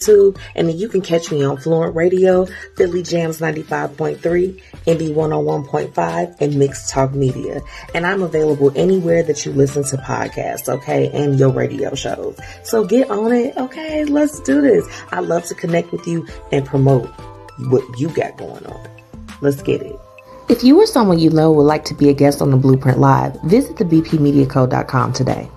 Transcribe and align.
YouTube, 0.00 0.38
and 0.54 0.68
then 0.68 0.78
you 0.78 0.88
can 0.88 1.00
catch 1.00 1.30
me 1.30 1.44
on 1.44 1.58
Fluent 1.58 1.94
Radio, 1.94 2.46
Philly 2.76 3.02
Jams 3.02 3.40
95.3, 3.40 4.18
Indie 4.86 5.14
101.5, 5.14 6.40
and 6.40 6.58
Mixed 6.58 6.90
Talk 6.90 7.12
Media. 7.12 7.60
And 7.94 8.06
I'm 8.06 8.22
available 8.22 8.72
anywhere 8.74 9.22
that 9.22 9.44
you 9.44 9.52
listen 9.52 9.84
to 9.84 9.96
podcasts, 9.96 10.68
okay, 10.68 11.10
and 11.10 11.38
your 11.38 11.50
radio 11.50 11.94
shows. 11.94 12.38
So 12.64 12.84
get 12.84 13.10
on 13.10 13.32
it, 13.32 13.56
okay? 13.56 14.04
Let's 14.04 14.40
do 14.40 14.60
this. 14.60 14.86
I 15.10 15.20
love 15.20 15.44
to 15.46 15.54
connect 15.54 15.92
with 15.92 16.06
you 16.06 16.26
and 16.52 16.64
promote 16.64 17.08
what 17.68 17.82
you 17.98 18.08
got 18.08 18.36
going 18.36 18.64
on. 18.66 18.88
Let's 19.40 19.62
get 19.62 19.82
it. 19.82 19.96
If 20.48 20.64
you 20.64 20.80
or 20.80 20.86
someone 20.86 21.20
you 21.20 21.30
know 21.30 21.52
would 21.52 21.62
like 21.62 21.84
to 21.86 21.94
be 21.94 22.08
a 22.08 22.12
guest 22.12 22.42
on 22.42 22.50
the 22.50 22.56
Blueprint 22.56 22.98
Live, 22.98 23.40
visit 23.42 23.76
the 23.76 23.84
bpmediaco.com 23.84 25.12
today. 25.12 25.48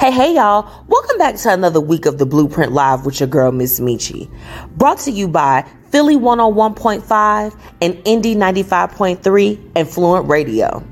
Hey, 0.00 0.12
hey, 0.12 0.36
y'all. 0.36 0.84
Welcome 0.86 1.18
back 1.18 1.34
to 1.38 1.52
another 1.52 1.80
week 1.80 2.06
of 2.06 2.18
the 2.18 2.24
Blueprint 2.24 2.70
Live 2.70 3.04
with 3.04 3.18
your 3.18 3.26
girl, 3.26 3.50
Miss 3.50 3.80
Michi. 3.80 4.30
Brought 4.76 4.98
to 5.00 5.10
you 5.10 5.26
by 5.26 5.68
Philly 5.90 6.14
101.5 6.14 7.60
and 7.80 7.94
Indie 8.04 8.36
95.3 8.36 9.72
and 9.74 9.88
Fluent 9.88 10.28
Radio. 10.28 10.84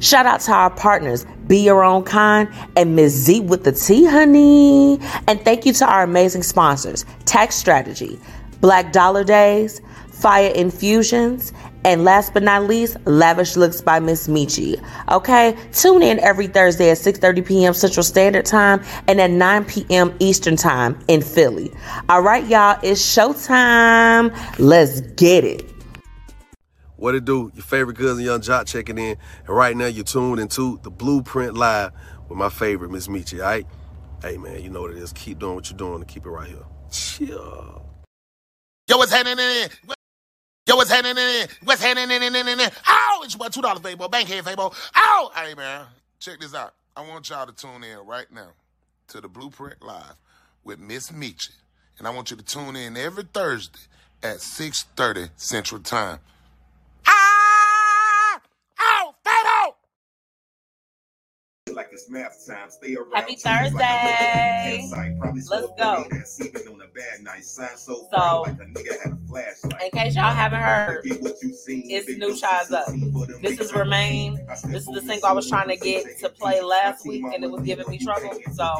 Shout 0.00 0.26
out 0.26 0.40
to 0.40 0.52
our 0.52 0.70
partners, 0.70 1.24
Be 1.46 1.58
Your 1.58 1.84
Own 1.84 2.02
Kind 2.02 2.48
and 2.74 2.96
Miss 2.96 3.12
Z 3.12 3.42
with 3.42 3.62
the 3.62 3.70
T, 3.70 4.04
honey. 4.04 4.98
And 5.28 5.40
thank 5.44 5.64
you 5.64 5.72
to 5.74 5.86
our 5.86 6.02
amazing 6.02 6.42
sponsors, 6.42 7.06
Tax 7.26 7.54
Strategy, 7.54 8.18
Black 8.60 8.90
Dollar 8.90 9.22
Days, 9.22 9.80
Fire 10.08 10.50
Infusions, 10.50 11.52
and 11.84 12.04
last 12.04 12.34
but 12.34 12.42
not 12.42 12.64
least, 12.64 12.96
Lavish 13.04 13.56
Looks 13.56 13.80
by 13.80 14.00
Miss 14.00 14.28
Michi. 14.28 14.82
Okay, 15.10 15.56
tune 15.72 16.02
in 16.02 16.18
every 16.20 16.46
Thursday 16.46 16.90
at 16.90 16.98
6:30 16.98 17.46
p.m. 17.46 17.74
Central 17.74 18.02
Standard 18.02 18.46
Time 18.46 18.82
and 19.06 19.20
at 19.20 19.30
9 19.30 19.64
p.m. 19.64 20.14
Eastern 20.18 20.56
Time 20.56 20.98
in 21.08 21.22
Philly. 21.22 21.72
All 22.08 22.22
right, 22.22 22.46
y'all, 22.46 22.78
it's 22.82 23.00
showtime. 23.00 24.36
Let's 24.58 25.00
get 25.00 25.44
it. 25.44 25.64
What 26.96 27.14
it 27.14 27.24
do? 27.24 27.52
Your 27.54 27.62
favorite 27.62 27.96
cousin 27.96 28.24
Young 28.24 28.40
Joc 28.40 28.66
checking 28.66 28.98
in, 28.98 29.16
and 29.46 29.48
right 29.48 29.76
now 29.76 29.86
you're 29.86 30.04
tuned 30.04 30.40
into 30.40 30.80
the 30.82 30.90
Blueprint 30.90 31.54
Live 31.54 31.92
with 32.28 32.38
my 32.38 32.48
favorite 32.48 32.90
Miss 32.90 33.06
Michi. 33.06 33.40
All 33.40 33.46
right, 33.46 33.66
hey 34.22 34.36
man, 34.36 34.62
you 34.62 34.68
know 34.68 34.82
what 34.82 34.90
it 34.90 34.98
is. 34.98 35.12
Keep 35.12 35.38
doing 35.38 35.54
what 35.54 35.70
you're 35.70 35.78
doing 35.78 35.96
and 35.96 36.08
keep 36.08 36.26
it 36.26 36.30
right 36.30 36.48
here. 36.48 36.64
Chill. 36.90 37.84
Yo, 38.88 38.96
what's 38.96 39.12
happening? 39.12 39.68
Yo, 40.68 40.76
what's 40.76 40.90
happening? 40.90 41.48
What's 41.64 41.82
happening? 41.82 42.18
Oh, 42.86 43.22
it's 43.24 43.34
your 43.34 43.38
boy, 43.38 43.46
$2 43.48 43.82
Fable, 43.82 44.06
Bankhead 44.10 44.44
Fable. 44.44 44.74
Oh, 44.94 45.30
hey, 45.34 45.54
man, 45.54 45.86
check 46.20 46.40
this 46.40 46.54
out. 46.54 46.74
I 46.94 47.08
want 47.08 47.30
y'all 47.30 47.46
to 47.46 47.54
tune 47.54 47.82
in 47.82 47.96
right 48.06 48.30
now 48.30 48.50
to 49.08 49.22
the 49.22 49.28
Blueprint 49.28 49.82
Live 49.82 50.12
with 50.64 50.78
Miss 50.78 51.10
Michi. 51.10 51.52
And 51.96 52.06
I 52.06 52.10
want 52.10 52.30
you 52.30 52.36
to 52.36 52.42
tune 52.42 52.76
in 52.76 52.98
every 52.98 53.24
Thursday 53.24 53.80
at 54.22 54.40
6.30 54.40 55.30
Central 55.36 55.80
Time. 55.80 56.18
Ah! 57.06 58.40
Oh, 58.78 59.14
Fable! 59.24 59.47
Like 61.78 61.88
it's 61.92 62.10
math 62.10 62.44
time. 62.46 62.68
Stay 62.70 62.96
around. 62.96 63.12
Happy 63.14 63.36
Treat 63.36 63.46
it 63.46 63.46
like 63.46 63.66
a 63.66 63.70
Thursday. 63.70 64.88
campsite. 64.90 65.48
Let's 65.48 65.68
go. 65.78 66.04
weed 66.40 66.66
on 66.68 66.80
a 66.82 66.86
bad 66.88 67.22
night. 67.22 67.44
Sign 67.44 67.76
so, 67.76 68.08
So, 68.10 68.42
bright 68.44 68.58
like 68.58 68.60
a 68.60 68.64
nigga 68.72 69.02
had 69.02 69.12
a 69.12 69.16
flashlight. 69.28 69.82
In 69.82 69.90
case 69.92 70.16
y'all 70.16 70.24
haven't 70.34 70.60
heard, 70.60 71.02
Forget 71.02 71.22
what 71.22 71.42
you 71.42 71.52
seen. 71.54 71.84
it's 71.86 72.08
New 72.18 72.32
ups 72.32 72.72
Up. 72.72 72.86
16 72.86 73.12
for 73.12 73.26
them 73.26 73.42
This 73.42 73.60
is. 73.60 73.72
Remain. 73.72 74.44
This 74.46 74.64
is 74.64 74.86
the 74.86 75.00
single 75.06 75.28
I 75.28 75.32
was 75.32 75.48
trying 75.48 75.68
to 75.68 75.76
get 75.76 76.18
to 76.18 76.28
play 76.28 76.60
last 76.60 77.06
week, 77.06 77.22
and 77.32 77.44
it 77.44 77.50
was 77.50 77.62
giving 77.62 77.88
me 77.88 77.98
trouble. 77.98 78.36
So 78.54 78.74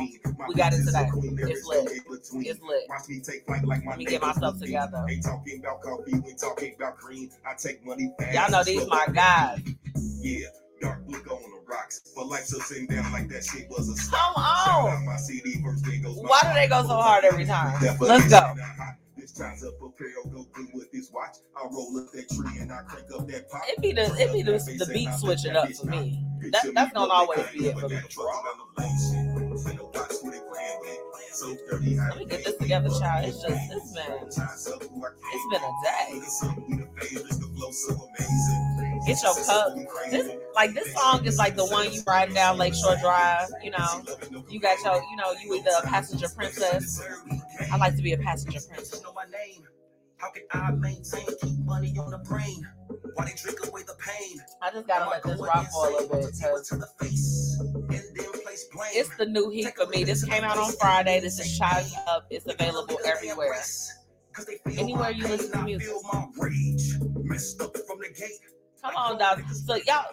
we 0.49 0.55
got 0.55 0.73
it 0.73 0.85
today. 0.85 1.07
It's 1.49 1.65
lit. 1.67 1.89
It's 2.11 2.33
lit. 2.61 2.85
Watch 2.89 3.09
me 3.09 3.21
take 3.21 3.47
flight 3.47 3.65
like 3.65 3.85
my 3.85 3.91
Let 3.93 3.99
me 3.99 4.07
get 4.07 4.23
myself 4.23 4.59
together. 4.59 5.07
Ain't 5.09 5.23
talking 5.25 5.61
about 5.61 5.83
coffee, 5.83 6.19
we 6.19 6.35
talking 6.35 6.75
about 6.77 6.97
cream. 6.97 7.31
I 7.47 7.55
take 7.55 7.85
money 7.87 8.13
fast. 8.19 8.35
Y'all 8.35 8.51
know 8.51 8.65
these 8.65 8.87
my 8.89 9.07
guys. 9.13 9.61
Yeah, 10.21 10.47
dark 10.81 11.01
liquor 11.07 11.31
on 11.31 11.51
the 11.51 11.61
rocks. 11.67 12.01
But 12.15 12.27
life 12.27 12.45
so 12.45 12.59
sitting 12.59 12.87
down 12.87 13.11
like 13.13 13.29
that 13.29 13.45
shit 13.45 13.69
was 13.69 13.89
a 13.89 14.11
Come 14.11 14.35
on. 14.37 15.05
my 15.07 15.17
CD, 15.17 15.63
first 15.63 15.85
day 15.85 15.99
goes 15.99 16.17
Why 16.17 16.41
do 16.43 16.55
they 16.55 16.69
go 16.69 16.83
so 16.83 16.97
hard 16.97 17.25
every 17.25 17.45
time? 17.45 17.81
Let's 18.01 18.29
go. 18.29 18.55
This 19.17 19.33
time's 19.33 19.65
up, 19.65 19.79
prepare, 19.79 20.09
go 20.33 20.47
good 20.53 20.69
with 20.73 20.91
this 20.91 21.11
watch. 21.13 21.37
I 21.57 21.67
roll 21.71 21.99
up 21.99 22.13
that 22.13 22.29
tree 22.31 22.61
and 22.61 22.73
I 22.73 22.79
crank 22.83 23.07
up 23.15 23.27
that 23.29 23.51
pop. 23.51 23.63
It 23.67 23.81
be 23.83 23.93
the 23.93 24.05
it 24.19 24.33
be 24.33 24.43
the, 24.43 24.53
the 24.53 24.91
beat 24.93 25.13
switching 25.15 25.55
up 25.55 25.71
for 25.73 25.87
me. 25.87 26.25
That 26.53 26.73
that's 26.73 26.93
gonna 26.93 27.13
always 27.13 27.45
be 27.53 27.67
it 27.67 27.79
for 27.79 27.89
me. 27.89 27.99
Let 31.31 32.17
me 32.17 32.25
get 32.25 32.45
this 32.45 32.57
together, 32.57 32.89
child. 32.89 33.29
It's 33.29 33.43
just 33.43 33.71
it's 33.71 33.93
been 33.93 34.13
it's 34.25 35.47
been 35.51 35.63
a 35.63 35.73
day. 35.85 36.21
Get 39.07 39.23
your 39.23 39.35
cup. 39.45 39.77
This 40.11 40.31
like 40.55 40.75
this 40.75 40.93
song 40.95 41.25
is 41.27 41.39
like 41.39 41.57
the 41.57 41.67
one 41.67 41.93
you 41.93 42.03
ride 42.07 42.35
down 42.35 42.59
Lakeshore 42.59 42.97
Drive. 42.97 43.49
You 43.63 43.73
know, 43.73 44.03
you 44.49 44.59
got 44.61 44.79
your 44.85 45.03
you 45.11 45.17
know 45.17 45.33
you 45.43 45.55
either 45.55 45.71
a 45.83 45.87
passenger 45.87 46.29
princess. 46.35 47.03
I 47.71 47.77
like 47.77 47.97
to 47.97 48.03
be 48.03 48.13
a 48.13 48.19
passenger 48.19 48.61
princess. 48.69 49.03
know 49.03 49.13
my 49.13 49.25
name. 49.25 49.63
How 50.17 50.31
can 50.31 50.43
I 50.51 50.73
maintain 50.73 51.27
keep 51.41 51.59
money 51.61 51.97
on 51.99 52.11
the 52.11 52.19
brain? 52.19 52.67
Why 53.15 53.27
they 53.27 53.35
drink 53.35 53.65
away 53.67 53.83
the 53.83 53.95
pain? 54.01 54.39
I 54.63 54.71
just 54.71 54.87
gotta 54.87 55.09
let 55.09 55.23
this 55.23 55.41
rock 55.41 55.67
for 55.71 55.89
a 55.89 55.91
little 55.93 56.09
bit 56.09 56.35
it's 58.93 59.15
the 59.17 59.27
new 59.27 59.51
heat 59.51 59.75
for 59.77 59.87
me. 59.87 60.05
This 60.05 60.25
came 60.25 60.45
out 60.45 60.59
on 60.59 60.73
Friday. 60.73 61.21
This 61.21 61.39
is 61.39 61.59
Child 61.59 61.87
Up. 62.09 62.27
It's 62.31 62.47
available 62.47 62.99
everywhere. 63.05 63.55
Anywhere 64.67 65.11
you 65.11 65.27
listen 65.27 65.53
to 65.53 65.63
music. 65.65 65.89
Come 68.83 68.97
on, 68.97 69.19
dog. 69.19 69.43
So 69.67 69.77
y'all 69.87 70.07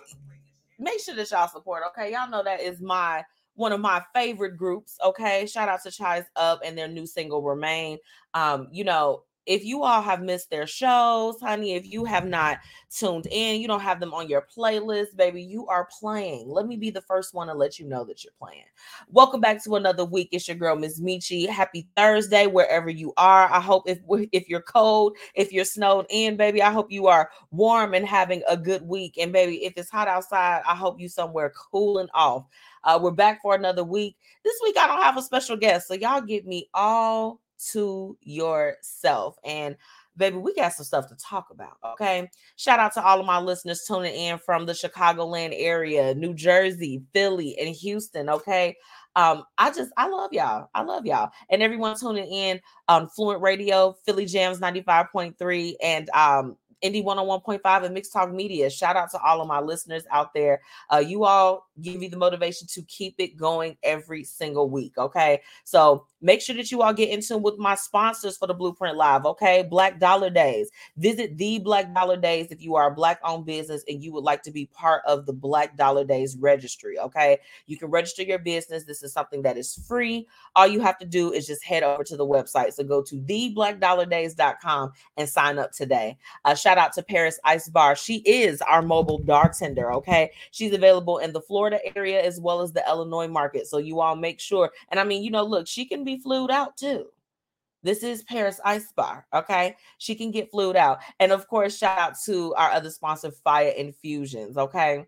make 0.80 1.00
sure 1.00 1.16
that 1.16 1.30
y'all 1.31 1.48
support. 1.48 1.84
Okay, 1.90 2.12
y'all 2.12 2.30
know 2.30 2.44
that 2.44 2.62
is 2.62 2.81
my 2.81 3.24
one 3.56 3.72
of 3.72 3.80
my 3.80 4.02
favorite 4.14 4.58
groups. 4.58 4.97
Okay, 5.03 5.46
shout 5.46 5.70
out 5.70 5.82
to 5.84 5.90
Chais 5.90 6.26
Up 6.36 6.62
and 6.66 6.78
their 6.78 6.88
new 6.88 7.06
single 7.06 7.42
Remain. 7.42 8.00
Um, 8.34 8.68
you 8.72 8.84
know, 8.84 9.24
if 9.45 9.63
you 9.63 9.83
all 9.83 10.01
have 10.01 10.22
missed 10.22 10.50
their 10.50 10.67
shows, 10.67 11.39
honey, 11.39 11.73
if 11.75 11.85
you 11.85 12.06
have 12.06 12.25
not 12.25 12.59
tuned 12.89 13.28
in, 13.29 13.61
you 13.61 13.67
don't 13.67 13.81
have 13.81 14.00
them 14.00 14.13
on 14.13 14.28
your 14.28 14.45
playlist, 14.56 15.16
baby, 15.16 15.41
you 15.41 15.67
are 15.67 15.88
playing. 16.00 16.50
Let 16.50 16.67
me 16.67 16.78
be 16.78 16.89
the 16.89 17.01
first 17.01 17.33
one 17.33 17.47
to 17.47 17.53
let 17.53 17.78
you 17.78 17.88
know 17.88 18.03
that 18.05 18.23
you're 18.23 18.34
playing. 18.39 18.66
Welcome 19.09 19.41
back 19.41 19.63
to 19.63 19.75
another 19.75 20.05
week. 20.05 20.29
It's 20.31 20.47
your 20.47 20.57
girl, 20.57 20.75
Miss 20.75 21.00
Michi. 21.00 21.47
Happy 21.47 21.88
Thursday, 21.95 22.47
wherever 22.47 22.89
you 22.89 23.13
are. 23.17 23.51
I 23.51 23.59
hope 23.59 23.84
if 23.88 24.00
if 24.31 24.50
you're 24.50 24.61
cold, 24.61 25.17
if 25.35 25.51
you're 25.51 25.66
snowed 25.66 26.05
in, 26.09 26.38
baby, 26.38 26.61
I 26.61 26.72
hope 26.72 26.91
you 26.91 27.07
are 27.07 27.29
warm 27.51 27.94
and 27.94 28.05
having 28.05 28.41
a 28.50 28.57
good 28.57 28.81
week. 28.81 29.17
And 29.19 29.31
baby, 29.31 29.66
if 29.66 29.73
it's 29.78 29.89
hot 29.89 30.07
outside, 30.07 30.61
I 30.67 30.75
hope 30.75 31.00
you 31.00 31.07
somewhere 31.07 31.53
cooling 31.72 32.09
off. 32.13 32.45
Uh, 32.84 33.00
we're 33.01 33.11
back 33.11 33.41
for 33.41 33.55
another 33.55 33.84
week. 33.84 34.16
This 34.44 34.55
week 34.63 34.78
I 34.78 34.88
don't 34.88 35.01
have 35.01 35.17
a 35.17 35.22
special 35.22 35.57
guest, 35.57 35.88
so 35.88 35.95
y'all 35.95 36.22
give 36.22 36.45
me 36.45 36.69
all 36.73 37.41
to 37.71 38.17
yourself. 38.21 39.38
And 39.43 39.75
baby, 40.17 40.38
we 40.38 40.53
got 40.55 40.73
some 40.73 40.85
stuff 40.85 41.07
to 41.09 41.16
talk 41.16 41.47
about. 41.51 41.77
Okay. 41.93 42.29
Shout 42.55 42.79
out 42.79 42.93
to 42.93 43.03
all 43.03 43.19
of 43.19 43.25
my 43.25 43.39
listeners 43.39 43.83
tuning 43.88 44.13
in 44.13 44.38
from 44.38 44.66
the 44.66 44.73
Chicagoland 44.73 45.53
area, 45.53 46.16
New 46.16 46.33
Jersey, 46.33 47.03
Philly, 47.13 47.57
and 47.59 47.75
Houston. 47.75 48.29
Okay. 48.29 48.75
Um, 49.16 49.43
I 49.57 49.71
just 49.71 49.91
I 49.97 50.07
love 50.07 50.33
y'all. 50.33 50.69
I 50.73 50.83
love 50.83 51.05
y'all. 51.05 51.31
And 51.49 51.61
everyone 51.63 51.97
tuning 51.97 52.27
in 52.27 52.59
on 52.88 53.07
Fluent 53.09 53.41
Radio, 53.41 53.95
Philly 54.05 54.25
Jams 54.25 54.59
95.3, 54.59 55.75
and 55.81 56.09
um 56.09 56.57
Indie 56.84 57.03
101.5 57.03 57.84
and 57.84 57.94
Mixed 57.94 58.13
Talk 58.13 58.31
Media. 58.31 58.69
Shout 58.69 58.96
out 58.96 59.12
to 59.12 59.19
all 59.22 59.41
of 59.41 59.47
my 59.47 59.59
listeners 59.59 60.03
out 60.12 60.34
there. 60.34 60.62
Uh, 60.91 60.97
you 60.97 61.25
all 61.25 61.68
give 61.81 62.00
me 62.00 62.08
the 62.08 62.18
motivation 62.18 62.68
to 62.68 62.81
keep 62.84 63.16
it 63.18 63.38
going 63.38 63.78
every 63.84 64.24
single 64.24 64.69
week. 64.69 64.97
Okay. 64.97 65.41
So 65.64 66.06
make 66.22 66.41
sure 66.41 66.55
that 66.55 66.72
you 66.72 66.82
all 66.82 66.94
get 66.94 67.09
in 67.09 67.22
tune 67.22 67.41
with 67.41 67.58
my 67.58 67.76
sponsors 67.76 68.38
for 68.38 68.47
the 68.47 68.53
Blueprint 68.53 68.97
Live. 68.97 69.26
Okay. 69.26 69.64
Black 69.64 69.99
Dollar 69.99 70.29
Days. 70.29 70.70
Visit 70.97 71.38
the 71.38 71.59
Black 71.59 71.94
Dollar 71.94 72.17
Days 72.17 72.47
if 72.52 72.61
you 72.61 72.76
are 72.76 72.91
a 72.91 72.96
Black 72.96 73.20
owned 73.23 73.46
business 73.46 73.84
and 73.88 74.03
you 74.03 74.14
would 74.14 74.23
like 74.23 74.44
to 74.44 74.52
be 74.52 74.67
part 74.67 75.02
of 75.05 75.26
the 75.26 75.34
Black 75.34 75.78
Dollar 75.78 76.03
Days 76.03 76.38
registry. 76.40 76.99
Okay. 76.99 77.40
You 77.67 77.78
can 77.78 77.90
register 77.90 78.23
your 78.23 78.40
business. 78.40 78.85
This 78.85 79.03
is 79.03 79.14
something 79.14 79.41
that 79.44 79.58
is 79.58 79.76
free. 79.88 80.28
All 80.55 80.67
you 80.67 80.79
have 80.82 80.97
to 80.99 81.05
do 81.05 81.32
is 81.32 81.47
just 81.47 81.64
head 81.64 81.84
over 81.84 82.03
to 82.03 82.17
the 82.17 82.26
website. 82.26 82.73
So 82.73 82.84
go 82.84 83.02
to 83.03 83.16
theblackdollardays.com 83.16 84.91
and 85.17 85.29
sign 85.29 85.59
up 85.59 85.72
today. 85.72 86.17
Uh, 86.44 86.55
shout 86.66 86.79
out 86.79 86.94
to 86.94 87.03
Paris 87.03 87.40
Ice 87.44 87.70
Bar. 87.70 87.96
She 87.96 88.23
is 88.26 88.59
our 88.64 88.82
mobile 88.82 89.20
bartender. 89.20 89.94
Okay. 89.94 90.32
She's 90.50 90.73
available 90.73 91.20
in 91.20 91.32
the 91.32 91.41
Florida 91.41 91.79
area 91.96 92.23
as 92.23 92.40
well 92.40 92.62
as 92.62 92.73
the 92.73 92.84
Illinois 92.88 93.28
market. 93.28 93.67
So 93.67 93.78
you 93.78 94.00
all 94.02 94.16
make 94.16 94.40
sure. 94.40 94.72
And 94.90 95.00
I 95.00 95.03
mean, 95.03 95.22
you 95.23 95.29
know, 95.29 95.44
look, 95.44 95.67
she 95.67 95.85
can 95.85 96.03
be 96.03 96.17
flued 96.17 96.50
out 96.50 96.76
too. 96.76 97.06
This 97.84 98.02
is 98.02 98.23
Paris 98.23 98.59
Ice 98.66 98.91
Bar. 98.96 99.28
Okay. 99.32 99.76
She 100.00 100.16
can 100.16 100.32
get 100.32 100.50
flued 100.50 100.76
out. 100.76 101.02
And 101.20 101.32
of 101.32 101.47
course, 101.47 101.78
shout 101.78 102.00
out 102.00 102.16
to 102.26 102.56
our 102.56 102.72
other 102.72 102.90
sponsor, 102.90 103.29
Fire 103.29 103.70
Infusions. 103.70 104.58
Okay. 104.58 105.06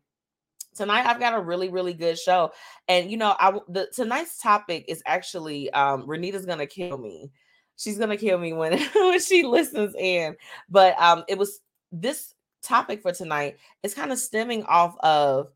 tonight 0.76 1.08
I've 1.08 1.20
got 1.20 1.34
a 1.34 1.42
really 1.42 1.70
really 1.70 1.94
good 1.94 2.20
show, 2.20 2.52
and 2.88 3.10
you 3.10 3.18
know, 3.18 3.36
I 3.40 3.60
the 3.68 3.88
tonight's 3.96 4.40
topic 4.40 4.86
is 4.88 5.02
actually 5.08 5.72
um 5.72 6.06
Renita's 6.08 6.46
gonna 6.46 6.68
kill 6.68 7.00
me. 7.00 7.32
She's 7.78 7.98
gonna 7.98 8.18
kill 8.18 8.38
me 8.38 8.54
when 8.54 8.80
when 8.96 9.20
she 9.20 9.44
listens 9.44 9.96
in, 9.96 10.36
but 10.70 11.00
um 11.00 11.24
it 11.28 11.38
was 11.38 11.60
this 11.92 12.34
topic 12.64 13.02
for 13.02 13.12
tonight 13.14 13.58
is 13.84 13.94
kind 13.94 14.12
of 14.12 14.20
stemming 14.20 14.64
off 14.64 14.98
of 15.00 15.48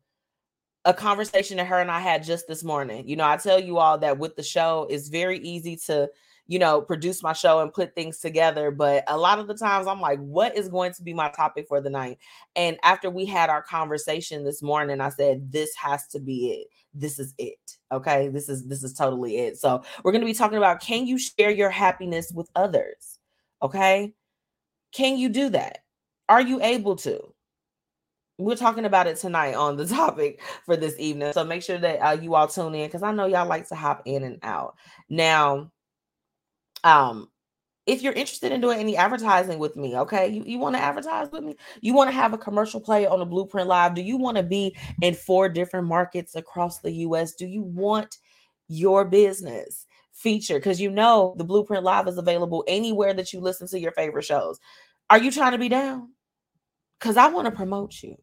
a 0.84 0.94
conversation 0.94 1.58
that 1.58 1.66
her 1.66 1.78
and 1.78 1.90
I 1.90 2.00
had 2.00 2.24
just 2.24 2.48
this 2.48 2.64
morning. 2.64 3.08
You 3.08 3.16
know, 3.16 3.28
I 3.28 3.36
tell 3.36 3.60
you 3.60 3.78
all 3.78 3.98
that 3.98 4.18
with 4.18 4.34
the 4.36 4.42
show, 4.42 4.86
it's 4.90 5.08
very 5.08 5.38
easy 5.38 5.76
to 5.86 6.08
you 6.46 6.58
know, 6.58 6.80
produce 6.80 7.22
my 7.22 7.32
show 7.32 7.60
and 7.60 7.72
put 7.72 7.94
things 7.94 8.18
together. 8.18 8.70
But 8.70 9.04
a 9.08 9.16
lot 9.16 9.38
of 9.38 9.46
the 9.46 9.54
times 9.54 9.86
I'm 9.86 10.00
like, 10.00 10.18
what 10.18 10.56
is 10.56 10.68
going 10.68 10.92
to 10.94 11.02
be 11.02 11.14
my 11.14 11.30
topic 11.30 11.66
for 11.68 11.80
the 11.80 11.90
night? 11.90 12.18
And 12.56 12.78
after 12.82 13.10
we 13.10 13.24
had 13.24 13.48
our 13.48 13.62
conversation 13.62 14.44
this 14.44 14.62
morning, 14.62 15.00
I 15.00 15.08
said, 15.10 15.52
this 15.52 15.74
has 15.76 16.06
to 16.08 16.20
be 16.20 16.50
it. 16.50 16.66
This 16.94 17.18
is 17.18 17.34
it. 17.38 17.58
Okay. 17.90 18.28
This 18.28 18.48
is 18.48 18.66
this 18.66 18.82
is 18.82 18.94
totally 18.94 19.38
it. 19.38 19.58
So 19.58 19.82
we're 20.02 20.12
gonna 20.12 20.26
be 20.26 20.34
talking 20.34 20.58
about 20.58 20.80
can 20.80 21.06
you 21.06 21.18
share 21.18 21.50
your 21.50 21.70
happiness 21.70 22.30
with 22.32 22.50
others? 22.54 23.18
Okay. 23.62 24.12
Can 24.92 25.16
you 25.16 25.28
do 25.28 25.48
that? 25.50 25.78
Are 26.28 26.42
you 26.42 26.60
able 26.62 26.96
to? 26.96 27.20
We're 28.38 28.56
talking 28.56 28.84
about 28.84 29.06
it 29.06 29.16
tonight 29.16 29.54
on 29.54 29.76
the 29.76 29.86
topic 29.86 30.40
for 30.66 30.76
this 30.76 30.98
evening. 30.98 31.32
So 31.32 31.44
make 31.44 31.62
sure 31.62 31.78
that 31.78 31.98
uh, 31.98 32.18
you 32.20 32.34
all 32.34 32.48
tune 32.48 32.74
in 32.74 32.88
because 32.88 33.02
I 33.02 33.12
know 33.12 33.26
y'all 33.26 33.46
like 33.46 33.68
to 33.68 33.74
hop 33.74 34.02
in 34.04 34.24
and 34.24 34.38
out. 34.42 34.76
Now, 35.08 35.70
um 36.84 37.28
if 37.86 38.02
you're 38.02 38.12
interested 38.12 38.52
in 38.52 38.60
doing 38.60 38.78
any 38.78 38.96
advertising 38.96 39.58
with 39.58 39.76
me, 39.76 39.96
okay, 39.96 40.28
you, 40.28 40.44
you 40.46 40.58
want 40.58 40.76
to 40.76 40.82
advertise 40.82 41.30
with 41.32 41.42
me, 41.42 41.56
you 41.80 41.94
want 41.94 42.08
to 42.08 42.14
have 42.14 42.32
a 42.32 42.38
commercial 42.38 42.80
play 42.80 43.06
on 43.06 43.18
the 43.18 43.26
Blueprint 43.26 43.68
Live, 43.68 43.94
do 43.94 44.02
you 44.02 44.16
want 44.16 44.36
to 44.36 44.42
be 44.42 44.76
in 45.00 45.14
four 45.14 45.48
different 45.48 45.88
markets 45.88 46.36
across 46.36 46.78
the 46.78 46.92
US? 46.92 47.34
Do 47.34 47.46
you 47.46 47.62
want 47.62 48.18
your 48.68 49.04
business 49.04 49.86
featured? 50.12 50.62
Because 50.62 50.80
you 50.80 50.90
know 50.90 51.34
the 51.38 51.44
Blueprint 51.44 51.82
Live 51.82 52.06
is 52.06 52.18
available 52.18 52.64
anywhere 52.68 53.14
that 53.14 53.32
you 53.32 53.40
listen 53.40 53.66
to 53.68 53.80
your 53.80 53.92
favorite 53.92 54.24
shows. 54.24 54.60
Are 55.10 55.18
you 55.18 55.32
trying 55.32 55.52
to 55.52 55.58
be 55.58 55.68
down? 55.68 56.12
Because 57.00 57.16
I 57.16 57.28
want 57.28 57.46
to 57.46 57.50
promote 57.50 58.00
you. 58.02 58.16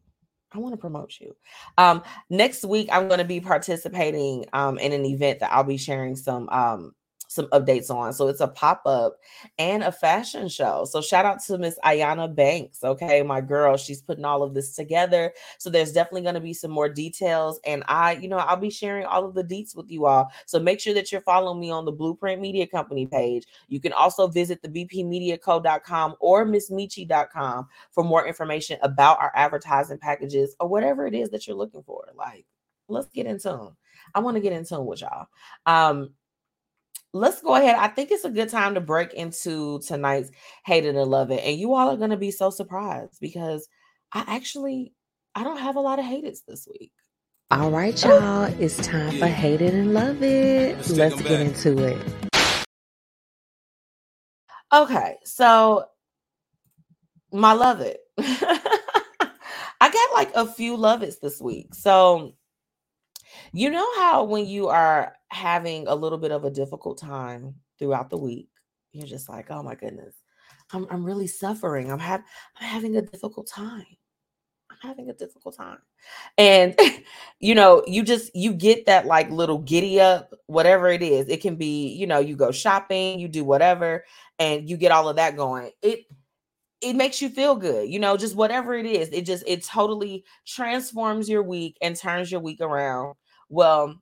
I 0.52 0.58
want 0.58 0.72
to 0.72 0.78
promote 0.78 1.20
you. 1.20 1.36
Um, 1.78 2.02
next 2.28 2.64
week, 2.64 2.88
I'm 2.90 3.08
going 3.08 3.18
to 3.18 3.24
be 3.24 3.40
participating 3.40 4.46
um, 4.52 4.78
in 4.78 4.92
an 4.92 5.04
event 5.04 5.40
that 5.40 5.52
I'll 5.52 5.64
be 5.64 5.76
sharing 5.76 6.16
some 6.16 6.48
um, 6.48 6.92
some 7.30 7.46
updates 7.46 7.90
on. 7.90 8.12
So 8.12 8.26
it's 8.26 8.40
a 8.40 8.48
pop 8.48 8.82
up 8.86 9.16
and 9.56 9.84
a 9.84 9.92
fashion 9.92 10.48
show. 10.48 10.84
So 10.84 11.00
shout 11.00 11.24
out 11.24 11.40
to 11.44 11.58
Miss 11.58 11.78
Ayana 11.84 12.34
Banks. 12.34 12.82
Okay, 12.82 13.22
my 13.22 13.40
girl, 13.40 13.76
she's 13.76 14.02
putting 14.02 14.24
all 14.24 14.42
of 14.42 14.52
this 14.52 14.74
together. 14.74 15.32
So 15.56 15.70
there's 15.70 15.92
definitely 15.92 16.22
going 16.22 16.34
to 16.34 16.40
be 16.40 16.52
some 16.52 16.72
more 16.72 16.88
details. 16.88 17.60
And 17.64 17.84
I, 17.86 18.14
you 18.14 18.26
know, 18.26 18.38
I'll 18.38 18.56
be 18.56 18.68
sharing 18.68 19.06
all 19.06 19.24
of 19.24 19.34
the 19.34 19.44
deets 19.44 19.76
with 19.76 19.92
you 19.92 20.06
all. 20.06 20.32
So 20.46 20.58
make 20.58 20.80
sure 20.80 20.92
that 20.92 21.12
you're 21.12 21.20
following 21.20 21.60
me 21.60 21.70
on 21.70 21.84
the 21.84 21.92
Blueprint 21.92 22.40
Media 22.40 22.66
Company 22.66 23.06
page. 23.06 23.46
You 23.68 23.78
can 23.78 23.92
also 23.92 24.26
visit 24.26 24.60
the 24.60 24.68
bpmediaco.com 24.68 26.16
or 26.18 26.44
missmeechie.com 26.44 27.68
for 27.92 28.02
more 28.02 28.26
information 28.26 28.76
about 28.82 29.20
our 29.20 29.30
advertising 29.36 29.98
packages 29.98 30.56
or 30.58 30.66
whatever 30.66 31.06
it 31.06 31.14
is 31.14 31.30
that 31.30 31.46
you're 31.46 31.56
looking 31.56 31.84
for. 31.84 32.08
Like, 32.16 32.44
let's 32.88 33.08
get 33.10 33.26
in 33.26 33.38
tune. 33.38 33.76
I 34.14 34.20
want 34.20 34.36
to 34.36 34.40
get 34.40 34.52
in 34.52 34.64
tune 34.64 34.86
with 34.86 35.02
y'all. 35.02 35.28
Um, 35.66 36.10
let's 37.12 37.42
go 37.42 37.54
ahead. 37.54 37.76
I 37.76 37.88
think 37.88 38.10
it's 38.10 38.24
a 38.24 38.30
good 38.30 38.48
time 38.48 38.74
to 38.74 38.80
break 38.80 39.12
into 39.14 39.80
tonight's 39.80 40.30
Hate 40.64 40.84
It 40.84 40.94
and 40.94 41.10
Love 41.10 41.30
It. 41.30 41.42
And 41.44 41.58
you 41.58 41.74
all 41.74 41.90
are 41.90 41.96
going 41.96 42.10
to 42.10 42.16
be 42.16 42.30
so 42.30 42.50
surprised 42.50 43.18
because 43.20 43.68
I 44.12 44.24
actually 44.26 44.92
I 45.34 45.44
don't 45.44 45.58
have 45.58 45.76
a 45.76 45.80
lot 45.80 45.98
of 45.98 46.04
hateds 46.04 46.40
this 46.46 46.66
week. 46.68 46.92
All 47.50 47.70
right, 47.70 48.00
y'all. 48.04 48.44
It's 48.60 48.76
time 48.86 49.18
for 49.18 49.26
Hate 49.26 49.60
It 49.60 49.74
and 49.74 49.92
Love 49.92 50.22
It. 50.22 50.76
Let's, 50.76 50.90
Let's 50.90 51.22
get 51.22 51.40
into 51.40 51.84
it. 51.84 52.66
Okay, 54.72 55.16
so 55.24 55.86
my 57.32 57.52
love 57.52 57.80
it. 57.80 57.98
I 58.18 59.90
got 59.90 60.14
like 60.14 60.30
a 60.34 60.46
few 60.46 60.76
love 60.76 61.02
it's 61.02 61.18
this 61.18 61.40
week. 61.40 61.74
So 61.74 62.34
you 63.52 63.70
know 63.70 63.86
how 63.98 64.24
when 64.24 64.46
you 64.46 64.68
are 64.68 65.14
having 65.28 65.86
a 65.88 65.94
little 65.94 66.18
bit 66.18 66.32
of 66.32 66.44
a 66.44 66.50
difficult 66.50 66.98
time 66.98 67.54
throughout 67.78 68.10
the 68.10 68.18
week, 68.18 68.48
you're 68.92 69.06
just 69.06 69.28
like, 69.28 69.50
oh 69.50 69.62
my 69.62 69.74
goodness, 69.74 70.14
I'm, 70.72 70.86
I'm 70.90 71.04
really 71.04 71.26
suffering. 71.26 71.90
I'm, 71.90 71.98
have, 71.98 72.22
I'm 72.60 72.66
having 72.66 72.96
a 72.96 73.02
difficult 73.02 73.48
time. 73.48 73.86
I'm 74.70 74.76
having 74.88 75.10
a 75.10 75.14
difficult 75.14 75.56
time. 75.56 75.78
And, 76.38 76.78
you 77.40 77.54
know, 77.54 77.82
you 77.86 78.02
just, 78.02 78.34
you 78.34 78.52
get 78.52 78.86
that 78.86 79.06
like 79.06 79.30
little 79.30 79.58
giddy 79.58 80.00
up, 80.00 80.32
whatever 80.46 80.88
it 80.88 81.02
is. 81.02 81.28
It 81.28 81.40
can 81.40 81.56
be, 81.56 81.88
you 81.88 82.06
know, 82.06 82.20
you 82.20 82.36
go 82.36 82.52
shopping, 82.52 83.18
you 83.18 83.28
do 83.28 83.44
whatever, 83.44 84.04
and 84.38 84.68
you 84.68 84.76
get 84.76 84.92
all 84.92 85.08
of 85.08 85.16
that 85.16 85.36
going. 85.36 85.70
It, 85.82 86.06
it 86.80 86.94
makes 86.94 87.20
you 87.20 87.28
feel 87.28 87.56
good 87.56 87.88
you 87.90 87.98
know 87.98 88.16
just 88.16 88.34
whatever 88.34 88.74
it 88.74 88.86
is 88.86 89.10
it 89.10 89.26
just 89.26 89.44
it 89.46 89.62
totally 89.62 90.24
transforms 90.46 91.28
your 91.28 91.42
week 91.42 91.76
and 91.82 91.94
turns 91.94 92.32
your 92.32 92.40
week 92.40 92.62
around 92.62 93.14
well, 93.50 94.00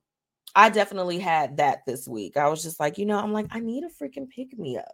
I 0.55 0.71
definitely 0.71 1.19
had 1.19 1.57
that 1.57 1.81
this 1.87 2.07
week. 2.07 2.37
I 2.37 2.49
was 2.49 2.63
just 2.63 2.79
like, 2.79 2.99
you 2.99 3.07
know, 3.07 3.19
I'm 3.19 3.33
like, 3.33 3.47
I 3.51 3.61
need 3.61 3.85
a 3.85 3.89
freaking 3.89 4.29
pick 4.29 4.57
me 4.59 4.79
up. 4.79 4.93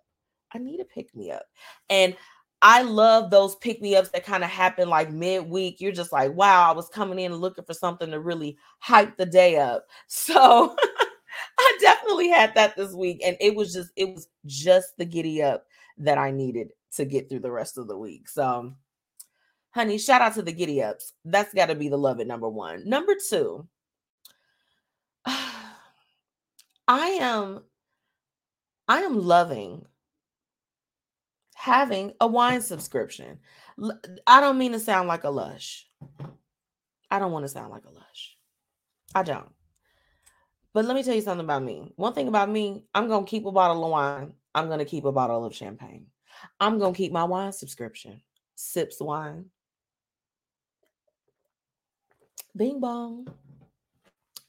I 0.52 0.58
need 0.58 0.80
a 0.80 0.84
pick 0.84 1.14
me 1.14 1.30
up. 1.30 1.44
And 1.90 2.16
I 2.62 2.82
love 2.82 3.30
those 3.30 3.56
pick 3.56 3.82
me 3.82 3.94
ups 3.94 4.08
that 4.10 4.24
kind 4.24 4.42
of 4.42 4.50
happen 4.50 4.88
like 4.88 5.10
midweek. 5.10 5.80
You're 5.80 5.92
just 5.92 6.12
like, 6.12 6.32
wow, 6.32 6.70
I 6.70 6.72
was 6.72 6.88
coming 6.88 7.18
in 7.18 7.34
looking 7.34 7.64
for 7.64 7.74
something 7.74 8.10
to 8.10 8.20
really 8.20 8.56
hype 8.78 9.16
the 9.16 9.26
day 9.26 9.56
up. 9.56 9.86
So 10.08 10.74
I 11.58 11.78
definitely 11.80 12.28
had 12.28 12.54
that 12.54 12.76
this 12.76 12.94
week. 12.94 13.20
And 13.24 13.36
it 13.40 13.54
was 13.54 13.72
just, 13.72 13.90
it 13.96 14.08
was 14.08 14.28
just 14.46 14.96
the 14.96 15.04
giddy 15.04 15.42
up 15.42 15.66
that 15.98 16.16
I 16.16 16.30
needed 16.30 16.72
to 16.96 17.04
get 17.04 17.28
through 17.28 17.40
the 17.40 17.50
rest 17.50 17.76
of 17.76 17.88
the 17.88 17.98
week. 17.98 18.28
So, 18.28 18.72
honey, 19.70 19.98
shout 19.98 20.22
out 20.22 20.34
to 20.34 20.42
the 20.42 20.52
giddy 20.52 20.82
ups. 20.82 21.12
That's 21.24 21.52
got 21.52 21.66
to 21.66 21.74
be 21.74 21.88
the 21.88 21.98
love 21.98 22.20
it 22.20 22.26
number 22.26 22.48
one. 22.48 22.88
Number 22.88 23.14
two, 23.28 23.66
I 26.86 27.06
am 27.20 27.62
I 28.86 29.00
am 29.00 29.18
loving 29.18 29.86
having 31.54 32.12
a 32.20 32.26
wine 32.26 32.60
subscription. 32.60 33.38
I 34.26 34.40
don't 34.40 34.58
mean 34.58 34.72
to 34.72 34.80
sound 34.80 35.08
like 35.08 35.24
a 35.24 35.30
lush. 35.30 35.86
I 37.10 37.18
don't 37.18 37.32
want 37.32 37.44
to 37.44 37.48
sound 37.48 37.70
like 37.70 37.84
a 37.86 37.90
lush. 37.90 38.36
I 39.14 39.22
don't. 39.22 39.48
But 40.74 40.84
let 40.84 40.94
me 40.94 41.02
tell 41.02 41.14
you 41.14 41.20
something 41.20 41.44
about 41.44 41.62
me. 41.62 41.92
One 41.96 42.12
thing 42.12 42.28
about 42.28 42.50
me, 42.50 42.84
I'm 42.94 43.08
going 43.08 43.24
to 43.24 43.30
keep 43.30 43.46
a 43.46 43.52
bottle 43.52 43.84
of 43.84 43.90
wine. 43.90 44.32
I'm 44.54 44.66
going 44.66 44.80
to 44.80 44.84
keep 44.84 45.04
a 45.04 45.12
bottle 45.12 45.44
of 45.44 45.54
champagne. 45.54 46.06
I'm 46.60 46.78
going 46.78 46.92
to 46.92 46.96
keep 46.96 47.12
my 47.12 47.24
wine 47.24 47.52
subscription. 47.52 48.20
Sips 48.56 49.00
wine. 49.00 49.46
Bing 52.56 52.80
bong. 52.80 53.28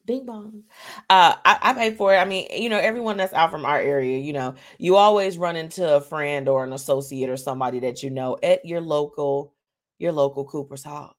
Bing 0.05 0.25
bong. 0.25 0.63
Uh, 1.09 1.35
I, 1.43 1.57
I 1.62 1.74
pay 1.74 1.95
for 1.95 2.13
it. 2.13 2.17
I 2.17 2.25
mean, 2.25 2.47
you 2.51 2.69
know, 2.69 2.77
everyone 2.77 3.17
that's 3.17 3.33
out 3.33 3.51
from 3.51 3.65
our 3.65 3.79
area, 3.79 4.19
you 4.19 4.33
know, 4.33 4.55
you 4.77 4.95
always 4.97 5.38
run 5.38 5.55
into 5.55 5.95
a 5.95 6.01
friend 6.01 6.47
or 6.47 6.63
an 6.63 6.74
associate 6.74 7.29
or 7.29 7.38
somebody 7.38 7.79
that 7.79 8.03
you 8.03 8.12
know 8.12 8.38
at 8.43 8.63
your 8.65 8.81
local, 8.81 9.53
your 9.97 10.12
local 10.12 10.45
Cooper's 10.45 10.83
Hawk. 10.83 11.15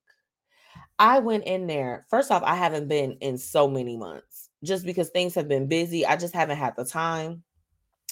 I 0.99 1.19
went 1.19 1.45
in 1.45 1.67
there. 1.67 2.07
First 2.09 2.31
off, 2.31 2.43
I 2.45 2.55
haven't 2.55 2.89
been 2.89 3.13
in 3.21 3.39
so 3.39 3.69
many 3.69 3.97
months 3.97 4.49
just 4.65 4.87
because 4.87 5.11
things 5.11 5.35
have 5.35 5.49
been 5.49 5.67
busy. 5.69 6.07
I 6.07 6.17
just 6.17 6.35
haven't 6.35 6.57
had 6.59 6.75
the 6.77 6.85
time. 6.85 7.43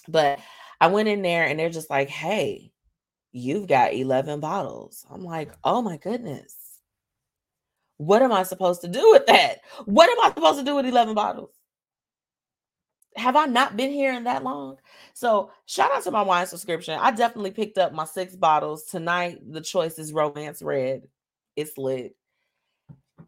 But 0.08 0.40
I 0.80 0.88
went 0.88 1.08
in 1.08 1.22
there 1.22 1.44
and 1.46 1.58
they're 1.58 1.70
just 1.70 1.90
like, 1.90 2.08
hey, 2.08 2.72
you've 3.32 3.68
got 3.68 3.94
11 3.94 4.40
bottles. 4.40 5.06
I'm 5.10 5.24
like, 5.24 5.52
oh 5.64 5.82
my 5.82 5.96
goodness. 5.96 6.54
What 7.98 8.22
am 8.22 8.32
I 8.32 8.42
supposed 8.42 8.80
to 8.80 8.88
do 8.88 9.10
with 9.12 9.26
that? 9.26 9.60
What 9.84 10.10
am 10.10 10.20
I 10.20 10.34
supposed 10.34 10.58
to 10.58 10.64
do 10.64 10.74
with 10.74 10.86
11 10.86 11.14
bottles? 11.14 11.50
Have 13.16 13.36
I 13.36 13.46
not 13.46 13.76
been 13.76 13.92
here 13.92 14.12
in 14.12 14.24
that 14.24 14.42
long? 14.42 14.78
So, 15.12 15.52
shout 15.66 15.92
out 15.92 16.02
to 16.02 16.10
my 16.10 16.22
wine 16.22 16.48
subscription. 16.48 16.98
I 17.00 17.12
definitely 17.12 17.52
picked 17.52 17.78
up 17.78 17.92
my 17.92 18.04
six 18.04 18.34
bottles. 18.34 18.84
Tonight, 18.86 19.38
the 19.48 19.60
choice 19.60 20.00
is 20.00 20.12
Romance 20.12 20.62
Red. 20.62 21.02
It's 21.54 21.78
lit. 21.78 22.16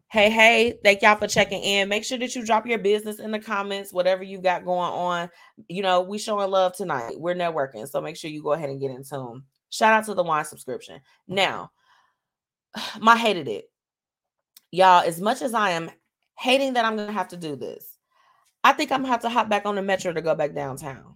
Hey, 0.09 0.29
hey, 0.29 0.77
thank 0.83 1.01
y'all 1.01 1.15
for 1.15 1.27
checking 1.27 1.61
in. 1.63 1.87
Make 1.87 2.03
sure 2.03 2.17
that 2.17 2.35
you 2.35 2.45
drop 2.45 2.65
your 2.65 2.79
business 2.79 3.19
in 3.19 3.31
the 3.31 3.39
comments, 3.39 3.93
whatever 3.93 4.23
you 4.23 4.41
got 4.41 4.65
going 4.65 4.91
on. 4.91 5.29
You 5.69 5.83
know, 5.83 6.01
we 6.01 6.17
showing 6.17 6.49
love 6.49 6.75
tonight. 6.75 7.13
We're 7.17 7.35
networking. 7.35 7.87
So 7.87 8.01
make 8.01 8.17
sure 8.17 8.29
you 8.29 8.43
go 8.43 8.53
ahead 8.53 8.69
and 8.69 8.81
get 8.81 8.91
in 8.91 9.03
tune. 9.03 9.43
Shout 9.69 9.93
out 9.93 10.05
to 10.05 10.13
the 10.13 10.23
wine 10.23 10.45
subscription. 10.45 10.99
Now, 11.29 11.71
my 12.99 13.15
hated 13.15 13.47
it 13.47 13.65
y'all, 14.71 15.03
as 15.03 15.19
much 15.21 15.41
as 15.41 15.53
I 15.53 15.71
am 15.71 15.89
hating 16.37 16.73
that 16.73 16.85
I'm 16.85 16.95
going 16.95 17.07
to 17.07 17.13
have 17.13 17.29
to 17.29 17.37
do 17.37 17.55
this, 17.55 17.97
I 18.63 18.73
think 18.73 18.91
I'm 18.91 18.99
going 18.99 19.07
to 19.07 19.11
have 19.11 19.21
to 19.21 19.29
hop 19.29 19.49
back 19.49 19.65
on 19.65 19.75
the 19.75 19.81
metro 19.81 20.11
to 20.13 20.21
go 20.21 20.35
back 20.35 20.53
downtown 20.53 21.15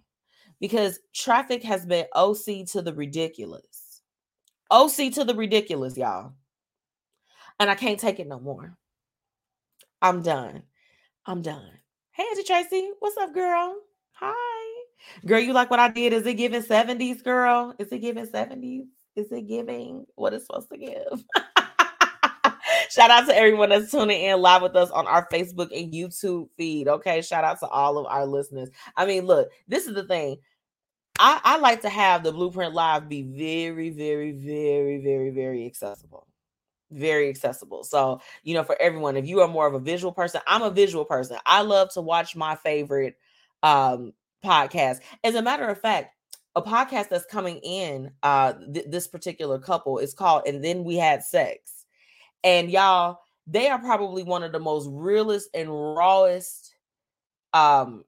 because 0.60 1.00
traffic 1.14 1.62
has 1.64 1.84
been 1.84 2.06
OC 2.14 2.66
to 2.72 2.82
the 2.82 2.94
ridiculous. 2.94 4.00
OC 4.70 5.12
to 5.14 5.24
the 5.24 5.34
ridiculous, 5.34 5.96
y'all. 5.96 6.32
And 7.60 7.70
I 7.70 7.74
can't 7.74 8.00
take 8.00 8.18
it 8.18 8.26
no 8.26 8.40
more. 8.40 8.76
I'm 10.00 10.22
done. 10.22 10.62
I'm 11.26 11.42
done. 11.42 11.70
Hey, 12.12 12.24
Auntie 12.24 12.42
Tracy, 12.42 12.90
what's 12.98 13.16
up, 13.16 13.34
girl? 13.34 13.76
Hi. 14.14 14.84
Girl, 15.26 15.40
you 15.40 15.52
like 15.52 15.70
what 15.70 15.80
I 15.80 15.88
did? 15.88 16.12
Is 16.12 16.26
it 16.26 16.34
giving 16.34 16.62
70s, 16.62 17.22
girl? 17.22 17.74
Is 17.78 17.92
it 17.92 17.98
giving 17.98 18.26
70s? 18.26 18.86
Is 19.14 19.30
it 19.30 19.46
giving 19.46 20.06
what 20.14 20.32
it's 20.32 20.46
supposed 20.46 20.70
to 20.70 20.78
give? 20.78 21.24
Shout 22.92 23.10
out 23.10 23.26
to 23.26 23.34
everyone 23.34 23.70
that's 23.70 23.90
tuning 23.90 24.20
in 24.20 24.42
live 24.42 24.60
with 24.60 24.76
us 24.76 24.90
on 24.90 25.06
our 25.06 25.26
Facebook 25.32 25.70
and 25.74 25.90
YouTube 25.94 26.50
feed. 26.58 26.88
Okay. 26.88 27.22
Shout 27.22 27.42
out 27.42 27.58
to 27.60 27.66
all 27.66 27.96
of 27.96 28.04
our 28.04 28.26
listeners. 28.26 28.68
I 28.94 29.06
mean, 29.06 29.24
look, 29.24 29.48
this 29.66 29.86
is 29.86 29.94
the 29.94 30.04
thing. 30.04 30.36
I, 31.18 31.40
I 31.42 31.56
like 31.56 31.80
to 31.82 31.88
have 31.88 32.22
the 32.22 32.32
Blueprint 32.32 32.74
Live 32.74 33.08
be 33.08 33.22
very, 33.22 33.88
very, 33.88 34.32
very, 34.32 35.02
very, 35.02 35.30
very 35.30 35.64
accessible. 35.64 36.26
Very 36.90 37.30
accessible. 37.30 37.82
So, 37.82 38.20
you 38.42 38.52
know, 38.52 38.62
for 38.62 38.76
everyone, 38.78 39.16
if 39.16 39.26
you 39.26 39.40
are 39.40 39.48
more 39.48 39.66
of 39.66 39.72
a 39.72 39.80
visual 39.80 40.12
person, 40.12 40.42
I'm 40.46 40.60
a 40.60 40.70
visual 40.70 41.06
person. 41.06 41.38
I 41.46 41.62
love 41.62 41.90
to 41.94 42.02
watch 42.02 42.36
my 42.36 42.56
favorite 42.56 43.16
um 43.62 44.12
podcast. 44.44 44.98
As 45.24 45.34
a 45.34 45.40
matter 45.40 45.66
of 45.66 45.80
fact, 45.80 46.14
a 46.56 46.60
podcast 46.60 47.08
that's 47.08 47.24
coming 47.24 47.56
in 47.62 48.10
uh 48.22 48.52
th- 48.52 48.86
this 48.90 49.06
particular 49.06 49.58
couple 49.58 49.96
is 49.96 50.12
called 50.12 50.42
and 50.46 50.62
then 50.62 50.84
we 50.84 50.96
had 50.96 51.22
sex 51.22 51.81
and 52.44 52.70
y'all 52.70 53.18
they 53.46 53.68
are 53.68 53.78
probably 53.78 54.22
one 54.22 54.42
of 54.42 54.52
the 54.52 54.60
most 54.60 54.88
realest 54.90 55.48
and 55.54 55.68
rawest 55.70 56.74
um 57.52 58.04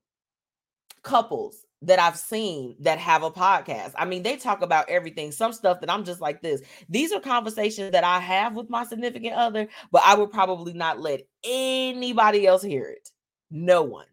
couples 1.02 1.64
that 1.86 1.98
I've 1.98 2.16
seen 2.16 2.76
that 2.80 2.98
have 2.98 3.22
a 3.22 3.30
podcast. 3.30 3.92
I 3.96 4.04
mean, 4.06 4.22
they 4.22 4.36
talk 4.36 4.62
about 4.62 4.88
everything, 4.88 5.32
some 5.32 5.52
stuff 5.52 5.80
that 5.80 5.90
I'm 5.90 6.04
just 6.04 6.20
like 6.20 6.40
this. 6.40 6.62
These 6.88 7.12
are 7.12 7.20
conversations 7.20 7.92
that 7.92 8.04
I 8.04 8.20
have 8.20 8.54
with 8.54 8.70
my 8.70 8.84
significant 8.84 9.34
other, 9.34 9.68
but 9.92 10.02
I 10.04 10.14
would 10.14 10.30
probably 10.30 10.72
not 10.72 11.00
let 11.00 11.22
anybody 11.44 12.46
else 12.46 12.62
hear 12.62 12.86
it. 12.86 13.10
No 13.50 13.82
one. 13.82 14.06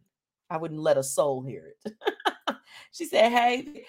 I 0.50 0.58
wouldn't 0.58 0.82
let 0.82 0.98
a 0.98 1.04
soul 1.04 1.44
hear 1.44 1.74
it. 1.86 1.94
she 2.92 3.06
said, 3.06 3.32
Hey, 3.32 3.86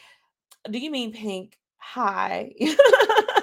do 0.70 0.78
you 0.78 0.90
mean 0.90 1.12
pink? 1.12 1.58
Hi. 1.78 2.52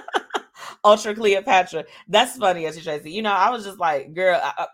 Ultra 0.83 1.15
Cleopatra. 1.15 1.85
That's 2.07 2.37
funny, 2.37 2.65
as 2.65 2.75
you, 2.77 2.83
Tracy. 2.83 3.11
You 3.11 3.21
know, 3.21 3.31
I 3.31 3.49
was 3.49 3.65
just 3.65 3.79
like, 3.79 4.13
girl, 4.13 4.39
I, 4.41 4.67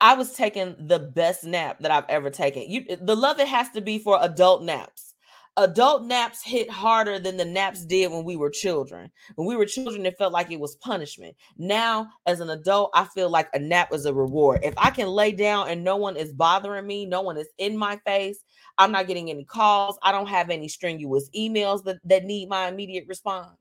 I 0.00 0.14
was 0.14 0.32
taking 0.32 0.76
the 0.78 0.98
best 0.98 1.44
nap 1.44 1.78
that 1.80 1.90
I've 1.90 2.08
ever 2.08 2.30
taken. 2.30 2.70
You 2.70 2.96
the 3.00 3.16
love 3.16 3.40
it 3.40 3.48
has 3.48 3.70
to 3.70 3.80
be 3.80 3.98
for 3.98 4.18
adult 4.20 4.62
naps. 4.62 5.14
Adult 5.58 6.04
naps 6.04 6.42
hit 6.44 6.68
harder 6.70 7.18
than 7.18 7.38
the 7.38 7.44
naps 7.44 7.86
did 7.86 8.12
when 8.12 8.24
we 8.24 8.36
were 8.36 8.50
children. 8.50 9.10
When 9.36 9.48
we 9.48 9.56
were 9.56 9.64
children, 9.64 10.04
it 10.04 10.18
felt 10.18 10.34
like 10.34 10.50
it 10.50 10.60
was 10.60 10.76
punishment. 10.76 11.34
Now, 11.56 12.08
as 12.26 12.40
an 12.40 12.50
adult, 12.50 12.90
I 12.92 13.06
feel 13.06 13.30
like 13.30 13.48
a 13.54 13.58
nap 13.58 13.90
is 13.94 14.04
a 14.04 14.12
reward. 14.12 14.60
If 14.62 14.74
I 14.76 14.90
can 14.90 15.08
lay 15.08 15.32
down 15.32 15.70
and 15.70 15.82
no 15.82 15.96
one 15.96 16.18
is 16.18 16.34
bothering 16.34 16.86
me, 16.86 17.06
no 17.06 17.22
one 17.22 17.38
is 17.38 17.48
in 17.56 17.74
my 17.74 17.96
face, 18.04 18.40
I'm 18.76 18.92
not 18.92 19.06
getting 19.06 19.30
any 19.30 19.46
calls. 19.46 19.98
I 20.02 20.12
don't 20.12 20.28
have 20.28 20.50
any 20.50 20.68
strenuous 20.68 21.30
emails 21.34 21.82
that, 21.84 22.00
that 22.04 22.24
need 22.24 22.50
my 22.50 22.68
immediate 22.68 23.06
response. 23.08 23.56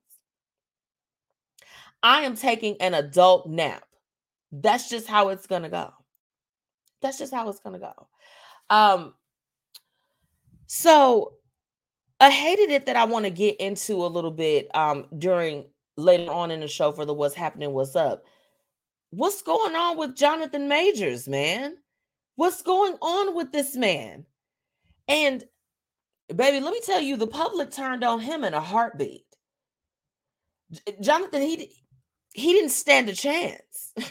I 2.05 2.21
am 2.21 2.35
taking 2.35 2.77
an 2.81 2.93
adult 2.93 3.49
nap. 3.49 3.83
That's 4.51 4.89
just 4.89 5.07
how 5.07 5.29
it's 5.29 5.47
going 5.47 5.63
to 5.63 5.69
go. 5.69 5.91
That's 7.01 7.17
just 7.17 7.33
how 7.33 7.49
it's 7.49 7.59
going 7.59 7.73
to 7.73 7.79
go. 7.79 8.07
Um, 8.69 9.15
so 10.67 11.33
I 12.19 12.29
hated 12.29 12.69
it 12.69 12.85
that 12.85 12.95
I 12.95 13.05
want 13.05 13.25
to 13.25 13.31
get 13.31 13.59
into 13.59 14.05
a 14.05 14.07
little 14.07 14.29
bit 14.29 14.67
um, 14.75 15.07
during 15.17 15.65
later 15.97 16.31
on 16.31 16.51
in 16.51 16.59
the 16.59 16.67
show 16.67 16.91
for 16.91 17.05
the 17.05 17.13
what's 17.13 17.33
happening, 17.33 17.73
what's 17.73 17.95
up. 17.95 18.25
What's 19.09 19.41
going 19.41 19.75
on 19.75 19.97
with 19.97 20.15
Jonathan 20.15 20.67
Majors, 20.67 21.27
man? 21.27 21.75
What's 22.35 22.61
going 22.61 22.97
on 23.01 23.35
with 23.35 23.51
this 23.51 23.75
man? 23.75 24.27
And 25.07 25.43
baby, 26.35 26.59
let 26.59 26.71
me 26.71 26.81
tell 26.85 27.01
you, 27.01 27.17
the 27.17 27.25
public 27.25 27.71
turned 27.71 28.03
on 28.03 28.19
him 28.19 28.43
in 28.43 28.53
a 28.53 28.61
heartbeat. 28.61 29.23
Jonathan, 31.01 31.41
he 31.41 31.71
he 32.35 32.51
didn't 32.51 32.71
stand 32.71 33.07
a 33.07 33.13
chance. 33.13 33.93
he 33.95 34.03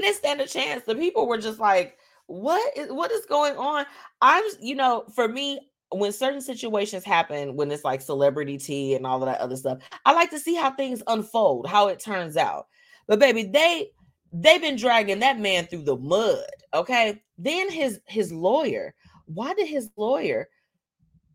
didn't 0.00 0.16
stand 0.16 0.40
a 0.40 0.46
chance. 0.46 0.82
The 0.86 0.94
people 0.94 1.28
were 1.28 1.36
just 1.36 1.58
like, 1.58 1.98
"What 2.26 2.74
is 2.74 2.90
what 2.90 3.10
is 3.10 3.26
going 3.26 3.58
on?" 3.58 3.84
I'm, 4.22 4.42
you 4.60 4.74
know, 4.74 5.04
for 5.14 5.28
me, 5.28 5.60
when 5.90 6.10
certain 6.10 6.40
situations 6.40 7.04
happen, 7.04 7.54
when 7.54 7.70
it's 7.70 7.84
like 7.84 8.00
celebrity 8.00 8.56
tea 8.56 8.94
and 8.94 9.06
all 9.06 9.22
of 9.22 9.26
that 9.26 9.42
other 9.42 9.56
stuff, 9.56 9.82
I 10.06 10.14
like 10.14 10.30
to 10.30 10.38
see 10.38 10.54
how 10.54 10.70
things 10.70 11.02
unfold, 11.06 11.66
how 11.66 11.88
it 11.88 12.00
turns 12.00 12.38
out. 12.38 12.68
But 13.06 13.18
baby, 13.18 13.42
they 13.42 13.90
they've 14.32 14.60
been 14.60 14.76
dragging 14.76 15.18
that 15.18 15.38
man 15.38 15.66
through 15.66 15.84
the 15.84 15.98
mud. 15.98 16.46
Okay. 16.72 17.20
Then 17.36 17.70
his 17.70 18.00
his 18.06 18.32
lawyer, 18.32 18.94
why 19.26 19.52
did 19.52 19.68
his 19.68 19.90
lawyer 19.98 20.48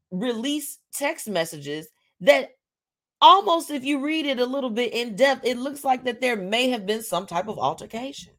release 0.10 0.80
text 0.92 1.30
messages 1.30 1.88
that 2.22 2.55
almost 3.26 3.72
if 3.72 3.84
you 3.84 4.00
read 4.00 4.28
it 4.28 4.40
a 4.40 4.46
little 4.46 4.70
bit 4.70 4.94
in 4.94 5.16
depth, 5.16 5.46
it 5.46 5.58
looks 5.58 5.84
like 5.84 6.04
that 6.04 6.22
there 6.22 6.36
may 6.36 6.70
have 6.70 6.86
been 6.86 7.02
some 7.02 7.26
type 7.26 7.48
of 7.48 7.58
altercation. 7.58 8.34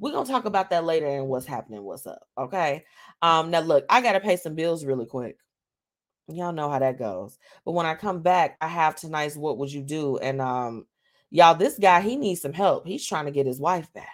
We're 0.00 0.12
gonna 0.12 0.28
talk 0.28 0.46
about 0.46 0.70
that 0.70 0.84
later 0.84 1.06
and 1.06 1.28
what's 1.28 1.46
happening, 1.46 1.84
what's 1.84 2.06
up. 2.06 2.22
Okay. 2.36 2.84
Um, 3.22 3.50
now 3.50 3.60
look, 3.60 3.84
I 3.88 4.00
gotta 4.00 4.18
pay 4.18 4.36
some 4.36 4.56
bills 4.56 4.84
really 4.84 5.06
quick. 5.06 5.36
Y'all 6.26 6.52
know 6.52 6.70
how 6.70 6.80
that 6.80 6.98
goes. 6.98 7.38
But 7.64 7.72
when 7.72 7.86
I 7.86 7.94
come 7.94 8.20
back, 8.20 8.56
I 8.60 8.66
have 8.66 8.96
tonight's 8.96 9.36
what 9.36 9.58
would 9.58 9.72
you 9.72 9.82
do? 9.82 10.16
And 10.18 10.40
um, 10.40 10.86
y'all, 11.30 11.54
this 11.54 11.78
guy 11.78 12.00
he 12.00 12.16
needs 12.16 12.40
some 12.40 12.52
help. 12.52 12.86
He's 12.86 13.06
trying 13.06 13.26
to 13.26 13.30
get 13.30 13.46
his 13.46 13.60
wife 13.60 13.92
back. 13.92 14.08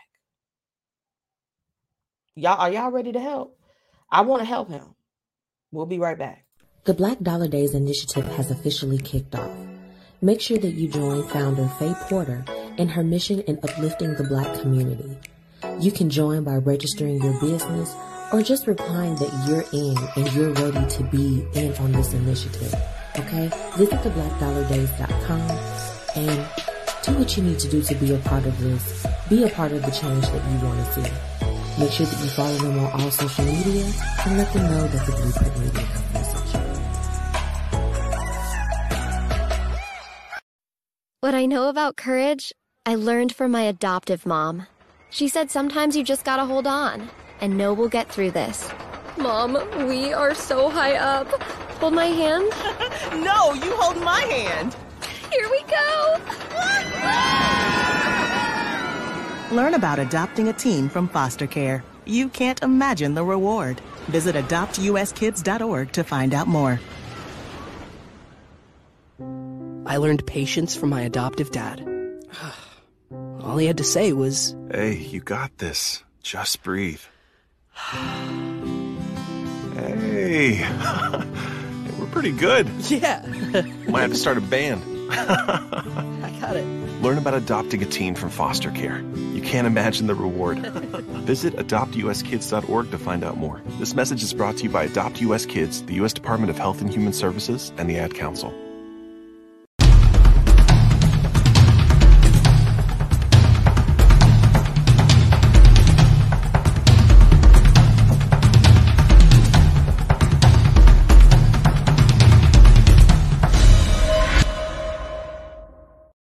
Y'all, 2.35 2.61
are 2.61 2.71
y'all 2.71 2.91
ready 2.91 3.13
to 3.13 3.21
help? 3.21 3.59
I 4.11 4.21
want 4.23 4.41
to 4.41 4.47
help 4.47 4.69
him. 4.69 4.95
We'll 5.73 5.87
be 5.87 5.99
right 5.99 6.19
back. 6.19 6.46
The 6.87 6.95
Black 6.95 7.19
Dollar 7.19 7.49
Days 7.49 7.75
initiative 7.75 8.25
has 8.37 8.53
officially 8.53 8.99
kicked 8.99 9.35
off. 9.35 9.51
Make 10.23 10.41
sure 10.41 10.57
that 10.57 10.75
you 10.75 10.87
join 10.87 11.27
founder 11.31 11.67
Faye 11.81 11.97
Porter 12.03 12.45
in 12.79 12.87
her 12.87 13.03
mission 13.03 13.41
in 13.41 13.59
uplifting 13.65 14.15
the 14.15 14.23
black 14.23 14.61
community. 14.61 15.19
You 15.81 15.91
can 15.91 16.09
join 16.09 16.45
by 16.45 16.55
registering 16.59 17.21
your 17.21 17.33
business 17.41 17.93
or 18.33 18.41
just 18.41 18.69
replying 18.69 19.17
that 19.17 19.35
you're 19.49 19.65
in 19.73 19.97
and 20.15 20.33
you're 20.33 20.53
ready 20.53 20.89
to 20.89 21.03
be 21.11 21.45
in 21.59 21.75
on 21.79 21.91
this 21.91 22.13
initiative. 22.15 22.73
Okay? 23.19 23.51
Visit 23.77 23.99
theblackdollardays.com 24.03 25.51
and 26.15 26.49
do 27.03 27.19
what 27.19 27.37
you 27.37 27.43
need 27.43 27.59
to 27.59 27.69
do 27.69 27.83
to 27.83 27.95
be 27.97 28.15
a 28.15 28.19
part 28.19 28.47
of 28.47 28.57
this. 28.61 29.05
Be 29.29 29.43
a 29.43 29.49
part 29.49 29.73
of 29.73 29.83
the 29.83 29.91
change 29.91 30.25
that 30.25 30.53
you 30.53 30.65
want 30.65 30.87
to 30.87 30.93
see. 30.93 31.81
Make 31.81 31.91
sure 31.91 32.07
that 32.07 32.23
you 32.23 32.31
follow 32.31 32.57
them 32.59 32.79
on 32.79 33.03
all 33.03 33.11
social 33.11 33.45
media 33.45 33.93
and 34.25 34.39
let 34.39 34.53
them 34.53 34.71
know 34.71 34.87
that 34.87 35.05
the 35.05 35.13
Blueprint 35.13 35.59
Media 35.59 36.16
What 41.27 41.35
I 41.35 41.47
know 41.47 41.69
about 41.69 41.97
courage, 41.97 42.53
I 42.87 42.95
learned 42.95 43.35
from 43.35 43.51
my 43.51 43.63
adoptive 43.63 44.27
mom. 44.27 44.69
She 45.11 45.27
said 45.27 45.51
sometimes 45.51 45.97
you 45.97 46.05
just 46.05 46.25
gotta 46.25 46.45
hold 46.45 46.69
on 46.69 47.11
and 47.41 47.59
know 47.59 47.73
we'll 47.73 47.89
get 47.89 48.09
through 48.09 48.31
this. 48.31 48.71
Mom, 49.19 49.55
we 49.89 50.13
are 50.13 50.37
so 50.37 50.69
high 50.69 50.95
up. 50.95 51.27
Hold 51.81 51.95
my 51.95 52.07
hand. 52.07 52.49
no, 53.25 53.55
you 53.55 53.75
hold 53.75 54.01
my 54.05 54.21
hand. 54.21 54.77
Here 55.33 55.51
we 55.51 55.65
go. 55.65 56.21
Learn 59.57 59.75
about 59.75 59.99
adopting 59.99 60.47
a 60.47 60.53
teen 60.53 60.89
from 60.89 61.09
foster 61.09 61.49
care. 61.49 61.83
You 62.05 62.29
can't 62.29 62.63
imagine 62.63 63.15
the 63.15 63.25
reward. 63.25 63.81
Visit 64.11 64.37
adoptuskids.org 64.37 65.91
to 65.91 66.05
find 66.05 66.35
out 66.35 66.47
more. 66.47 66.79
I 69.87 69.99
learned 69.99 70.27
patience 70.27 70.75
from 70.77 70.91
my 70.91 71.03
adoptive 71.03 71.53
dad. 71.53 71.81
All 73.41 73.57
he 73.57 73.67
had 73.67 73.79
to 73.79 73.85
say 73.85 74.13
was, 74.13 74.57
Hey, 74.71 74.95
you 74.97 75.21
got 75.21 75.57
this. 75.59 76.03
Just 76.23 76.65
breathe. 76.65 77.01
hey, 79.77 80.59
we're 81.99 82.07
pretty 82.11 82.33
good. 82.33 82.69
Yeah, 82.89 83.25
Might 83.89 84.01
have 84.01 84.11
to 84.11 84.17
start 84.17 84.39
a 84.39 84.41
band. 84.41 84.83
I 85.13 86.37
got 86.41 86.57
it. 86.57 86.65
Learn 87.01 87.19
about 87.19 87.35
adopting 87.35 87.81
a 87.81 87.87
teen 87.87 88.17
from 88.17 88.31
foster 88.31 88.73
care. 88.73 89.03
You 89.15 89.41
can't 89.41 89.69
imagine 89.69 90.09
the 90.09 90.17
reward. 90.17 90.59
Visit 90.59 91.55
adoptuskids.org 91.55 92.91
to 92.91 92.99
find 92.99 93.23
out 93.23 93.37
more. 93.37 93.63
This 93.79 93.95
message 93.95 94.25
is 94.25 94.35
brought 94.35 94.57
to 94.57 94.65
you 94.65 94.71
by 94.71 94.85
Adopt 94.85 95.21
US 95.21 95.47
Kids, 95.47 95.85
the 95.85 95.95
U.S. 95.95 96.13
Department 96.13 96.51
of 96.51 96.59
Health 96.59 96.81
and 96.81 96.93
Human 96.93 97.13
Services, 97.13 97.73
and 97.79 97.89
the 97.89 97.99
Ad 97.99 98.15
Council. 98.15 98.53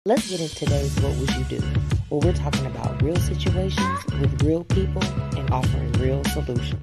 Let's 0.06 0.30
get 0.30 0.40
into 0.40 0.54
today's 0.54 0.94
What 1.00 1.16
Would 1.16 1.30
You 1.34 1.58
Do? 1.58 1.66
where 2.10 2.20
we're 2.20 2.32
talking 2.32 2.64
about 2.64 3.02
real 3.02 3.16
situations 3.16 4.04
with 4.20 4.40
real 4.40 4.62
people 4.62 5.02
and 5.36 5.50
offering 5.50 5.90
real 5.94 6.22
solutions. 6.26 6.80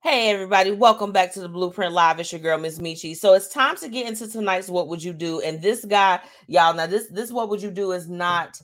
Hey 0.00 0.30
everybody, 0.30 0.70
welcome 0.70 1.10
back 1.10 1.32
to 1.32 1.40
the 1.40 1.48
Blueprint 1.48 1.92
Live. 1.92 2.20
It's 2.20 2.30
your 2.30 2.40
girl, 2.40 2.56
Miss 2.56 2.78
Michi. 2.78 3.16
So 3.16 3.34
it's 3.34 3.48
time 3.48 3.74
to 3.78 3.88
get 3.88 4.06
into 4.06 4.28
tonight's 4.28 4.68
What 4.68 4.86
Would 4.86 5.02
You 5.02 5.12
Do? 5.12 5.40
And 5.40 5.60
this 5.60 5.84
guy, 5.84 6.20
y'all, 6.46 6.72
now 6.72 6.86
this 6.86 7.08
this 7.08 7.32
What 7.32 7.48
Would 7.48 7.62
You 7.62 7.72
Do 7.72 7.90
is 7.90 8.08
not 8.08 8.62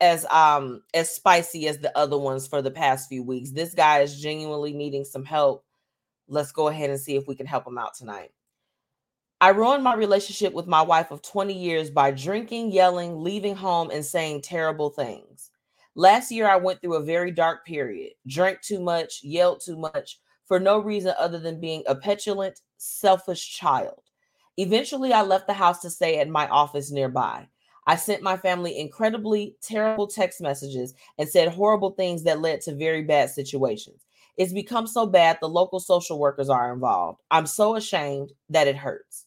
as 0.00 0.24
um 0.26 0.84
as 0.94 1.10
spicy 1.10 1.66
as 1.66 1.78
the 1.78 1.98
other 1.98 2.16
ones 2.16 2.46
for 2.46 2.62
the 2.62 2.70
past 2.70 3.08
few 3.08 3.24
weeks. 3.24 3.50
This 3.50 3.74
guy 3.74 4.02
is 4.02 4.20
genuinely 4.20 4.72
needing 4.72 5.04
some 5.04 5.24
help. 5.24 5.64
Let's 6.28 6.52
go 6.52 6.68
ahead 6.68 6.90
and 6.90 7.00
see 7.00 7.16
if 7.16 7.26
we 7.26 7.34
can 7.34 7.46
help 7.46 7.66
him 7.66 7.76
out 7.76 7.96
tonight. 7.96 8.30
I 9.42 9.48
ruined 9.48 9.82
my 9.82 9.96
relationship 9.96 10.52
with 10.52 10.68
my 10.68 10.82
wife 10.82 11.10
of 11.10 11.20
20 11.20 11.52
years 11.52 11.90
by 11.90 12.12
drinking, 12.12 12.70
yelling, 12.70 13.24
leaving 13.24 13.56
home, 13.56 13.90
and 13.90 14.06
saying 14.06 14.42
terrible 14.42 14.90
things. 14.90 15.50
Last 15.96 16.30
year, 16.30 16.48
I 16.48 16.54
went 16.54 16.80
through 16.80 16.94
a 16.94 17.02
very 17.02 17.32
dark 17.32 17.66
period, 17.66 18.12
drank 18.28 18.60
too 18.60 18.78
much, 18.78 19.24
yelled 19.24 19.60
too 19.60 19.76
much 19.76 20.20
for 20.46 20.60
no 20.60 20.78
reason 20.78 21.12
other 21.18 21.40
than 21.40 21.58
being 21.58 21.82
a 21.88 21.96
petulant, 21.96 22.60
selfish 22.76 23.56
child. 23.58 24.02
Eventually, 24.58 25.12
I 25.12 25.22
left 25.22 25.48
the 25.48 25.54
house 25.54 25.80
to 25.80 25.90
stay 25.90 26.20
at 26.20 26.28
my 26.28 26.46
office 26.46 26.92
nearby. 26.92 27.48
I 27.88 27.96
sent 27.96 28.22
my 28.22 28.36
family 28.36 28.78
incredibly 28.78 29.56
terrible 29.60 30.06
text 30.06 30.40
messages 30.40 30.94
and 31.18 31.28
said 31.28 31.48
horrible 31.48 31.90
things 31.90 32.22
that 32.22 32.40
led 32.40 32.60
to 32.60 32.76
very 32.76 33.02
bad 33.02 33.28
situations. 33.28 34.04
It's 34.36 34.52
become 34.52 34.86
so 34.86 35.04
bad, 35.04 35.38
the 35.40 35.48
local 35.48 35.80
social 35.80 36.20
workers 36.20 36.48
are 36.48 36.72
involved. 36.72 37.22
I'm 37.32 37.46
so 37.46 37.74
ashamed 37.74 38.30
that 38.48 38.68
it 38.68 38.76
hurts. 38.76 39.26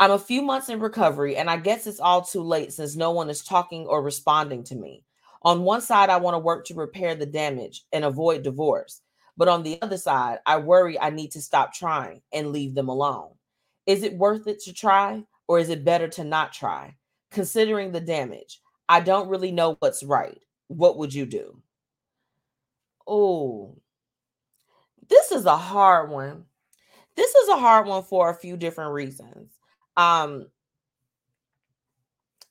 I'm 0.00 0.12
a 0.12 0.18
few 0.18 0.42
months 0.42 0.68
in 0.68 0.78
recovery, 0.78 1.36
and 1.36 1.50
I 1.50 1.56
guess 1.56 1.86
it's 1.86 1.98
all 1.98 2.22
too 2.22 2.42
late 2.42 2.72
since 2.72 2.94
no 2.94 3.10
one 3.10 3.28
is 3.28 3.42
talking 3.42 3.84
or 3.86 4.00
responding 4.00 4.62
to 4.64 4.76
me. 4.76 5.02
On 5.42 5.62
one 5.62 5.80
side, 5.80 6.08
I 6.08 6.18
want 6.18 6.34
to 6.34 6.38
work 6.38 6.64
to 6.66 6.74
repair 6.74 7.16
the 7.16 7.26
damage 7.26 7.84
and 7.92 8.04
avoid 8.04 8.44
divorce. 8.44 9.00
But 9.36 9.48
on 9.48 9.64
the 9.64 9.80
other 9.82 9.96
side, 9.96 10.38
I 10.46 10.58
worry 10.58 10.98
I 11.00 11.10
need 11.10 11.32
to 11.32 11.42
stop 11.42 11.74
trying 11.74 12.22
and 12.32 12.52
leave 12.52 12.76
them 12.76 12.88
alone. 12.88 13.30
Is 13.86 14.04
it 14.04 14.16
worth 14.16 14.46
it 14.46 14.60
to 14.62 14.72
try, 14.72 15.24
or 15.48 15.58
is 15.58 15.68
it 15.68 15.84
better 15.84 16.06
to 16.08 16.22
not 16.22 16.52
try? 16.52 16.96
Considering 17.32 17.90
the 17.90 18.00
damage, 18.00 18.60
I 18.88 19.00
don't 19.00 19.28
really 19.28 19.50
know 19.50 19.76
what's 19.80 20.04
right. 20.04 20.40
What 20.68 20.96
would 20.98 21.12
you 21.12 21.26
do? 21.26 21.60
Oh, 23.04 23.76
this 25.08 25.32
is 25.32 25.44
a 25.44 25.56
hard 25.56 26.10
one. 26.10 26.44
This 27.16 27.34
is 27.34 27.48
a 27.48 27.56
hard 27.56 27.88
one 27.88 28.04
for 28.04 28.30
a 28.30 28.34
few 28.34 28.56
different 28.56 28.92
reasons 28.92 29.57
um 29.98 30.46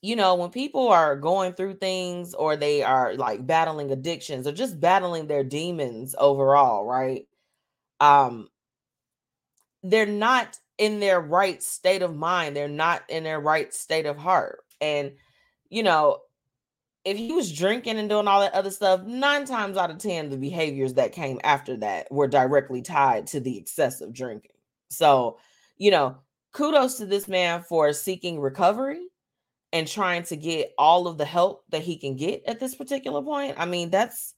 you 0.02 0.14
know 0.14 0.36
when 0.36 0.50
people 0.50 0.88
are 0.88 1.16
going 1.16 1.52
through 1.54 1.74
things 1.74 2.34
or 2.34 2.56
they 2.56 2.82
are 2.84 3.14
like 3.16 3.46
battling 3.46 3.90
addictions 3.90 4.46
or 4.46 4.52
just 4.52 4.80
battling 4.80 5.26
their 5.26 5.44
demons 5.44 6.14
overall 6.18 6.84
right? 6.86 7.26
Um 8.00 8.48
they're 9.82 10.06
not 10.06 10.58
in 10.76 11.00
their 11.00 11.20
right 11.20 11.62
state 11.62 12.02
of 12.02 12.14
mind 12.16 12.56
they're 12.56 12.68
not 12.68 13.02
in 13.08 13.24
their 13.24 13.40
right 13.40 13.74
state 13.74 14.06
of 14.06 14.16
heart 14.16 14.60
and 14.80 15.12
you 15.70 15.82
know 15.82 16.18
if 17.04 17.16
he 17.16 17.32
was 17.32 17.52
drinking 17.52 17.98
and 17.98 18.08
doing 18.10 18.28
all 18.28 18.40
that 18.40 18.54
other 18.54 18.70
stuff 18.70 19.02
nine 19.04 19.46
times 19.46 19.76
out 19.76 19.90
of 19.90 19.98
ten 19.98 20.28
the 20.30 20.36
behaviors 20.36 20.94
that 20.94 21.12
came 21.12 21.40
after 21.44 21.76
that 21.76 22.10
were 22.12 22.28
directly 22.28 22.82
tied 22.82 23.26
to 23.26 23.40
the 23.40 23.56
excessive 23.58 24.12
drinking. 24.12 24.52
So 24.90 25.38
you 25.78 25.90
know 25.90 26.18
kudos 26.58 26.96
to 26.96 27.06
this 27.06 27.28
man 27.28 27.62
for 27.62 27.92
seeking 27.92 28.40
recovery 28.40 29.06
and 29.72 29.86
trying 29.86 30.24
to 30.24 30.36
get 30.36 30.72
all 30.76 31.06
of 31.06 31.16
the 31.16 31.24
help 31.24 31.62
that 31.68 31.82
he 31.82 31.96
can 31.96 32.16
get 32.16 32.42
at 32.48 32.58
this 32.58 32.74
particular 32.74 33.22
point. 33.22 33.54
I 33.56 33.64
mean, 33.64 33.90
that's 33.90 34.34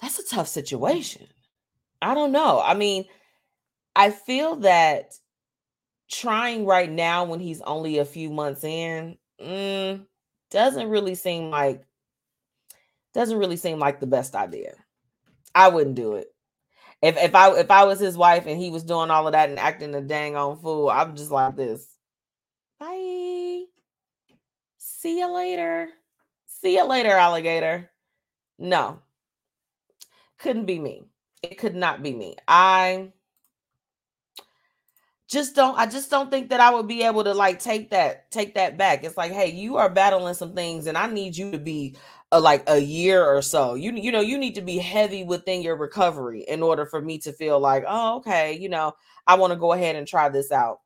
that's 0.00 0.18
a 0.18 0.26
tough 0.26 0.48
situation. 0.48 1.28
I 2.02 2.14
don't 2.14 2.32
know. 2.32 2.60
I 2.60 2.74
mean, 2.74 3.04
I 3.94 4.10
feel 4.10 4.56
that 4.56 5.12
trying 6.10 6.66
right 6.66 6.90
now 6.90 7.24
when 7.26 7.38
he's 7.38 7.60
only 7.60 7.98
a 7.98 8.04
few 8.04 8.30
months 8.30 8.64
in 8.64 9.16
mm, 9.40 10.04
doesn't 10.50 10.88
really 10.88 11.14
seem 11.14 11.50
like 11.50 11.86
doesn't 13.14 13.38
really 13.38 13.56
seem 13.56 13.78
like 13.78 14.00
the 14.00 14.08
best 14.08 14.34
idea. 14.34 14.74
I 15.54 15.68
wouldn't 15.68 15.94
do 15.94 16.16
it 16.16 16.31
if 17.02 17.16
if 17.16 17.34
I 17.34 17.50
if 17.58 17.70
I 17.70 17.84
was 17.84 17.98
his 18.00 18.16
wife 18.16 18.46
and 18.46 18.60
he 18.60 18.70
was 18.70 18.84
doing 18.84 19.10
all 19.10 19.26
of 19.26 19.32
that 19.32 19.50
and 19.50 19.58
acting 19.58 19.94
a 19.94 20.00
dang 20.00 20.36
on 20.36 20.58
fool, 20.58 20.88
I'm 20.88 21.16
just 21.16 21.30
like 21.32 21.56
this. 21.56 21.86
Bye. 22.78 23.64
See 24.78 25.18
you 25.18 25.32
later. 25.32 25.88
See 26.46 26.76
you 26.76 26.84
later, 26.84 27.10
alligator. 27.10 27.90
No. 28.58 29.00
Couldn't 30.38 30.66
be 30.66 30.78
me. 30.78 31.02
It 31.42 31.58
could 31.58 31.74
not 31.74 32.02
be 32.02 32.12
me. 32.12 32.36
I 32.46 33.12
just 35.28 35.56
don't 35.56 35.76
I 35.78 35.86
just 35.86 36.10
don't 36.10 36.30
think 36.30 36.50
that 36.50 36.60
I 36.60 36.70
would 36.72 36.86
be 36.86 37.02
able 37.02 37.24
to 37.24 37.34
like 37.34 37.58
take 37.58 37.90
that 37.90 38.30
take 38.30 38.54
that 38.54 38.76
back. 38.76 39.02
It's 39.02 39.16
like, 39.16 39.32
hey, 39.32 39.50
you 39.50 39.76
are 39.76 39.88
battling 39.88 40.34
some 40.34 40.54
things 40.54 40.86
and 40.86 40.96
I 40.96 41.08
need 41.08 41.36
you 41.36 41.50
to 41.50 41.58
be 41.58 41.96
a, 42.32 42.40
like 42.40 42.64
a 42.68 42.78
year 42.78 43.24
or 43.24 43.42
so. 43.42 43.74
You 43.74 43.92
you 43.92 44.10
know, 44.10 44.20
you 44.20 44.38
need 44.38 44.54
to 44.56 44.62
be 44.62 44.78
heavy 44.78 45.22
within 45.22 45.62
your 45.62 45.76
recovery 45.76 46.42
in 46.48 46.62
order 46.62 46.86
for 46.86 47.00
me 47.00 47.18
to 47.18 47.32
feel 47.32 47.60
like, 47.60 47.84
oh, 47.86 48.16
okay, 48.16 48.54
you 48.58 48.68
know, 48.68 48.94
I 49.26 49.36
want 49.36 49.52
to 49.52 49.58
go 49.58 49.72
ahead 49.72 49.96
and 49.96 50.08
try 50.08 50.28
this 50.30 50.50
out. 50.50 50.78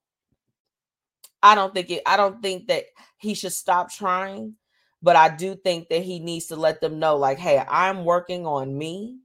I 1.42 1.54
don't 1.54 1.72
think 1.72 1.90
it 1.90 2.02
I 2.06 2.16
don't 2.16 2.42
think 2.42 2.66
that 2.68 2.84
he 3.18 3.34
should 3.34 3.52
stop 3.52 3.90
trying, 3.90 4.54
but 5.02 5.16
I 5.16 5.34
do 5.34 5.54
think 5.54 5.88
that 5.88 6.02
he 6.02 6.18
needs 6.18 6.46
to 6.46 6.56
let 6.56 6.80
them 6.80 6.98
know 6.98 7.16
like, 7.16 7.38
hey, 7.38 7.64
I'm 7.68 8.04
working 8.04 8.46
on 8.46 8.76
me. 8.76 9.18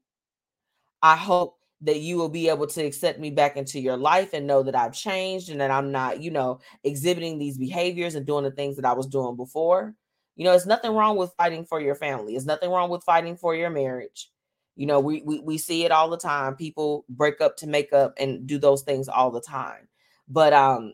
I 1.01 1.15
hope 1.15 1.57
that 1.81 1.99
you 1.99 2.17
will 2.17 2.29
be 2.29 2.47
able 2.49 2.67
to 2.67 2.85
accept 2.85 3.19
me 3.19 3.31
back 3.31 3.57
into 3.57 3.79
your 3.79 3.97
life 3.97 4.33
and 4.33 4.45
know 4.45 4.61
that 4.63 4.75
I've 4.75 4.93
changed 4.93 5.49
and 5.49 5.59
that 5.61 5.71
I'm 5.71 5.91
not, 5.91 6.21
you 6.21 6.29
know, 6.29 6.59
exhibiting 6.83 7.39
these 7.39 7.57
behaviors 7.57 8.13
and 8.13 8.25
doing 8.25 8.43
the 8.43 8.51
things 8.51 8.75
that 8.75 8.85
I 8.85 8.93
was 8.93 9.07
doing 9.07 9.35
before. 9.35 9.95
You 10.35 10.45
know, 10.45 10.53
it's 10.53 10.65
nothing 10.65 10.93
wrong 10.93 11.17
with 11.17 11.33
fighting 11.37 11.65
for 11.65 11.79
your 11.81 11.95
family. 11.95 12.35
It's 12.35 12.45
nothing 12.45 12.69
wrong 12.69 12.89
with 12.89 13.03
fighting 13.03 13.37
for 13.37 13.55
your 13.55 13.69
marriage. 13.69 14.29
You 14.75 14.87
know, 14.87 14.99
we, 14.99 15.21
we 15.23 15.39
we 15.39 15.57
see 15.57 15.83
it 15.85 15.91
all 15.91 16.09
the 16.09 16.17
time. 16.17 16.55
People 16.55 17.05
break 17.09 17.41
up 17.41 17.57
to 17.57 17.67
make 17.67 17.93
up 17.93 18.13
and 18.17 18.47
do 18.47 18.57
those 18.57 18.83
things 18.83 19.07
all 19.09 19.29
the 19.29 19.41
time. 19.41 19.87
But 20.27 20.53
um, 20.53 20.93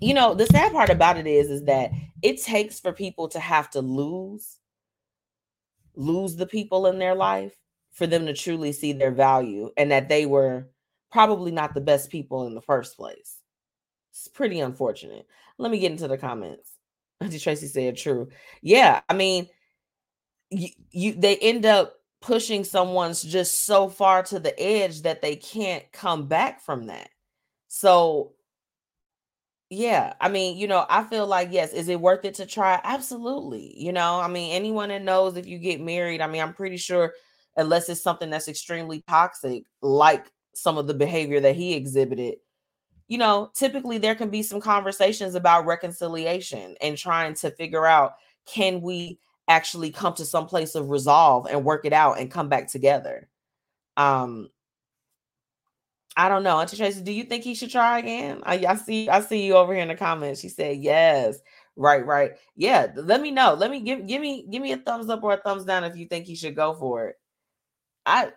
you 0.00 0.14
know, 0.14 0.34
the 0.34 0.46
sad 0.46 0.72
part 0.72 0.90
about 0.90 1.16
it 1.16 1.26
is 1.26 1.50
is 1.50 1.64
that 1.64 1.92
it 2.22 2.42
takes 2.42 2.78
for 2.78 2.92
people 2.92 3.28
to 3.28 3.40
have 3.40 3.70
to 3.70 3.80
lose 3.80 4.58
lose 5.94 6.36
the 6.36 6.46
people 6.46 6.86
in 6.86 6.98
their 6.98 7.14
life 7.14 7.56
for 7.90 8.06
them 8.06 8.26
to 8.26 8.34
truly 8.34 8.72
see 8.72 8.92
their 8.92 9.10
value 9.10 9.70
and 9.78 9.90
that 9.90 10.08
they 10.08 10.26
were 10.26 10.68
probably 11.10 11.50
not 11.50 11.72
the 11.72 11.80
best 11.80 12.10
people 12.10 12.46
in 12.46 12.54
the 12.54 12.60
first 12.60 12.96
place. 12.96 13.38
It's 14.10 14.28
pretty 14.28 14.60
unfortunate. 14.60 15.26
Let 15.56 15.72
me 15.72 15.78
get 15.78 15.92
into 15.92 16.06
the 16.06 16.18
comments. 16.18 16.75
Auntie 17.20 17.38
Tracy 17.38 17.66
said 17.66 17.96
true. 17.96 18.28
Yeah, 18.62 19.00
I 19.08 19.14
mean, 19.14 19.48
you, 20.50 20.68
you 20.90 21.14
they 21.14 21.36
end 21.36 21.66
up 21.66 21.94
pushing 22.20 22.64
someone's 22.64 23.22
just 23.22 23.64
so 23.64 23.88
far 23.88 24.22
to 24.24 24.38
the 24.38 24.58
edge 24.60 25.02
that 25.02 25.22
they 25.22 25.36
can't 25.36 25.84
come 25.92 26.26
back 26.26 26.60
from 26.60 26.86
that. 26.86 27.08
So 27.68 28.32
yeah, 29.68 30.14
I 30.20 30.28
mean, 30.28 30.56
you 30.56 30.68
know, 30.68 30.86
I 30.88 31.02
feel 31.04 31.26
like 31.26 31.48
yes, 31.50 31.72
is 31.72 31.88
it 31.88 32.00
worth 32.00 32.24
it 32.24 32.34
to 32.34 32.46
try? 32.46 32.80
Absolutely. 32.84 33.74
You 33.76 33.92
know, 33.92 34.20
I 34.20 34.28
mean, 34.28 34.52
anyone 34.52 34.90
that 34.90 35.02
knows 35.02 35.36
if 35.36 35.46
you 35.46 35.58
get 35.58 35.80
married, 35.80 36.20
I 36.20 36.28
mean, 36.28 36.40
I'm 36.42 36.54
pretty 36.54 36.76
sure 36.76 37.14
unless 37.56 37.88
it's 37.88 38.02
something 38.02 38.30
that's 38.30 38.48
extremely 38.48 39.02
toxic, 39.08 39.64
like 39.82 40.26
some 40.54 40.78
of 40.78 40.86
the 40.86 40.94
behavior 40.94 41.40
that 41.40 41.56
he 41.56 41.74
exhibited, 41.74 42.36
you 43.08 43.18
know, 43.18 43.50
typically 43.54 43.98
there 43.98 44.14
can 44.14 44.30
be 44.30 44.42
some 44.42 44.60
conversations 44.60 45.34
about 45.34 45.66
reconciliation 45.66 46.74
and 46.80 46.98
trying 46.98 47.34
to 47.34 47.50
figure 47.50 47.86
out 47.86 48.14
can 48.46 48.80
we 48.80 49.18
actually 49.48 49.90
come 49.90 50.14
to 50.14 50.24
some 50.24 50.46
place 50.46 50.74
of 50.74 50.90
resolve 50.90 51.46
and 51.46 51.64
work 51.64 51.84
it 51.84 51.92
out 51.92 52.18
and 52.18 52.30
come 52.30 52.48
back 52.48 52.68
together. 52.68 53.28
Um, 53.96 54.50
I 56.16 56.28
don't 56.28 56.42
know. 56.42 56.58
Auntie 56.58 56.76
Tracy, 56.76 57.02
do 57.02 57.12
you 57.12 57.24
think 57.24 57.44
he 57.44 57.54
should 57.54 57.70
try 57.70 57.98
again? 57.98 58.42
I, 58.44 58.64
I 58.66 58.76
see, 58.76 59.08
I 59.08 59.20
see 59.20 59.46
you 59.46 59.54
over 59.54 59.72
here 59.72 59.82
in 59.82 59.88
the 59.88 59.94
comments. 59.94 60.40
She 60.40 60.48
said 60.48 60.78
yes. 60.78 61.38
Right, 61.76 62.04
right. 62.04 62.32
Yeah. 62.56 62.86
Let 62.96 63.20
me 63.20 63.30
know. 63.30 63.54
Let 63.54 63.70
me 63.70 63.80
give 63.80 64.06
give 64.06 64.22
me 64.22 64.46
give 64.50 64.62
me 64.62 64.72
a 64.72 64.78
thumbs 64.78 65.10
up 65.10 65.22
or 65.22 65.34
a 65.34 65.36
thumbs 65.36 65.66
down 65.66 65.84
if 65.84 65.94
you 65.94 66.06
think 66.06 66.24
he 66.24 66.34
should 66.34 66.56
go 66.56 66.72
for 66.74 67.08
it. 67.08 67.16
I 68.06 68.32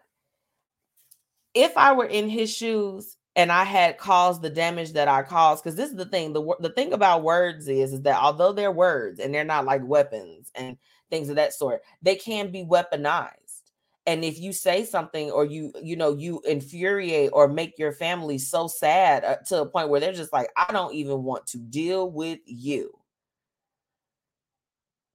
if 1.54 1.78
I 1.78 1.94
were 1.94 2.06
in 2.06 2.28
his 2.28 2.54
shoes 2.54 3.16
and 3.36 3.52
I 3.52 3.64
had 3.64 3.98
caused 3.98 4.42
the 4.42 4.50
damage 4.50 4.94
that 4.94 5.08
I 5.08 5.24
caused, 5.24 5.64
because 5.64 5.76
this 5.76 5.90
is 5.92 5.96
the 5.96 6.06
thing. 6.06 6.34
The 6.34 6.56
the 6.60 6.70
thing 6.72 6.94
about 6.94 7.24
words 7.24 7.68
is, 7.68 7.94
is 7.94 8.02
that 8.04 8.20
although 8.22 8.52
they're 8.54 8.72
words 8.72 9.20
and 9.20 9.34
they're 9.34 9.44
not 9.44 9.66
like 9.66 9.82
weapons 9.86 10.52
and 10.56 10.78
things 11.10 11.30
of 11.30 11.36
that 11.38 11.54
sort, 11.54 11.82
they 12.02 12.16
can 12.16 12.52
be 12.52 12.64
weaponized. 12.66 13.62
and 14.06 14.24
if 14.26 14.40
you 14.40 14.54
say 14.54 14.84
something 14.86 15.30
or 15.32 15.46
you 15.46 15.72
you 15.82 15.96
know 15.96 16.16
you 16.16 16.42
infuriate 16.46 17.30
or 17.34 17.48
make 17.48 17.78
your 17.78 17.92
family 17.94 18.38
so 18.38 18.68
sad 18.68 19.24
uh, 19.24 19.36
to 19.48 19.62
a 19.62 19.66
point 19.70 19.90
where 19.90 20.00
they're 20.00 20.14
just 20.14 20.34
like 20.34 20.50
i 20.58 20.72
don't 20.72 20.94
even 20.96 21.24
want 21.24 21.46
to 21.48 21.58
deal 21.58 22.10
with 22.10 22.40
you 22.46 22.92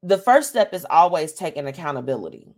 the 0.03 0.19
first 0.19 0.51
step 0.51 0.73
is 0.75 0.87
always 0.91 1.33
taking 1.33 1.67
accountability 1.67 2.55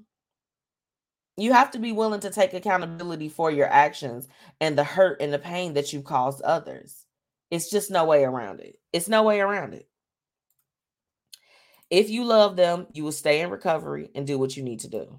you 1.36 1.52
have 1.52 1.70
to 1.70 1.78
be 1.78 1.92
willing 1.92 2.20
to 2.20 2.30
take 2.30 2.54
accountability 2.54 3.28
for 3.28 3.50
your 3.50 3.66
actions 3.66 4.28
and 4.60 4.76
the 4.76 4.84
hurt 4.84 5.20
and 5.20 5.32
the 5.32 5.38
pain 5.38 5.74
that 5.74 5.92
you've 5.92 6.04
caused 6.04 6.42
others 6.42 7.04
it's 7.50 7.70
just 7.70 7.90
no 7.90 8.04
way 8.04 8.24
around 8.24 8.60
it 8.60 8.78
it's 8.92 9.08
no 9.08 9.22
way 9.22 9.40
around 9.40 9.74
it 9.74 9.88
if 11.90 12.10
you 12.10 12.24
love 12.24 12.56
them 12.56 12.86
you 12.92 13.04
will 13.04 13.12
stay 13.12 13.40
in 13.40 13.50
recovery 13.50 14.10
and 14.14 14.26
do 14.26 14.38
what 14.38 14.56
you 14.56 14.62
need 14.62 14.80
to 14.80 14.88
do 14.88 15.18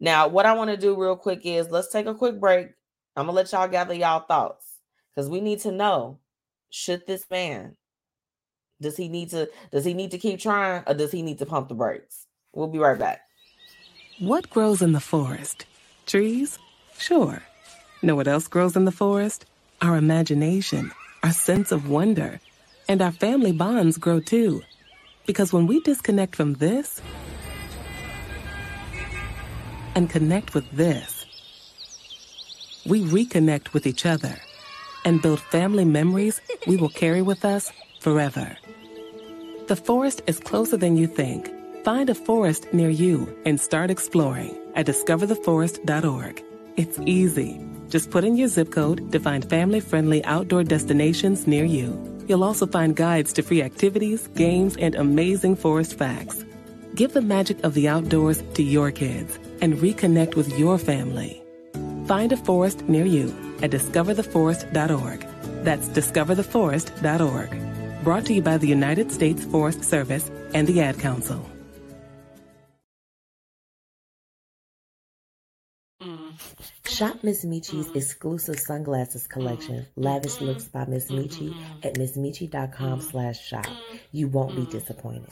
now, 0.00 0.28
what 0.28 0.46
I 0.46 0.52
want 0.52 0.70
to 0.70 0.76
do 0.76 1.00
real 1.00 1.16
quick 1.16 1.40
is 1.44 1.70
let's 1.70 1.90
take 1.90 2.06
a 2.06 2.14
quick 2.14 2.38
break. 2.38 2.68
I'm 3.16 3.26
gonna 3.26 3.32
let 3.32 3.50
y'all 3.50 3.66
gather 3.66 3.94
y'all 3.94 4.20
thoughts 4.20 4.64
because 5.14 5.28
we 5.28 5.40
need 5.40 5.60
to 5.60 5.72
know 5.72 6.20
should 6.70 7.06
this 7.06 7.24
man 7.30 7.76
does 8.80 8.96
he 8.96 9.08
need 9.08 9.30
to 9.30 9.48
does 9.72 9.84
he 9.84 9.94
need 9.94 10.12
to 10.12 10.18
keep 10.18 10.38
trying 10.38 10.84
or 10.86 10.94
does 10.94 11.10
he 11.10 11.22
need 11.22 11.38
to 11.38 11.46
pump 11.46 11.68
the 11.68 11.74
brakes? 11.74 12.26
We'll 12.52 12.68
be 12.68 12.78
right 12.78 12.98
back. 12.98 13.22
What 14.18 14.50
grows 14.50 14.82
in 14.82 14.90
the 14.90 15.00
forest? 15.00 15.64
Trees? 16.04 16.58
Sure. 16.98 17.40
Know 18.02 18.16
what 18.16 18.26
else 18.26 18.48
grows 18.48 18.74
in 18.74 18.84
the 18.84 18.90
forest? 18.90 19.44
Our 19.80 19.96
imagination, 19.96 20.90
our 21.22 21.30
sense 21.30 21.70
of 21.70 21.88
wonder, 21.88 22.40
and 22.88 23.00
our 23.00 23.12
family 23.12 23.52
bonds 23.52 23.96
grow 23.96 24.18
too. 24.18 24.64
Because 25.24 25.52
when 25.52 25.68
we 25.68 25.78
disconnect 25.82 26.34
from 26.34 26.54
this 26.54 27.00
and 29.94 30.10
connect 30.10 30.52
with 30.52 30.68
this, 30.72 31.24
we 32.88 33.04
reconnect 33.04 33.72
with 33.72 33.86
each 33.86 34.04
other 34.04 34.34
and 35.04 35.22
build 35.22 35.38
family 35.38 35.84
memories 35.84 36.40
we 36.66 36.76
will 36.76 36.88
carry 36.88 37.22
with 37.22 37.44
us 37.44 37.70
forever. 38.00 38.58
The 39.68 39.76
forest 39.76 40.22
is 40.26 40.40
closer 40.40 40.76
than 40.76 40.96
you 40.96 41.06
think. 41.06 41.52
Find 41.88 42.10
a 42.10 42.14
forest 42.14 42.74
near 42.74 42.90
you 42.90 43.34
and 43.46 43.58
start 43.58 43.90
exploring 43.90 44.54
at 44.74 44.84
discovertheforest.org. 44.84 46.44
It's 46.76 46.98
easy. 47.06 47.58
Just 47.88 48.10
put 48.10 48.24
in 48.24 48.36
your 48.36 48.48
zip 48.48 48.70
code 48.70 49.10
to 49.10 49.18
find 49.18 49.48
family 49.48 49.80
friendly 49.80 50.22
outdoor 50.26 50.64
destinations 50.64 51.46
near 51.46 51.64
you. 51.64 51.98
You'll 52.28 52.44
also 52.44 52.66
find 52.66 52.94
guides 52.94 53.32
to 53.32 53.42
free 53.42 53.62
activities, 53.62 54.28
games, 54.34 54.76
and 54.76 54.94
amazing 54.96 55.56
forest 55.56 55.96
facts. 55.96 56.44
Give 56.94 57.14
the 57.14 57.22
magic 57.22 57.64
of 57.64 57.72
the 57.72 57.88
outdoors 57.88 58.42
to 58.52 58.62
your 58.62 58.90
kids 58.90 59.38
and 59.62 59.78
reconnect 59.78 60.34
with 60.34 60.58
your 60.58 60.76
family. 60.76 61.42
Find 62.06 62.32
a 62.32 62.36
forest 62.36 62.86
near 62.86 63.06
you 63.06 63.28
at 63.62 63.70
discovertheforest.org. 63.70 65.26
That's 65.64 65.88
discovertheforest.org. 65.88 68.04
Brought 68.04 68.26
to 68.26 68.34
you 68.34 68.42
by 68.42 68.58
the 68.58 68.68
United 68.68 69.10
States 69.10 69.42
Forest 69.46 69.84
Service 69.84 70.30
and 70.52 70.66
the 70.66 70.82
Ad 70.82 70.98
Council. 70.98 71.48
Shop 76.88 77.22
Miss 77.22 77.44
Michi's 77.44 77.86
mm-hmm. 77.86 77.98
exclusive 77.98 78.58
sunglasses 78.58 79.26
collection, 79.26 79.76
mm-hmm. 79.76 80.02
Lavish 80.02 80.36
mm-hmm. 80.36 80.46
Looks 80.46 80.64
by 80.64 80.86
Miss 80.86 81.10
Michi 81.10 81.54
at 81.84 81.94
missmichi.com 81.94 83.00
slash 83.02 83.40
shop. 83.46 83.66
You 84.10 84.28
won't 84.28 84.56
be 84.56 84.64
disappointed. 84.66 85.28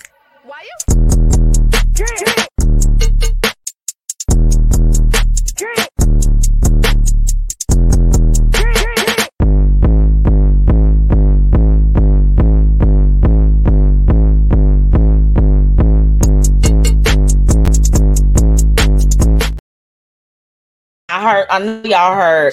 I 21.16 21.22
heard, 21.22 21.46
I 21.48 21.58
know 21.60 21.82
y'all 21.82 22.14
heard 22.14 22.52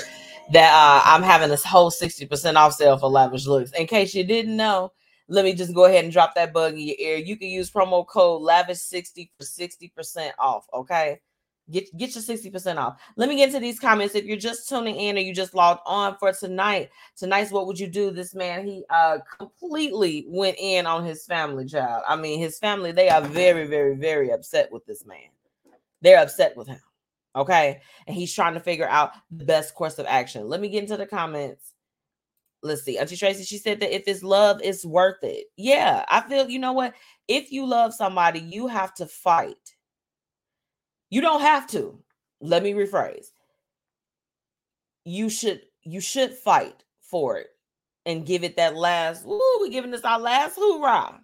that 0.54 0.73
uh, 0.73 1.02
I'm 1.04 1.21
having 1.21 1.49
this 1.49 1.65
whole 1.65 1.91
60% 1.91 2.56
off 2.56 2.73
sale 2.73 2.97
for 2.97 3.10
Lavish 3.10 3.45
Looks. 3.45 3.73
In 3.73 3.88
case 3.88 4.15
you 4.15 4.23
didn't 4.23 4.56
know, 4.56 4.93
let 5.28 5.43
me 5.43 5.54
just 5.54 5.73
go 5.73 5.84
ahead 5.84 6.06
and 6.06 6.13
drop 6.13 6.34
that 6.36 6.54
bug 6.54 6.73
in 6.73 6.80
your 6.80 6.95
ear. 6.97 7.17
You 7.17 7.36
can 7.36 7.49
use 7.49 7.69
promo 7.69 8.08
code 8.08 8.41
Lavish60 8.41 9.32
for 9.38 9.43
60% 9.43 10.32
off. 10.39 10.65
Okay. 10.73 11.19
Get 11.71 11.95
get 11.97 12.15
your 12.15 12.23
60% 12.23 12.78
off. 12.78 13.02
Let 13.17 13.28
me 13.28 13.36
get 13.36 13.49
into 13.49 13.60
these 13.60 13.82
comments. 13.82 14.15
If 14.15 14.23
you're 14.23 14.38
just 14.38 14.69
tuning 14.69 14.95
in 14.95 15.17
or 15.17 15.21
you 15.21 15.34
just 15.34 15.54
logged 15.54 15.82
on 15.86 16.15
for 16.17 16.32
tonight, 16.32 16.89
tonight's 17.17 17.52
what 17.52 17.67
would 17.67 17.80
you 17.80 17.88
do? 17.88 18.12
This 18.12 18.34
man, 18.34 18.65
he 18.65 18.84
uh 18.89 19.19
completely 19.38 20.26
went 20.28 20.58
in 20.58 20.86
on 20.86 21.06
his 21.06 21.26
family 21.26 21.65
child. 21.65 22.04
I 22.08 22.17
mean, 22.17 22.39
his 22.39 22.60
family, 22.60 22.91
they 22.93 23.10
are 23.10 23.21
very, 23.21 23.65
very, 23.65 23.95
very 23.95 24.32
upset 24.32 24.71
with 24.71 24.86
this 24.86 25.06
man. 25.06 25.30
They're 26.02 26.19
upset 26.21 26.56
with 26.58 26.67
him. 26.67 26.82
Okay. 27.36 27.82
And 28.08 28.15
he's 28.15 28.34
trying 28.34 28.54
to 28.54 28.60
figure 28.60 28.88
out 28.88 29.12
the 29.32 29.46
best 29.46 29.76
course 29.76 29.98
of 30.00 30.06
action. 30.08 30.48
Let 30.48 30.62
me 30.62 30.69
get 30.69 30.84
into 30.84 30.98
the 30.98 31.06
comments. 31.06 31.74
Let's 32.62 32.84
see. 32.84 32.98
Auntie 32.98 33.17
Tracy, 33.17 33.43
she 33.43 33.58
said 33.58 33.80
that 33.82 33.93
if 33.93 34.04
it's 34.08 34.24
love, 34.24 34.62
it's 34.63 34.86
worth 34.86 35.24
it. 35.24 35.48
Yeah, 35.58 36.06
I 36.10 36.22
feel, 36.22 36.50
you 36.50 36.60
know 36.60 36.74
what? 36.74 36.93
If 37.28 37.52
you 37.52 37.65
love 37.65 37.93
somebody, 37.93 38.39
you 38.39 38.67
have 38.67 38.93
to 38.96 39.06
fight. 39.06 39.76
You 41.10 41.22
don't 41.22 41.41
have 41.41 41.67
to. 41.67 42.00
Let 42.41 42.63
me 42.63 42.74
rephrase. 42.74 43.28
You 45.06 45.30
should 45.30 45.62
you 45.84 46.00
should 46.00 46.34
fight 46.34 46.84
for 47.02 47.38
it 47.38 47.48
and 48.06 48.26
give 48.26 48.43
it 48.43 48.58
that 48.58 48.76
last, 48.76 49.26
ooh, 49.26 49.58
we're 49.60 49.69
giving 49.69 49.91
this 49.91 50.04
our 50.04 50.19
last 50.19 50.56
hoorah 50.56 51.19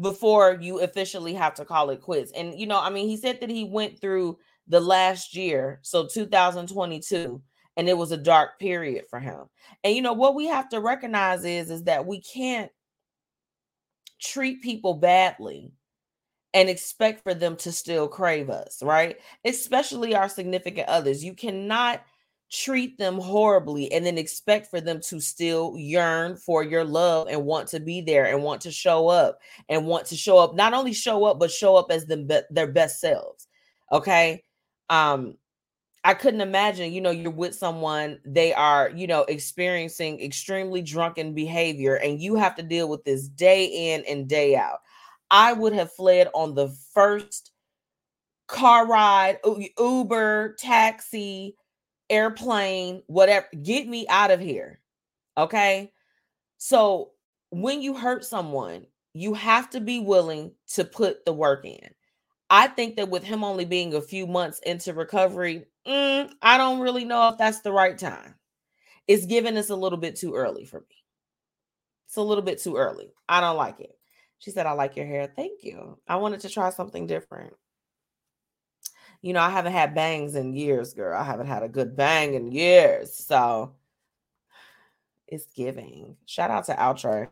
before 0.00 0.58
you 0.60 0.80
officially 0.80 1.34
have 1.34 1.54
to 1.54 1.64
call 1.64 1.90
it 1.90 2.00
quits. 2.00 2.32
And 2.32 2.58
you 2.58 2.66
know, 2.66 2.80
I 2.80 2.90
mean, 2.90 3.08
he 3.08 3.16
said 3.16 3.40
that 3.40 3.50
he 3.50 3.64
went 3.64 4.00
through 4.00 4.38
the 4.68 4.80
last 4.80 5.34
year, 5.34 5.80
so 5.82 6.06
2022, 6.06 7.42
and 7.76 7.88
it 7.88 7.96
was 7.96 8.12
a 8.12 8.16
dark 8.16 8.58
period 8.58 9.04
for 9.08 9.20
him. 9.20 9.44
And 9.84 9.94
you 9.94 10.02
know 10.02 10.12
what 10.12 10.34
we 10.34 10.46
have 10.46 10.68
to 10.70 10.80
recognize 10.80 11.44
is 11.44 11.70
is 11.70 11.84
that 11.84 12.06
we 12.06 12.20
can't 12.20 12.70
treat 14.20 14.62
people 14.62 14.94
badly 14.94 15.72
and 16.54 16.68
expect 16.68 17.22
for 17.22 17.34
them 17.34 17.56
to 17.56 17.72
still 17.72 18.08
crave 18.08 18.50
us, 18.50 18.82
right? 18.82 19.18
Especially 19.44 20.14
our 20.14 20.28
significant 20.28 20.88
others. 20.88 21.22
You 21.22 21.34
cannot 21.34 22.02
treat 22.50 22.96
them 22.96 23.18
horribly 23.18 23.92
and 23.92 24.06
then 24.06 24.16
expect 24.16 24.68
for 24.68 24.80
them 24.80 25.00
to 25.02 25.20
still 25.20 25.74
yearn 25.76 26.36
for 26.36 26.62
your 26.62 26.84
love 26.84 27.28
and 27.30 27.44
want 27.44 27.68
to 27.68 27.78
be 27.78 28.00
there 28.00 28.24
and 28.24 28.42
want 28.42 28.62
to 28.62 28.70
show 28.70 29.08
up 29.08 29.38
and 29.68 29.86
want 29.86 30.06
to 30.06 30.16
show 30.16 30.38
up 30.38 30.54
not 30.54 30.72
only 30.72 30.94
show 30.94 31.24
up 31.26 31.38
but 31.38 31.50
show 31.50 31.76
up 31.76 31.90
as 31.90 32.06
the, 32.06 32.46
their 32.50 32.66
best 32.66 33.00
selves 33.00 33.48
okay 33.92 34.42
um 34.90 35.36
I 36.04 36.14
couldn't 36.14 36.40
imagine, 36.42 36.92
you 36.92 37.00
know, 37.00 37.10
you're 37.10 37.30
with 37.32 37.54
someone, 37.54 38.20
they 38.24 38.54
are, 38.54 38.90
you 38.94 39.06
know, 39.06 39.22
experiencing 39.24 40.20
extremely 40.22 40.82
drunken 40.82 41.34
behavior, 41.34 41.96
and 41.96 42.20
you 42.20 42.36
have 42.36 42.56
to 42.56 42.62
deal 42.62 42.88
with 42.88 43.04
this 43.04 43.28
day 43.28 43.66
in 43.94 44.04
and 44.08 44.28
day 44.28 44.56
out. 44.56 44.78
I 45.30 45.52
would 45.52 45.74
have 45.74 45.92
fled 45.92 46.28
on 46.34 46.54
the 46.54 46.68
first 46.94 47.52
car 48.46 48.86
ride, 48.86 49.38
Uber, 49.78 50.56
taxi, 50.58 51.56
airplane, 52.10 53.02
whatever. 53.06 53.46
Get 53.62 53.86
me 53.88 54.06
out 54.08 54.30
of 54.30 54.40
here. 54.40 54.80
Okay. 55.36 55.92
So 56.58 57.12
when 57.50 57.82
you 57.82 57.94
hurt 57.94 58.24
someone, 58.24 58.86
you 59.14 59.34
have 59.34 59.70
to 59.70 59.80
be 59.80 60.00
willing 60.00 60.52
to 60.74 60.84
put 60.84 61.24
the 61.24 61.32
work 61.32 61.64
in. 61.64 61.90
I 62.50 62.68
think 62.68 62.96
that 62.96 63.10
with 63.10 63.24
him 63.24 63.44
only 63.44 63.64
being 63.64 63.94
a 63.94 64.00
few 64.00 64.26
months 64.26 64.58
into 64.60 64.94
recovery, 64.94 65.66
mm, 65.86 66.30
I 66.40 66.58
don't 66.58 66.80
really 66.80 67.04
know 67.04 67.28
if 67.28 67.38
that's 67.38 67.60
the 67.60 67.72
right 67.72 67.96
time. 67.96 68.34
It's 69.06 69.26
giving 69.26 69.56
us 69.56 69.70
a 69.70 69.76
little 69.76 69.98
bit 69.98 70.16
too 70.16 70.34
early 70.34 70.64
for 70.64 70.80
me. 70.80 71.04
It's 72.06 72.16
a 72.16 72.22
little 72.22 72.42
bit 72.42 72.58
too 72.58 72.76
early. 72.76 73.12
I 73.28 73.40
don't 73.40 73.56
like 73.56 73.80
it. 73.80 73.98
She 74.38 74.50
said, 74.50 74.66
I 74.66 74.72
like 74.72 74.96
your 74.96 75.06
hair. 75.06 75.30
Thank 75.34 75.64
you. 75.64 75.98
I 76.06 76.16
wanted 76.16 76.40
to 76.40 76.48
try 76.48 76.70
something 76.70 77.06
different. 77.06 77.52
You 79.20 79.32
know, 79.32 79.40
I 79.40 79.50
haven't 79.50 79.72
had 79.72 79.94
bangs 79.94 80.36
in 80.36 80.54
years, 80.54 80.94
girl. 80.94 81.18
I 81.18 81.24
haven't 81.24 81.48
had 81.48 81.62
a 81.62 81.68
good 81.68 81.96
bang 81.96 82.34
in 82.34 82.52
years. 82.52 83.12
So 83.14 83.74
it's 85.26 85.46
giving. 85.54 86.16
Shout 86.24 86.50
out 86.50 86.66
to 86.66 86.80
Outre. 86.80 87.30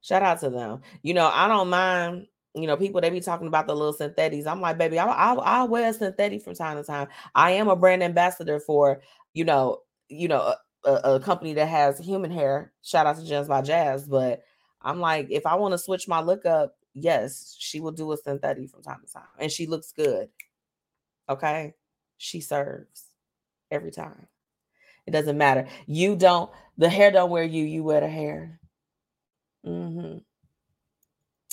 Shout 0.00 0.22
out 0.22 0.40
to 0.40 0.50
them. 0.50 0.80
You 1.02 1.14
know, 1.14 1.30
I 1.32 1.46
don't 1.46 1.68
mind 1.68 2.26
you 2.54 2.66
know, 2.66 2.76
people 2.76 3.00
they 3.00 3.10
be 3.10 3.20
talking 3.20 3.46
about 3.46 3.66
the 3.66 3.74
little 3.74 3.92
synthetics. 3.92 4.46
I'm 4.46 4.60
like, 4.60 4.78
baby, 4.78 4.98
I'll, 4.98 5.10
I'll, 5.10 5.40
I'll 5.40 5.68
wear 5.68 5.88
a 5.90 5.92
synthetic 5.92 6.42
from 6.42 6.54
time 6.54 6.76
to 6.76 6.82
time. 6.82 7.08
I 7.34 7.52
am 7.52 7.68
a 7.68 7.76
brand 7.76 8.02
ambassador 8.02 8.58
for, 8.60 9.02
you 9.34 9.44
know, 9.44 9.82
you 10.08 10.28
know, 10.28 10.54
a, 10.84 10.92
a 10.92 11.20
company 11.20 11.54
that 11.54 11.68
has 11.68 11.98
human 11.98 12.30
hair. 12.30 12.72
Shout 12.82 13.06
out 13.06 13.16
to 13.18 13.24
Gems 13.24 13.48
by 13.48 13.62
Jazz. 13.62 14.06
But 14.06 14.42
I'm 14.82 15.00
like, 15.00 15.28
if 15.30 15.46
I 15.46 15.54
want 15.54 15.72
to 15.72 15.78
switch 15.78 16.08
my 16.08 16.20
look 16.20 16.44
up, 16.44 16.76
yes, 16.94 17.54
she 17.58 17.80
will 17.80 17.92
do 17.92 18.10
a 18.12 18.16
synthetic 18.16 18.70
from 18.70 18.82
time 18.82 19.00
to 19.06 19.12
time, 19.12 19.22
and 19.38 19.50
she 19.50 19.66
looks 19.66 19.92
good. 19.92 20.28
Okay, 21.28 21.74
she 22.16 22.40
serves 22.40 23.04
every 23.70 23.92
time. 23.92 24.26
It 25.06 25.12
doesn't 25.12 25.38
matter. 25.38 25.68
You 25.86 26.16
don't, 26.16 26.50
the 26.78 26.88
hair 26.88 27.10
don't 27.10 27.30
wear 27.30 27.44
you, 27.44 27.64
you 27.64 27.84
wear 27.84 28.00
the 28.00 28.08
hair. 28.08 28.60
hmm 29.64 30.18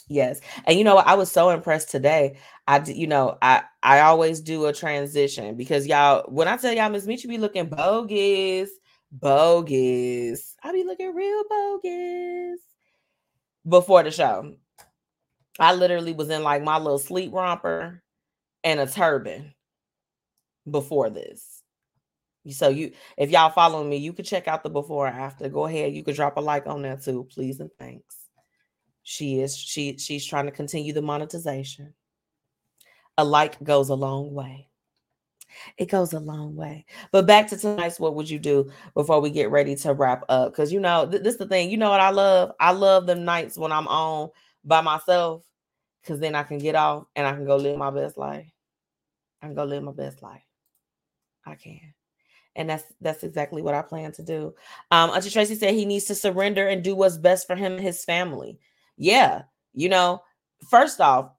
Yes. 0.10 0.40
And 0.66 0.78
you 0.78 0.84
know, 0.86 0.96
what? 0.96 1.08
I 1.08 1.16
was 1.16 1.32
so 1.32 1.50
impressed 1.50 1.90
today. 1.90 2.38
I, 2.68 2.80
you 2.86 3.08
know, 3.08 3.38
I 3.42 3.64
I 3.84 4.00
always 4.02 4.40
do 4.40 4.66
a 4.66 4.74
transition 4.74 5.56
because 5.56 5.86
y'all, 5.88 6.24
when 6.32 6.48
I 6.48 6.58
tell 6.58 6.74
y'all 6.74 6.90
Miss 6.90 7.06
Meech 7.06 7.24
you 7.24 7.30
be 7.30 7.38
looking 7.38 7.68
bogus, 7.68 8.70
bogus. 9.12 10.56
I 10.64 10.72
be 10.72 10.84
looking 10.86 11.14
real 11.14 11.44
bogus 11.50 12.60
before 13.68 14.04
the 14.04 14.12
show. 14.12 14.56
I 15.60 15.74
literally 15.74 16.14
was 16.14 16.30
in 16.30 16.44
like 16.44 16.64
my 16.64 16.78
little 16.78 17.00
sleep 17.00 17.32
romper 17.34 18.04
and 18.64 18.80
a 18.80 18.88
turban 18.88 19.54
before 20.70 21.10
this. 21.10 21.64
So 22.50 22.70
you 22.70 22.94
if 23.18 23.30
y'all 23.30 23.50
following 23.52 23.90
me, 23.90 23.98
you 23.98 24.14
can 24.14 24.26
check 24.26 24.48
out 24.48 24.64
the 24.64 24.70
before 24.70 25.08
and 25.08 25.18
after. 25.18 25.50
Go 25.50 25.66
ahead. 25.66 25.94
You 25.94 26.04
could 26.04 26.16
drop 26.16 26.38
a 26.38 26.42
like 26.42 26.66
on 26.68 26.82
that 26.84 27.04
too, 27.04 27.28
please 27.32 27.60
and 27.60 27.70
thanks. 27.78 28.17
She 29.10 29.40
is 29.40 29.56
she 29.56 29.98
she's 29.98 30.26
trying 30.26 30.48
to 30.48 30.52
continue 30.52 30.92
the 30.92 31.02
monetization. 31.02 31.94
A 33.18 33.24
like 33.24 33.64
goes 33.64 33.88
a 33.88 33.96
long 33.96 34.34
way. 34.34 34.68
It 35.78 35.86
goes 35.86 36.12
a 36.12 36.20
long 36.20 36.58
way. 36.58 36.86
But 37.14 37.26
back 37.26 37.48
to 37.48 37.58
tonight's 37.58 38.02
what 38.02 38.16
would 38.16 38.30
you 38.30 38.38
do 38.38 38.70
before 38.96 39.22
we 39.22 39.30
get 39.30 39.50
ready 39.50 39.78
to 39.78 39.94
wrap 39.94 40.26
up? 40.28 40.52
Because 40.52 40.74
you 40.74 40.82
know, 40.82 41.08
th- 41.10 41.24
this 41.24 41.36
is 41.36 41.40
the 41.40 41.48
thing. 41.48 41.72
You 41.72 41.78
know 41.78 41.90
what 41.90 42.02
I 42.02 42.10
love? 42.10 42.52
I 42.60 42.74
love 42.74 43.06
the 43.06 43.16
nights 43.16 43.58
when 43.58 43.72
I'm 43.72 43.88
on 43.88 44.30
by 44.66 44.82
myself 44.82 45.46
because 46.02 46.20
then 46.20 46.36
I 46.36 46.44
can 46.44 46.58
get 46.58 46.76
off 46.76 47.06
and 47.16 47.26
I 47.26 47.32
can 47.32 47.46
go 47.46 47.56
live 47.56 47.78
my 47.78 47.92
best 47.92 48.18
life. 48.18 48.52
I 49.42 49.46
can 49.46 49.56
go 49.56 49.64
live 49.64 49.84
my 49.84 49.94
best 49.94 50.22
life. 50.22 50.44
I 51.46 51.56
can. 51.56 51.94
And 52.58 52.70
that's 52.70 52.84
that's 53.00 53.24
exactly 53.24 53.62
what 53.62 53.74
I 53.74 53.84
plan 53.84 54.12
to 54.12 54.22
do. 54.22 54.54
Um, 54.92 55.12
Auntie 55.12 55.30
Tracy 55.30 55.56
said 55.56 55.76
he 55.76 55.86
needs 55.86 56.06
to 56.06 56.16
surrender 56.16 56.68
and 56.68 56.84
do 56.84 56.94
what's 56.94 57.16
best 57.16 57.48
for 57.48 57.56
him 57.56 57.72
and 57.72 57.82
his 57.82 58.04
family. 58.04 58.60
Yeah, 58.98 59.44
you 59.74 59.90
know, 59.90 60.22
first 60.70 61.00
off, 61.00 61.32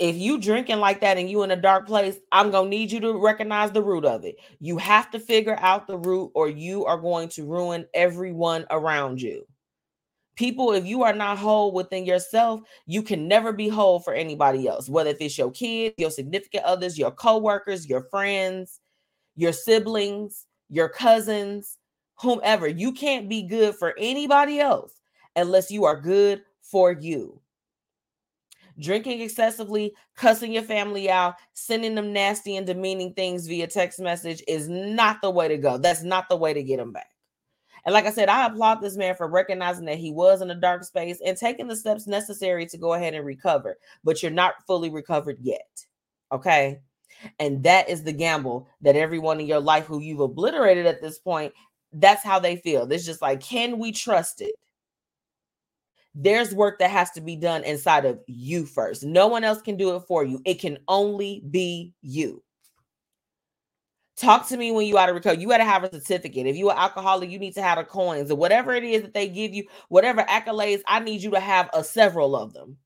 if 0.00 0.16
you 0.16 0.40
drinking 0.40 0.80
like 0.80 1.00
that 1.00 1.18
and 1.18 1.30
you 1.30 1.44
in 1.44 1.52
a 1.52 1.56
dark 1.56 1.86
place, 1.86 2.16
I'm 2.32 2.50
gonna 2.50 2.68
need 2.68 2.90
you 2.90 3.00
to 3.00 3.16
recognize 3.16 3.70
the 3.70 3.82
root 3.82 4.04
of 4.04 4.24
it. 4.24 4.36
You 4.60 4.76
have 4.78 5.10
to 5.12 5.20
figure 5.20 5.56
out 5.60 5.86
the 5.86 5.98
root, 5.98 6.32
or 6.34 6.48
you 6.48 6.84
are 6.84 6.98
going 6.98 7.28
to 7.30 7.46
ruin 7.46 7.86
everyone 7.94 8.66
around 8.70 9.22
you. 9.22 9.46
People, 10.34 10.72
if 10.72 10.84
you 10.84 11.04
are 11.04 11.12
not 11.12 11.38
whole 11.38 11.70
within 11.72 12.04
yourself, 12.04 12.60
you 12.86 13.02
can 13.02 13.28
never 13.28 13.52
be 13.52 13.68
whole 13.68 14.00
for 14.00 14.12
anybody 14.14 14.66
else, 14.66 14.88
whether 14.88 15.10
if 15.10 15.20
it's 15.20 15.38
your 15.38 15.52
kids, 15.52 15.94
your 15.96 16.10
significant 16.10 16.64
others, 16.64 16.98
your 16.98 17.12
co-workers, 17.12 17.88
your 17.88 18.02
friends, 18.10 18.80
your 19.36 19.52
siblings, 19.52 20.46
your 20.68 20.88
cousins, 20.88 21.78
whomever. 22.16 22.66
You 22.66 22.90
can't 22.90 23.28
be 23.28 23.42
good 23.42 23.76
for 23.76 23.94
anybody 23.96 24.58
else 24.58 24.92
unless 25.36 25.70
you 25.70 25.84
are 25.84 26.00
good 26.00 26.42
for 26.64 26.90
you. 26.92 27.40
Drinking 28.80 29.20
excessively, 29.20 29.94
cussing 30.16 30.52
your 30.52 30.64
family 30.64 31.08
out, 31.08 31.36
sending 31.52 31.94
them 31.94 32.12
nasty 32.12 32.56
and 32.56 32.66
demeaning 32.66 33.12
things 33.14 33.46
via 33.46 33.68
text 33.68 34.00
message 34.00 34.42
is 34.48 34.68
not 34.68 35.22
the 35.22 35.30
way 35.30 35.46
to 35.46 35.56
go. 35.56 35.78
That's 35.78 36.02
not 36.02 36.28
the 36.28 36.36
way 36.36 36.52
to 36.52 36.62
get 36.62 36.78
them 36.78 36.92
back. 36.92 37.10
And 37.84 37.92
like 37.92 38.06
I 38.06 38.10
said, 38.10 38.28
I 38.28 38.46
applaud 38.46 38.76
this 38.76 38.96
man 38.96 39.14
for 39.14 39.28
recognizing 39.28 39.84
that 39.84 39.98
he 39.98 40.10
was 40.10 40.40
in 40.40 40.50
a 40.50 40.54
dark 40.54 40.84
space 40.84 41.20
and 41.24 41.36
taking 41.36 41.68
the 41.68 41.76
steps 41.76 42.06
necessary 42.06 42.66
to 42.66 42.78
go 42.78 42.94
ahead 42.94 43.14
and 43.14 43.26
recover, 43.26 43.76
but 44.02 44.22
you're 44.22 44.32
not 44.32 44.54
fully 44.66 44.90
recovered 44.90 45.36
yet. 45.40 45.84
Okay. 46.32 46.80
And 47.38 47.62
that 47.62 47.88
is 47.88 48.02
the 48.02 48.12
gamble 48.12 48.66
that 48.80 48.96
everyone 48.96 49.38
in 49.38 49.46
your 49.46 49.60
life 49.60 49.84
who 49.84 50.00
you've 50.00 50.20
obliterated 50.20 50.86
at 50.86 51.02
this 51.02 51.18
point, 51.18 51.52
that's 51.92 52.24
how 52.24 52.38
they 52.38 52.56
feel. 52.56 52.90
It's 52.90 53.06
just 53.06 53.22
like, 53.22 53.40
can 53.40 53.78
we 53.78 53.92
trust 53.92 54.40
it? 54.40 54.54
There's 56.14 56.54
work 56.54 56.78
that 56.78 56.90
has 56.90 57.10
to 57.12 57.20
be 57.20 57.36
done 57.36 57.64
inside 57.64 58.04
of 58.04 58.20
you 58.26 58.66
first. 58.66 59.02
No 59.02 59.26
one 59.26 59.42
else 59.42 59.60
can 59.60 59.76
do 59.76 59.96
it 59.96 60.02
for 60.06 60.24
you. 60.24 60.40
It 60.44 60.60
can 60.60 60.78
only 60.86 61.42
be 61.50 61.92
you. 62.02 62.42
Talk 64.16 64.46
to 64.48 64.56
me 64.56 64.70
when 64.70 64.86
you 64.86 64.96
out 64.96 65.08
of 65.08 65.16
recovery. 65.16 65.42
You 65.42 65.48
got 65.48 65.58
to 65.58 65.64
have 65.64 65.82
a 65.82 65.90
certificate. 65.90 66.46
If 66.46 66.54
you're 66.54 66.70
an 66.70 66.78
alcoholic, 66.78 67.30
you 67.30 67.38
need 67.40 67.54
to 67.54 67.62
have 67.62 67.78
the 67.78 67.84
coins 67.84 68.30
or 68.30 68.36
whatever 68.36 68.72
it 68.72 68.84
is 68.84 69.02
that 69.02 69.12
they 69.12 69.26
give 69.28 69.52
you, 69.52 69.64
whatever 69.88 70.22
accolades. 70.22 70.82
I 70.86 71.00
need 71.00 71.20
you 71.20 71.30
to 71.32 71.40
have 71.40 71.68
a 71.74 71.82
several 71.82 72.36
of 72.36 72.52
them 72.52 72.76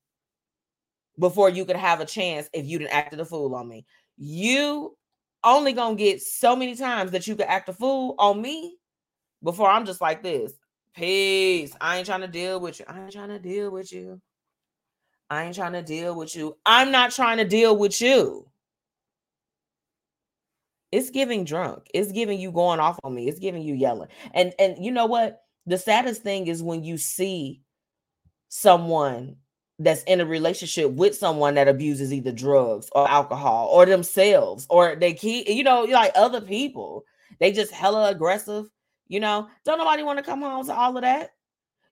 before 1.18 1.50
you 1.50 1.66
could 1.66 1.76
have 1.76 2.00
a 2.00 2.06
chance 2.06 2.48
if 2.54 2.64
you 2.64 2.78
didn't 2.78 2.94
act 2.94 3.12
a 3.12 3.24
fool 3.26 3.54
on 3.54 3.68
me. 3.68 3.84
You 4.16 4.96
only 5.44 5.74
gonna 5.74 5.96
get 5.96 6.22
so 6.22 6.56
many 6.56 6.74
times 6.74 7.10
that 7.10 7.26
you 7.26 7.36
could 7.36 7.46
act 7.46 7.68
a 7.68 7.74
fool 7.74 8.14
on 8.18 8.40
me 8.40 8.76
before 9.42 9.68
I'm 9.68 9.84
just 9.84 10.00
like 10.00 10.22
this. 10.22 10.52
Peace. 10.98 11.72
I 11.80 11.98
ain't 11.98 12.06
trying 12.06 12.22
to 12.22 12.28
deal 12.28 12.58
with 12.58 12.80
you. 12.80 12.84
I 12.88 13.00
ain't 13.00 13.12
trying 13.12 13.28
to 13.28 13.38
deal 13.38 13.70
with 13.70 13.92
you. 13.92 14.20
I 15.30 15.44
ain't 15.44 15.54
trying 15.54 15.74
to 15.74 15.82
deal 15.82 16.16
with 16.16 16.34
you. 16.34 16.56
I'm 16.66 16.90
not 16.90 17.12
trying 17.12 17.36
to 17.36 17.44
deal 17.44 17.76
with 17.76 18.00
you. 18.00 18.48
It's 20.90 21.10
giving 21.10 21.44
drunk. 21.44 21.86
It's 21.94 22.10
giving 22.10 22.40
you 22.40 22.50
going 22.50 22.80
off 22.80 22.98
on 23.04 23.14
me. 23.14 23.28
It's 23.28 23.38
giving 23.38 23.62
you 23.62 23.74
yelling. 23.74 24.08
And 24.34 24.52
and 24.58 24.84
you 24.84 24.90
know 24.90 25.06
what? 25.06 25.42
The 25.66 25.78
saddest 25.78 26.22
thing 26.22 26.48
is 26.48 26.64
when 26.64 26.82
you 26.82 26.98
see 26.98 27.62
someone 28.48 29.36
that's 29.78 30.02
in 30.04 30.20
a 30.20 30.26
relationship 30.26 30.90
with 30.90 31.14
someone 31.14 31.54
that 31.54 31.68
abuses 31.68 32.12
either 32.12 32.32
drugs 32.32 32.88
or 32.92 33.08
alcohol 33.08 33.68
or 33.68 33.86
themselves 33.86 34.66
or 34.68 34.96
they 34.96 35.14
keep 35.14 35.48
you 35.48 35.62
know 35.62 35.82
like 35.82 36.10
other 36.16 36.40
people 36.40 37.04
they 37.38 37.52
just 37.52 37.70
hella 37.70 38.10
aggressive 38.10 38.68
you 39.08 39.20
know 39.20 39.48
don't 39.64 39.78
nobody 39.78 40.02
want 40.02 40.18
to 40.18 40.24
come 40.24 40.42
home 40.42 40.64
to 40.64 40.74
all 40.74 40.96
of 40.96 41.02
that 41.02 41.30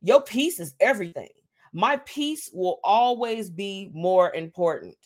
your 0.03 0.23
peace 0.23 0.61
is 0.61 0.75
everything 0.81 1.29
my 1.73 1.97
peace 1.99 2.49
will 2.53 2.79
always 2.85 3.51
be 3.51 3.91
more 3.93 4.35
important 4.35 4.97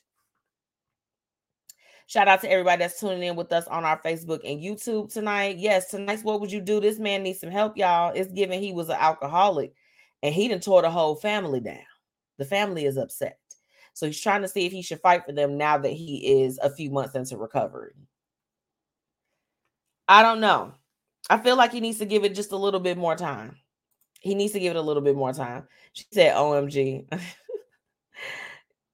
Shout 2.10 2.26
out 2.26 2.40
to 2.40 2.50
everybody 2.50 2.80
that's 2.80 2.98
tuning 2.98 3.22
in 3.22 3.36
with 3.36 3.52
us 3.52 3.68
on 3.68 3.84
our 3.84 3.96
Facebook 4.02 4.40
and 4.44 4.60
YouTube 4.60 5.12
tonight. 5.12 5.58
Yes, 5.58 5.92
tonight's 5.92 6.24
what 6.24 6.40
would 6.40 6.50
you 6.50 6.60
do? 6.60 6.80
This 6.80 6.98
man 6.98 7.22
needs 7.22 7.38
some 7.38 7.52
help, 7.52 7.76
y'all. 7.76 8.12
It's 8.12 8.32
given 8.32 8.60
he 8.60 8.72
was 8.72 8.88
an 8.88 8.96
alcoholic 8.98 9.74
and 10.20 10.34
he 10.34 10.48
done 10.48 10.58
tore 10.58 10.82
the 10.82 10.90
whole 10.90 11.14
family 11.14 11.60
down. 11.60 11.78
The 12.38 12.44
family 12.44 12.84
is 12.84 12.96
upset. 12.96 13.38
So 13.94 14.06
he's 14.06 14.20
trying 14.20 14.42
to 14.42 14.48
see 14.48 14.66
if 14.66 14.72
he 14.72 14.82
should 14.82 15.00
fight 15.00 15.24
for 15.24 15.30
them 15.30 15.56
now 15.56 15.78
that 15.78 15.92
he 15.92 16.42
is 16.42 16.58
a 16.60 16.74
few 16.74 16.90
months 16.90 17.14
into 17.14 17.36
recovery. 17.36 17.92
I 20.08 20.24
don't 20.24 20.40
know. 20.40 20.74
I 21.30 21.38
feel 21.38 21.56
like 21.56 21.72
he 21.72 21.80
needs 21.80 21.98
to 21.98 22.04
give 22.04 22.24
it 22.24 22.34
just 22.34 22.50
a 22.50 22.56
little 22.56 22.80
bit 22.80 22.98
more 22.98 23.14
time. 23.14 23.56
He 24.18 24.34
needs 24.34 24.52
to 24.52 24.60
give 24.60 24.74
it 24.74 24.78
a 24.78 24.82
little 24.82 25.02
bit 25.02 25.14
more 25.14 25.32
time. 25.32 25.68
She 25.92 26.04
said, 26.12 26.34
OMG. 26.34 27.06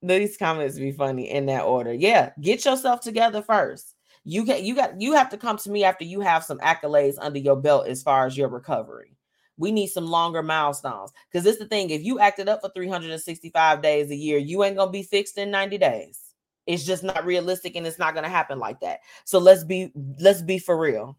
These 0.02 0.36
comments 0.36 0.78
be 0.78 0.92
funny 0.92 1.30
in 1.30 1.46
that 1.46 1.64
order. 1.64 1.94
Yeah, 1.94 2.30
get 2.40 2.66
yourself 2.66 3.00
together 3.00 3.40
first. 3.40 3.94
You 4.24 4.44
get 4.44 4.62
you 4.62 4.74
got 4.74 5.00
you 5.00 5.14
have 5.14 5.30
to 5.30 5.38
come 5.38 5.56
to 5.56 5.70
me 5.70 5.82
after 5.82 6.04
you 6.04 6.20
have 6.20 6.44
some 6.44 6.58
accolades 6.58 7.16
under 7.18 7.38
your 7.38 7.56
belt 7.56 7.88
as 7.88 8.02
far 8.02 8.26
as 8.26 8.36
your 8.36 8.48
recovery. 8.48 9.16
We 9.56 9.72
need 9.72 9.86
some 9.86 10.06
longer 10.06 10.42
milestones 10.42 11.12
because 11.30 11.46
it's 11.46 11.58
the 11.58 11.66
thing. 11.66 11.88
If 11.88 12.04
you 12.04 12.18
acted 12.18 12.48
up 12.48 12.60
for 12.60 12.70
365 12.74 13.80
days 13.80 14.10
a 14.10 14.14
year, 14.14 14.36
you 14.36 14.62
ain't 14.62 14.76
gonna 14.76 14.90
be 14.90 15.02
fixed 15.02 15.38
in 15.38 15.50
90 15.50 15.78
days. 15.78 16.20
It's 16.66 16.84
just 16.84 17.02
not 17.02 17.24
realistic 17.24 17.76
and 17.76 17.86
it's 17.86 17.98
not 17.98 18.14
gonna 18.14 18.28
happen 18.28 18.58
like 18.58 18.80
that. 18.80 19.00
So 19.24 19.38
let's 19.38 19.64
be 19.64 19.90
let's 20.20 20.42
be 20.42 20.58
for 20.58 20.76
real. 20.76 21.16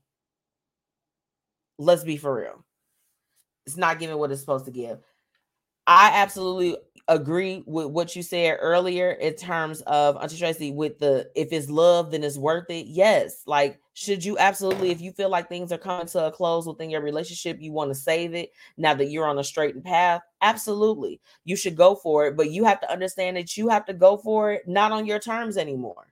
Let's 1.78 2.04
be 2.04 2.18
for 2.18 2.36
real. 2.36 2.64
It's 3.66 3.78
not 3.78 4.00
giving 4.00 4.18
what 4.18 4.32
it's 4.32 4.42
supposed 4.42 4.66
to 4.66 4.72
give. 4.72 5.00
I 5.86 6.12
absolutely 6.16 6.78
agree 7.08 7.64
with 7.66 7.88
what 7.88 8.14
you 8.14 8.22
said 8.22 8.58
earlier 8.60 9.12
in 9.12 9.34
terms 9.36 9.80
of 9.82 10.18
Auntie 10.18 10.38
Tracy 10.38 10.72
with 10.72 11.00
the 11.00 11.30
if 11.34 11.54
it's 11.54 11.70
love, 11.70 12.12
then 12.12 12.24
it's 12.24 12.38
worth 12.38 12.70
it. 12.70 12.88
Yes, 12.88 13.44
like 13.46 13.80
should 13.94 14.24
you 14.24 14.38
absolutely, 14.38 14.92
if 14.92 15.00
you 15.00 15.14
feel 15.14 15.30
like 15.30 15.48
things 15.48 15.72
are 15.72 15.78
coming 15.78 16.08
to 16.08 16.26
a 16.26 16.32
close 16.32 16.68
within 16.68 16.90
your 16.90 17.02
relationship, 17.02 17.58
you 17.62 17.72
want 17.72 17.90
to 17.90 17.96
save 17.96 18.34
it 18.34 18.52
now 18.76 18.94
that 18.94 19.06
you're 19.06 19.28
on 19.28 19.40
a 19.40 19.44
straightened 19.44 19.86
path, 19.86 20.22
absolutely, 20.42 21.22
you 21.46 21.56
should 21.56 21.78
go 21.78 21.96
for 21.96 22.28
it. 22.28 22.36
But 22.36 22.52
you 22.52 22.66
have 22.66 22.82
to 22.82 22.92
understand 22.92 23.38
that 23.38 23.56
you 23.56 23.70
have 23.70 23.86
to 23.86 23.94
go 23.94 24.18
for 24.18 24.52
it 24.52 24.68
not 24.68 24.92
on 24.92 25.06
your 25.06 25.20
terms 25.20 25.58
anymore. 25.58 26.08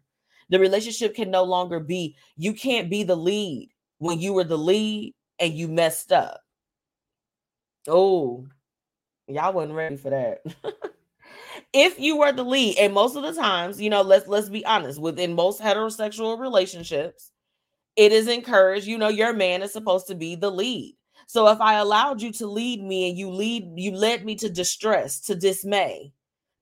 The 0.49 0.59
relationship 0.59 1.15
can 1.15 1.29
no 1.29 1.43
longer 1.43 1.81
be, 1.81 2.15
you 2.37 2.53
can't 2.53 2.89
be 2.89 3.03
the 3.03 3.17
lead 3.17 3.71
when 3.97 4.19
you 4.19 4.31
were 4.31 4.43
the 4.45 4.57
lead 4.57 5.13
and 5.39 5.53
you 5.53 5.67
messed 5.67 6.11
up. 6.11 6.41
Oh, 7.87 8.47
y'all 9.27 9.53
wasn't 9.53 9.73
ready 9.75 9.97
for 9.97 10.09
that. 10.09 10.39
if 11.73 11.99
you 11.99 12.17
were 12.17 12.31
the 12.31 12.43
lead, 12.43 12.77
and 12.77 12.93
most 12.93 13.15
of 13.15 13.23
the 13.23 13.33
times, 13.33 13.79
you 13.79 13.89
know, 13.89 14.01
let's 14.01 14.27
let's 14.27 14.49
be 14.49 14.65
honest, 14.65 14.99
within 14.99 15.33
most 15.33 15.61
heterosexual 15.61 16.39
relationships, 16.39 17.31
it 17.95 18.11
is 18.11 18.27
encouraged, 18.27 18.87
you 18.87 18.97
know, 18.97 19.07
your 19.07 19.33
man 19.33 19.61
is 19.61 19.73
supposed 19.73 20.07
to 20.07 20.15
be 20.15 20.35
the 20.35 20.51
lead. 20.51 20.95
So 21.27 21.47
if 21.47 21.59
I 21.61 21.75
allowed 21.75 22.21
you 22.21 22.31
to 22.33 22.47
lead 22.47 22.83
me 22.83 23.09
and 23.09 23.17
you 23.17 23.29
lead 23.29 23.71
you 23.75 23.91
led 23.91 24.25
me 24.25 24.35
to 24.35 24.49
distress, 24.49 25.19
to 25.21 25.35
dismay, 25.35 26.13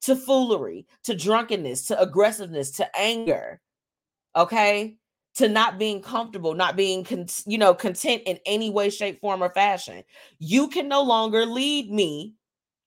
to 0.02 0.16
foolery, 0.16 0.86
to 1.04 1.16
drunkenness, 1.16 1.88
to 1.88 2.00
aggressiveness, 2.02 2.72
to 2.72 2.98
anger, 2.98 3.62
okay? 4.36 4.98
To 5.36 5.50
not 5.50 5.80
being 5.80 6.02
comfortable, 6.02 6.54
not 6.54 6.76
being, 6.76 7.04
con- 7.04 7.28
you 7.46 7.58
know, 7.58 7.74
content 7.74 8.24
in 8.26 8.40
any 8.46 8.70
way, 8.70 8.90
shape, 8.90 9.20
form, 9.20 9.42
or 9.42 9.50
fashion. 9.50 10.04
You 10.40 10.68
can 10.68 10.88
no 10.88 11.02
longer 11.02 11.46
lead 11.46 11.92
me 11.92 12.36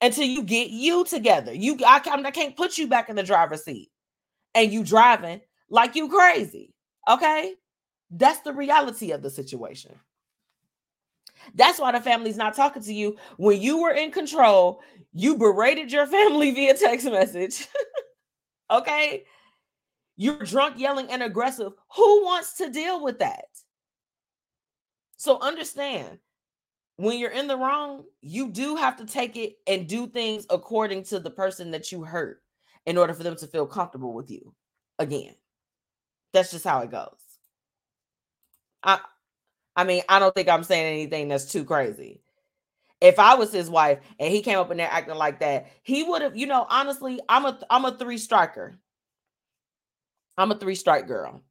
until 0.01 0.25
you 0.25 0.43
get 0.43 0.71
you 0.71 1.05
together. 1.05 1.53
You, 1.53 1.79
I, 1.85 2.01
I 2.05 2.31
can't 2.31 2.57
put 2.57 2.79
you 2.79 2.87
back 2.87 3.09
in 3.09 3.17
the 3.17 3.23
driver's 3.23 3.65
seat 3.65 3.91
and 4.55 4.73
you 4.73 4.85
driving 4.85 5.41
like 5.71 5.97
you 5.97 6.09
crazy. 6.09 6.73
Okay, 7.09 7.55
that's 8.11 8.41
the 8.41 8.53
reality 8.53 9.13
of 9.13 9.23
the 9.23 9.31
situation. 9.31 9.95
That's 11.55 11.79
why 11.79 11.93
the 11.93 12.01
family's 12.01 12.37
not 12.37 12.55
talking 12.55 12.83
to 12.83 12.93
you. 12.93 13.17
When 13.37 13.61
you 13.61 13.81
were 13.81 13.93
in 13.93 14.11
control, 14.11 14.83
you 15.13 15.37
berated 15.37 15.93
your 15.93 16.07
family 16.17 16.53
via 16.53 16.75
text 16.75 17.07
message. 17.07 17.69
okay, 18.71 19.25
you're 20.17 20.39
drunk, 20.39 20.79
yelling, 20.79 21.11
and 21.11 21.23
aggressive. 21.23 21.73
Who 21.95 22.25
wants 22.25 22.57
to 22.59 22.71
deal 22.71 23.03
with 23.03 23.19
that? 23.19 23.45
So 25.17 25.39
understand 25.41 26.19
when 26.97 27.19
you're 27.19 27.31
in 27.31 27.47
the 27.47 27.57
wrong, 27.57 28.05
you 28.23 28.51
do 28.51 28.77
have 28.77 28.97
to 28.97 29.07
take 29.07 29.37
it 29.37 29.57
and 29.67 29.87
do 29.87 30.07
things 30.07 30.47
according 30.51 31.05
to 31.05 31.19
the 31.21 31.31
person 31.31 31.71
that 31.73 31.93
you 31.93 32.05
hurt 32.05 32.43
in 32.87 32.97
order 32.97 33.13
for 33.15 33.23
them 33.23 33.37
to 33.37 33.47
feel 33.47 33.67
comfortable 33.67 34.15
with 34.15 34.31
you 34.31 34.55
again. 34.99 35.35
That's 36.33 36.51
just 36.51 36.65
how 36.65 36.81
it 36.81 36.91
goes. 36.91 37.17
I 38.83 39.01
I 39.77 39.85
mean, 39.85 40.03
I 40.09 40.19
don't 40.19 40.35
think 40.35 40.49
I'm 40.49 40.65
saying 40.65 40.87
anything 40.87 41.29
that's 41.29 41.51
too 41.53 41.65
crazy. 41.65 42.23
If 43.01 43.19
I 43.19 43.35
was 43.35 43.53
his 43.53 43.69
wife 43.69 43.99
and 44.19 44.33
he 44.33 44.41
came 44.43 44.59
up 44.59 44.71
in 44.71 44.79
there 44.79 44.89
acting 44.91 45.17
like 45.17 45.41
that, 45.41 45.67
he 45.83 46.03
would 46.03 46.23
have, 46.23 46.37
you 46.37 46.47
know, 46.47 46.67
honestly, 46.71 47.21
I'm 47.29 47.45
a 47.45 47.59
I'm 47.69 47.85
a 47.85 47.97
three 47.97 48.19
striker. 48.19 48.79
I'm 50.39 50.51
a 50.51 50.59
three 50.59 50.75
strike 50.75 51.07
girl. 51.07 51.43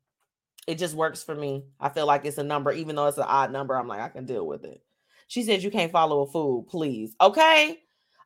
It 0.68 0.78
just 0.78 0.96
works 0.96 1.24
for 1.24 1.36
me. 1.36 1.66
I 1.80 1.90
feel 1.90 2.08
like 2.08 2.26
it's 2.26 2.38
a 2.38 2.44
number, 2.44 2.72
even 2.72 2.96
though 2.96 3.08
it's 3.08 3.18
an 3.18 3.26
odd 3.28 3.52
number. 3.52 3.78
I'm 3.78 3.88
like, 3.88 4.02
I 4.02 4.10
can 4.10 4.26
deal 4.26 4.46
with 4.46 4.64
it. 4.66 4.82
She 5.28 5.44
said, 5.44 5.64
You 5.64 5.72
can't 5.72 5.92
follow 5.92 6.22
a 6.22 6.28
fool, 6.28 6.64
please. 6.64 7.16
Okay. 7.22 7.80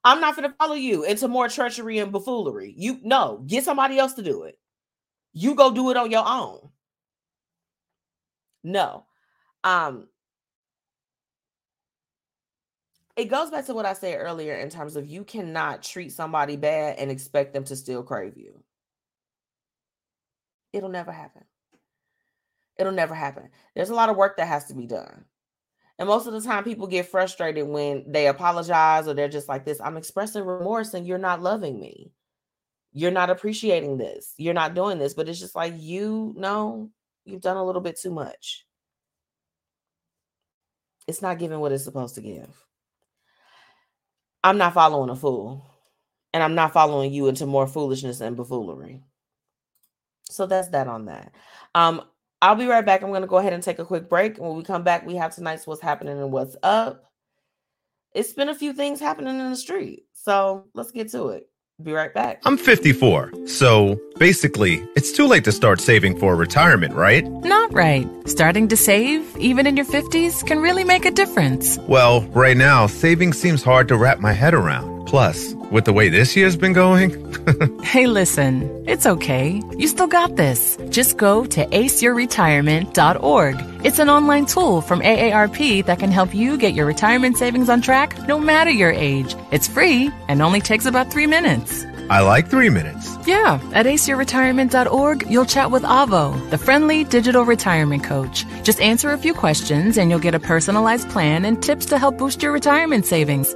I'm 0.03 0.21
not 0.21 0.35
going 0.35 0.49
to 0.49 0.55
follow 0.57 0.75
you 0.75 1.03
into 1.03 1.27
more 1.27 1.49
treachery 1.49 1.99
and 1.99 2.11
buffoonery. 2.11 2.73
You 2.77 2.99
no, 3.03 3.43
get 3.45 3.65
somebody 3.65 3.97
else 3.99 4.13
to 4.13 4.21
do 4.21 4.43
it. 4.43 4.57
You 5.33 5.55
go 5.55 5.73
do 5.73 5.89
it 5.91 5.97
on 5.97 6.09
your 6.11 6.23
own. 6.25 6.69
No. 8.63 9.05
Um 9.63 10.07
it 13.17 13.25
goes 13.25 13.49
back 13.51 13.65
to 13.65 13.73
what 13.73 13.85
I 13.85 13.93
said 13.93 14.17
earlier 14.17 14.55
in 14.55 14.69
terms 14.69 14.95
of 14.95 15.05
you 15.05 15.25
cannot 15.25 15.83
treat 15.83 16.13
somebody 16.13 16.55
bad 16.55 16.97
and 16.97 17.11
expect 17.11 17.53
them 17.53 17.65
to 17.65 17.75
still 17.75 18.01
crave 18.01 18.37
you. 18.37 18.63
It'll 20.73 20.89
never 20.89 21.11
happen. 21.11 21.43
It'll 22.77 22.93
never 22.93 23.13
happen. 23.13 23.49
There's 23.75 23.89
a 23.89 23.95
lot 23.95 24.09
of 24.09 24.15
work 24.15 24.37
that 24.37 24.47
has 24.47 24.65
to 24.65 24.73
be 24.73 24.87
done. 24.87 25.25
And 25.97 26.07
most 26.07 26.27
of 26.27 26.33
the 26.33 26.41
time, 26.41 26.63
people 26.63 26.87
get 26.87 27.07
frustrated 27.07 27.67
when 27.67 28.09
they 28.09 28.27
apologize 28.27 29.07
or 29.07 29.13
they're 29.13 29.27
just 29.27 29.49
like 29.49 29.65
this 29.65 29.81
I'm 29.81 29.97
expressing 29.97 30.45
remorse 30.45 30.93
and 30.93 31.05
you're 31.05 31.17
not 31.17 31.41
loving 31.41 31.79
me. 31.79 32.13
You're 32.93 33.11
not 33.11 33.29
appreciating 33.29 33.97
this. 33.97 34.33
You're 34.37 34.53
not 34.53 34.73
doing 34.73 34.97
this. 34.97 35.13
But 35.13 35.27
it's 35.27 35.39
just 35.39 35.55
like, 35.55 35.73
you 35.77 36.33
know, 36.37 36.89
you've 37.25 37.41
done 37.41 37.57
a 37.57 37.65
little 37.65 37.81
bit 37.81 37.99
too 37.99 38.11
much. 38.11 38.65
It's 41.05 41.21
not 41.21 41.37
giving 41.37 41.59
what 41.59 41.73
it's 41.73 41.83
supposed 41.83 42.15
to 42.15 42.21
give. 42.21 42.65
I'm 44.43 44.57
not 44.57 44.73
following 44.73 45.09
a 45.09 45.15
fool. 45.15 45.65
And 46.33 46.41
I'm 46.41 46.55
not 46.55 46.73
following 46.73 47.11
you 47.11 47.27
into 47.27 47.45
more 47.45 47.67
foolishness 47.67 48.21
and 48.21 48.37
buffoonery. 48.37 49.03
So 50.29 50.45
that's 50.45 50.69
that 50.69 50.87
on 50.87 51.05
that. 51.05 51.33
Um, 51.75 52.01
I'll 52.41 52.55
be 52.55 52.67
right 52.67 52.85
back. 52.85 53.01
I'm 53.01 53.09
going 53.09 53.21
to 53.21 53.27
go 53.27 53.37
ahead 53.37 53.53
and 53.53 53.61
take 53.61 53.79
a 53.79 53.85
quick 53.85 54.07
break. 54.07 54.37
And 54.37 54.47
when 54.47 54.57
we 54.57 54.63
come 54.63 54.83
back, 54.83 55.05
we 55.05 55.15
have 55.15 55.35
tonight's 55.35 55.67
What's 55.67 55.81
Happening 55.81 56.19
and 56.19 56.31
What's 56.31 56.55
Up. 56.63 57.11
It's 58.13 58.33
been 58.33 58.49
a 58.49 58.55
few 58.55 58.73
things 58.73 58.99
happening 58.99 59.39
in 59.39 59.49
the 59.49 59.55
street. 59.55 60.05
So 60.13 60.65
let's 60.73 60.91
get 60.91 61.11
to 61.11 61.29
it. 61.29 61.49
Be 61.81 61.93
right 61.93 62.13
back. 62.13 62.41
I'm 62.43 62.57
54, 62.57 63.47
so 63.47 63.97
basically, 64.17 64.85
it's 64.97 65.13
too 65.13 65.25
late 65.25 65.45
to 65.45 65.51
start 65.53 65.79
saving 65.79 66.19
for 66.19 66.35
retirement, 66.35 66.93
right? 66.93 67.25
Not 67.25 67.71
right. 67.71 68.05
Starting 68.25 68.67
to 68.67 68.75
save, 68.75 69.25
even 69.37 69.65
in 69.65 69.77
your 69.77 69.85
50s, 69.85 70.45
can 70.45 70.59
really 70.59 70.83
make 70.83 71.05
a 71.05 71.11
difference. 71.11 71.77
Well, 71.87 72.23
right 72.31 72.57
now, 72.57 72.87
saving 72.87 73.31
seems 73.31 73.63
hard 73.63 73.87
to 73.87 73.95
wrap 73.95 74.19
my 74.19 74.33
head 74.33 74.53
around. 74.53 74.98
Plus, 75.09 75.55
with 75.71 75.85
the 75.85 75.91
way 75.91 76.07
this 76.07 76.35
year's 76.35 76.55
been 76.55 76.73
going. 76.73 77.09
hey, 77.83 78.05
listen, 78.05 78.69
it's 78.87 79.07
okay. 79.07 79.59
You 79.75 79.87
still 79.87 80.05
got 80.05 80.35
this. 80.35 80.77
Just 80.89 81.17
go 81.17 81.45
to 81.47 81.65
aceyourretirement.org. 81.65 83.55
It's 83.83 83.97
an 83.97 84.07
online 84.07 84.45
tool 84.45 84.81
from 84.81 85.01
AARP 85.01 85.83
that 85.87 85.97
can 85.97 86.11
help 86.11 86.35
you 86.35 86.59
get 86.59 86.75
your 86.75 86.85
retirement 86.85 87.37
savings 87.37 87.69
on 87.69 87.81
track 87.81 88.27
no 88.27 88.39
matter 88.39 88.69
your 88.69 88.91
age. 88.91 89.35
It's 89.51 89.67
free 89.67 90.11
and 90.27 90.43
only 90.43 90.61
takes 90.61 90.85
about 90.85 91.11
three 91.11 91.25
minutes. 91.25 91.87
I 92.11 92.21
like 92.21 92.47
three 92.47 92.69
minutes. 92.69 93.17
Yeah, 93.25 93.59
at 93.73 93.87
aceyourretirement.org, 93.87 95.25
you'll 95.27 95.45
chat 95.45 95.71
with 95.71 95.81
Avo, 95.83 96.49
the 96.51 96.59
friendly 96.59 97.03
digital 97.03 97.45
retirement 97.45 98.03
coach. 98.03 98.45
Just 98.61 98.79
answer 98.79 99.09
a 99.09 99.17
few 99.17 99.33
questions 99.33 99.97
and 99.97 100.11
you'll 100.11 100.19
get 100.19 100.35
a 100.35 100.39
personalized 100.39 101.09
plan 101.09 101.45
and 101.45 101.63
tips 101.63 101.87
to 101.87 101.97
help 101.97 102.19
boost 102.19 102.43
your 102.43 102.51
retirement 102.51 103.07
savings. 103.07 103.55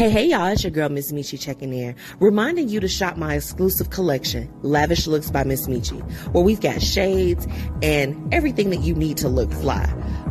Hey, 0.00 0.08
hey, 0.08 0.24
y'all, 0.28 0.46
it's 0.46 0.64
your 0.64 0.70
girl, 0.70 0.88
Miss 0.88 1.12
Metchi, 1.12 1.38
checking 1.38 1.74
in, 1.74 1.94
reminding 2.20 2.70
you 2.70 2.80
to 2.80 2.88
shop 2.88 3.18
my 3.18 3.34
exclusive 3.34 3.90
collection, 3.90 4.50
Lavish 4.62 5.06
Looks 5.06 5.30
by 5.30 5.44
Miss 5.44 5.66
Metchi, 5.66 6.00
where 6.32 6.42
we've 6.42 6.62
got 6.62 6.80
shades 6.80 7.46
and 7.82 8.32
everything 8.32 8.70
that 8.70 8.80
you 8.80 8.94
need 8.94 9.18
to 9.18 9.28
look 9.28 9.52
fly. 9.52 9.86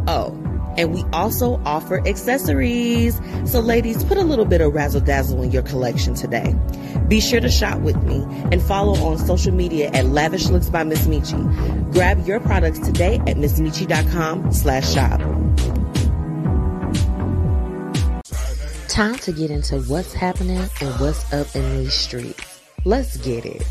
Oh, 0.08 0.32
and 0.75 0.91
we 0.91 1.03
also 1.13 1.62
offer 1.65 1.99
accessories. 2.08 3.21
So, 3.45 3.60
ladies, 3.60 4.03
put 4.03 4.17
a 4.17 4.23
little 4.23 4.45
bit 4.45 4.60
of 4.60 4.73
razzle 4.73 5.01
dazzle 5.01 5.43
in 5.43 5.51
your 5.51 5.62
collection 5.62 6.15
today. 6.15 6.55
Be 7.08 7.21
sure 7.21 7.39
to 7.39 7.49
shop 7.51 7.79
with 7.82 8.01
me 8.01 8.25
and 8.51 8.63
follow 8.63 8.95
on 9.05 9.19
social 9.19 9.53
media 9.53 9.91
at 9.93 10.08
Lavish 10.08 10.47
Looks 10.47 10.71
by 10.71 10.84
Miss 10.84 11.05
Metchi. 11.05 11.93
Grab 11.93 12.25
your 12.25 12.39
products 12.39 12.79
today 12.79 13.17
at 13.27 13.38
missmetchi.com 13.38 14.51
slash 14.51 14.91
shop. 14.91 15.21
Time 19.00 19.16
to 19.20 19.32
get 19.32 19.50
into 19.50 19.80
what's 19.84 20.12
happening 20.12 20.58
and 20.58 21.00
what's 21.00 21.32
up 21.32 21.56
in 21.56 21.78
these 21.78 21.94
streets. 21.94 22.60
Let's 22.84 23.16
get 23.16 23.46
it. 23.46 23.66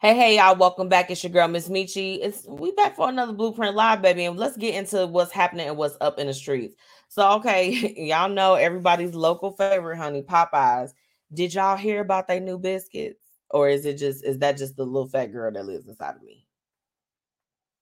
Hey, 0.00 0.16
hey, 0.16 0.36
y'all, 0.36 0.56
welcome 0.56 0.88
back. 0.88 1.12
It's 1.12 1.22
your 1.22 1.30
girl, 1.30 1.46
Miss 1.46 1.68
Metchi. 1.68 2.18
It's 2.20 2.44
we 2.48 2.72
back 2.72 2.96
for 2.96 3.08
another 3.08 3.34
Blueprint 3.34 3.76
Live, 3.76 4.02
baby. 4.02 4.24
And 4.24 4.36
let's 4.36 4.56
get 4.56 4.74
into 4.74 5.06
what's 5.06 5.30
happening 5.30 5.68
and 5.68 5.76
what's 5.76 5.96
up 6.00 6.18
in 6.18 6.26
the 6.26 6.34
streets. 6.34 6.74
So, 7.06 7.34
okay, 7.34 7.70
y'all 7.96 8.28
know 8.28 8.54
everybody's 8.54 9.14
local 9.14 9.52
favorite, 9.52 9.98
honey, 9.98 10.22
Popeyes. 10.22 10.90
Did 11.32 11.54
y'all 11.54 11.76
hear 11.76 12.00
about 12.00 12.26
their 12.26 12.40
new 12.40 12.58
biscuits? 12.58 13.20
Or 13.50 13.68
is 13.68 13.86
it 13.86 13.96
just 13.96 14.24
is 14.24 14.38
that 14.38 14.58
just 14.58 14.74
the 14.74 14.84
little 14.84 15.06
fat 15.06 15.26
girl 15.26 15.52
that 15.52 15.66
lives 15.66 15.86
inside 15.86 16.16
of 16.16 16.22
me? 16.24 16.39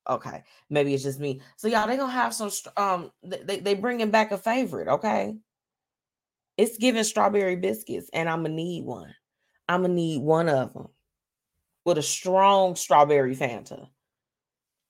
Okay, 0.08 0.42
maybe 0.70 0.94
it's 0.94 1.02
just 1.02 1.20
me. 1.20 1.40
So 1.56 1.68
y'all, 1.68 1.86
they 1.86 1.96
gonna 1.96 2.12
have 2.12 2.34
some. 2.34 2.50
Um, 2.76 3.10
they 3.22 3.60
they 3.60 3.74
bringing 3.74 4.10
back 4.10 4.32
a 4.32 4.38
favorite. 4.38 4.88
Okay, 4.88 5.36
it's 6.56 6.78
giving 6.78 7.04
strawberry 7.04 7.56
biscuits, 7.56 8.10
and 8.12 8.28
I'm 8.28 8.42
gonna 8.42 8.54
need 8.54 8.84
one. 8.84 9.14
I'm 9.68 9.82
gonna 9.82 9.94
need 9.94 10.22
one 10.22 10.48
of 10.48 10.72
them 10.72 10.88
with 11.84 11.98
a 11.98 12.02
strong 12.02 12.74
strawberry 12.74 13.36
Fanta, 13.36 13.88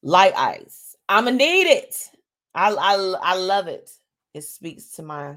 light 0.03 0.35
ice. 0.37 0.97
I'm 1.09 1.25
gonna 1.25 1.37
need 1.37 1.67
it. 1.67 2.11
I 2.55 2.71
I 2.73 2.95
I 3.23 3.37
love 3.37 3.67
it. 3.67 3.91
It 4.35 4.43
speaks 4.43 4.91
to 4.93 5.03
my. 5.03 5.37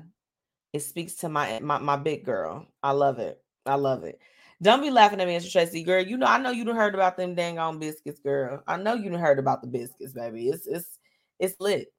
It 0.73 0.81
speaks 0.81 1.15
to 1.15 1.29
my 1.29 1.59
my 1.59 1.79
my 1.79 1.97
big 1.97 2.23
girl. 2.23 2.67
I 2.83 2.91
love 2.91 3.19
it. 3.19 3.41
I 3.65 3.75
love 3.75 4.03
it. 4.03 4.19
Don't 4.61 4.81
be 4.81 4.91
laughing 4.91 5.19
at 5.19 5.27
me, 5.27 5.35
Mr. 5.35 5.51
Tracy, 5.51 5.83
girl. 5.83 6.03
You 6.03 6.17
know, 6.17 6.27
I 6.27 6.37
know 6.37 6.51
you 6.51 6.63
done 6.63 6.75
heard 6.75 6.93
about 6.93 7.17
them 7.17 7.33
dang 7.33 7.57
on 7.57 7.79
biscuits, 7.79 8.19
girl. 8.19 8.61
I 8.67 8.77
know 8.77 8.93
you 8.93 9.09
done 9.09 9.19
heard 9.19 9.39
about 9.39 9.61
the 9.61 9.67
biscuits, 9.67 10.13
baby. 10.13 10.49
It's 10.49 10.67
it's 10.67 10.99
it's 11.39 11.55
lit. 11.59 11.91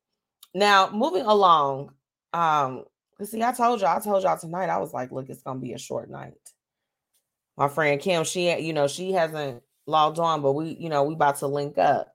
Now, 0.54 0.90
moving 0.90 1.24
along. 1.24 1.92
Um, 2.32 2.84
see, 3.22 3.42
I 3.42 3.52
told 3.52 3.80
y'all, 3.80 3.96
I 3.96 4.00
told 4.00 4.22
y'all 4.22 4.38
tonight, 4.38 4.70
I 4.70 4.78
was 4.78 4.92
like, 4.92 5.10
look, 5.10 5.28
it's 5.28 5.42
gonna 5.42 5.58
be 5.58 5.72
a 5.72 5.78
short 5.78 6.08
night. 6.08 6.34
My 7.56 7.68
friend 7.68 8.00
Kim, 8.00 8.24
she 8.24 8.56
you 8.60 8.72
know, 8.72 8.86
she 8.86 9.12
hasn't 9.12 9.62
logged 9.86 10.20
on, 10.20 10.40
but 10.40 10.52
we, 10.52 10.76
you 10.78 10.88
know, 10.88 11.02
we 11.02 11.14
about 11.14 11.38
to 11.38 11.48
link 11.48 11.78
up. 11.78 12.14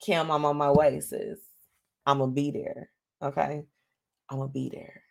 Kim, 0.00 0.30
I'm 0.30 0.44
on 0.44 0.56
my 0.56 0.70
way, 0.72 1.00
sis. 1.00 1.38
I'm 2.06 2.18
gonna 2.18 2.32
be 2.32 2.50
there. 2.50 2.90
Okay. 3.22 3.62
I'm 4.30 4.38
gonna 4.38 4.50
be 4.50 4.68
there. 4.72 5.02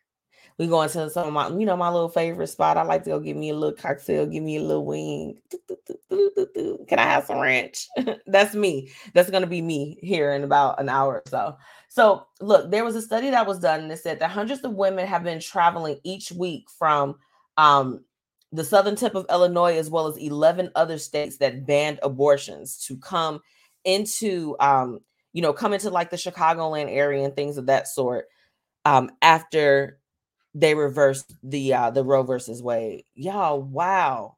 We 0.57 0.65
going 0.65 0.89
to 0.89 1.09
some 1.09 1.27
of 1.27 1.33
my, 1.33 1.49
you 1.49 1.65
know, 1.67 1.77
my 1.77 1.89
little 1.89 2.09
favorite 2.09 2.47
spot. 2.47 2.77
I 2.77 2.81
like 2.81 3.03
to 3.03 3.11
go 3.11 3.19
give 3.19 3.37
me 3.37 3.51
a 3.51 3.55
little 3.55 3.75
cocktail, 3.77 4.25
give 4.25 4.41
me 4.41 4.57
a 4.57 4.61
little 4.61 4.85
wing. 4.85 5.37
Can 6.87 6.97
I 6.97 7.03
have 7.03 7.25
some 7.25 7.39
ranch? 7.39 7.87
That's 8.27 8.55
me. 8.55 8.89
That's 9.13 9.29
gonna 9.29 9.47
be 9.47 9.61
me 9.61 9.99
here 10.01 10.31
in 10.31 10.43
about 10.43 10.79
an 10.79 10.89
hour 10.89 11.15
or 11.15 11.23
so. 11.27 11.57
So 11.89 12.25
look, 12.41 12.71
there 12.71 12.83
was 12.83 12.95
a 12.95 13.01
study 13.01 13.29
that 13.29 13.45
was 13.45 13.59
done 13.59 13.91
it 13.91 13.99
said 13.99 14.19
that 14.19 14.31
hundreds 14.31 14.63
of 14.63 14.73
women 14.73 15.05
have 15.05 15.23
been 15.23 15.39
traveling 15.39 15.99
each 16.03 16.31
week 16.31 16.67
from 16.71 17.15
um, 17.57 18.03
the 18.51 18.63
southern 18.63 18.95
tip 18.95 19.13
of 19.13 19.25
Illinois, 19.29 19.77
as 19.77 19.89
well 19.89 20.07
as 20.07 20.17
11 20.17 20.71
other 20.75 20.97
states 20.97 21.37
that 21.37 21.65
banned 21.65 21.99
abortions 22.01 22.77
to 22.87 22.97
come 22.97 23.41
into, 23.83 24.55
um, 24.59 24.99
you 25.33 25.41
know, 25.41 25.53
come 25.53 25.73
into 25.73 25.89
like 25.89 26.09
the 26.09 26.17
Chicagoland 26.17 26.89
area 26.89 27.23
and 27.23 27.35
things 27.35 27.57
of 27.57 27.67
that 27.67 27.87
sort 27.87 28.25
um, 28.85 29.11
after 29.21 29.99
they 30.53 30.75
reversed 30.75 31.33
the 31.43 31.73
uh, 31.73 31.91
the 31.91 32.03
Roe 32.03 32.23
versus 32.23 32.61
Wade. 32.61 33.03
Y'all, 33.15 33.61
wow, 33.61 34.37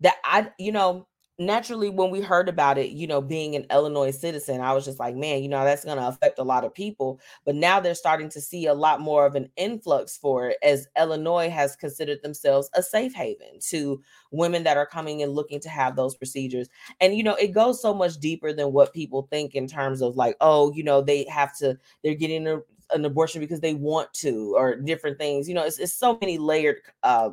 that 0.00 0.16
I, 0.24 0.50
you 0.58 0.72
know, 0.72 1.06
naturally 1.40 1.88
when 1.88 2.10
we 2.10 2.20
heard 2.20 2.50
about 2.50 2.76
it 2.76 2.90
you 2.90 3.06
know 3.06 3.22
being 3.22 3.56
an 3.56 3.64
illinois 3.70 4.10
citizen 4.10 4.60
i 4.60 4.74
was 4.74 4.84
just 4.84 5.00
like 5.00 5.16
man 5.16 5.42
you 5.42 5.48
know 5.48 5.64
that's 5.64 5.86
going 5.86 5.96
to 5.96 6.06
affect 6.06 6.38
a 6.38 6.42
lot 6.42 6.64
of 6.64 6.74
people. 6.74 7.18
But 7.46 7.54
now 7.54 7.80
they're 7.80 7.94
starting 7.94 8.28
to 8.30 8.40
see 8.40 8.66
a 8.66 8.74
lot 8.74 9.00
more 9.00 9.24
of 9.24 9.34
an 9.34 9.48
influx 9.56 10.18
for 10.18 10.50
it 10.50 10.58
as 10.62 10.86
illinois 10.98 11.48
has 11.48 11.76
considered 11.76 12.22
themselves 12.22 12.68
a 12.74 12.82
safe 12.82 13.14
haven 13.14 13.58
to 13.70 14.02
women 14.30 14.64
that 14.64 14.76
are 14.76 14.86
coming 14.86 15.22
and 15.22 15.32
looking 15.32 15.60
to 15.60 15.68
have 15.68 15.96
those 15.96 16.14
procedures. 16.14 16.68
And 17.00 17.16
you 17.16 17.22
know 17.22 17.34
it 17.36 17.52
goes 17.52 17.80
so 17.80 17.94
much 17.94 18.18
deeper 18.18 18.52
than 18.52 18.72
what 18.72 18.92
people 18.92 19.26
think 19.30 19.54
in 19.54 19.66
terms 19.66 20.02
of 20.02 20.16
like 20.16 20.36
oh 20.42 20.72
you 20.72 20.84
know 20.84 21.00
they 21.00 21.24
have 21.24 21.56
to 21.58 21.78
they're 22.04 22.14
getting 22.14 22.46
a, 22.46 22.60
an 22.94 23.04
abortion 23.04 23.40
because 23.40 23.60
they 23.60 23.74
want 23.74 24.12
to 24.12 24.54
or 24.56 24.76
different 24.76 25.18
things 25.18 25.48
you 25.48 25.54
know 25.54 25.64
it's, 25.64 25.78
it's 25.78 25.94
so 25.94 26.18
many 26.20 26.38
layered 26.38 26.76
uh 27.02 27.30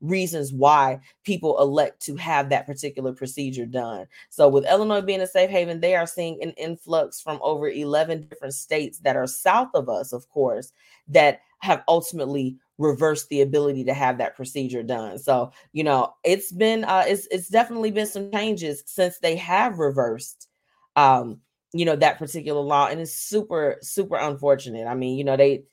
reasons 0.00 0.52
why 0.52 1.00
people 1.24 1.60
elect 1.60 2.00
to 2.02 2.16
have 2.16 2.48
that 2.48 2.66
particular 2.66 3.12
procedure 3.12 3.66
done. 3.66 4.06
So, 4.30 4.48
with 4.48 4.66
Illinois 4.66 5.00
being 5.00 5.20
a 5.20 5.26
safe 5.26 5.50
haven, 5.50 5.80
they 5.80 5.96
are 5.96 6.06
seeing 6.06 6.42
an 6.42 6.52
influx 6.52 7.20
from 7.20 7.38
over 7.42 7.68
11 7.68 8.28
different 8.28 8.54
states 8.54 8.98
that 9.00 9.16
are 9.16 9.26
south 9.26 9.70
of 9.74 9.88
us, 9.88 10.12
of 10.12 10.28
course, 10.28 10.72
that 11.08 11.40
have 11.60 11.82
ultimately 11.88 12.56
reversed 12.78 13.28
the 13.28 13.40
ability 13.40 13.82
to 13.84 13.94
have 13.94 14.18
that 14.18 14.36
procedure 14.36 14.82
done. 14.82 15.18
So, 15.18 15.52
you 15.72 15.82
know, 15.82 16.14
it's 16.24 16.52
been 16.52 16.84
uh 16.84 17.04
it's 17.06 17.26
it's 17.30 17.48
definitely 17.48 17.90
been 17.90 18.06
some 18.06 18.30
changes 18.30 18.84
since 18.86 19.18
they 19.18 19.36
have 19.36 19.78
reversed 19.78 20.48
um 20.94 21.40
you 21.72 21.84
know 21.84 21.96
that 21.96 22.18
particular 22.18 22.60
law 22.60 22.86
and 22.86 23.00
it's 23.00 23.14
super 23.14 23.76
super 23.82 24.16
unfortunate. 24.16 24.86
I 24.86 24.94
mean, 24.94 25.18
you 25.18 25.24
know, 25.24 25.36
they 25.36 25.64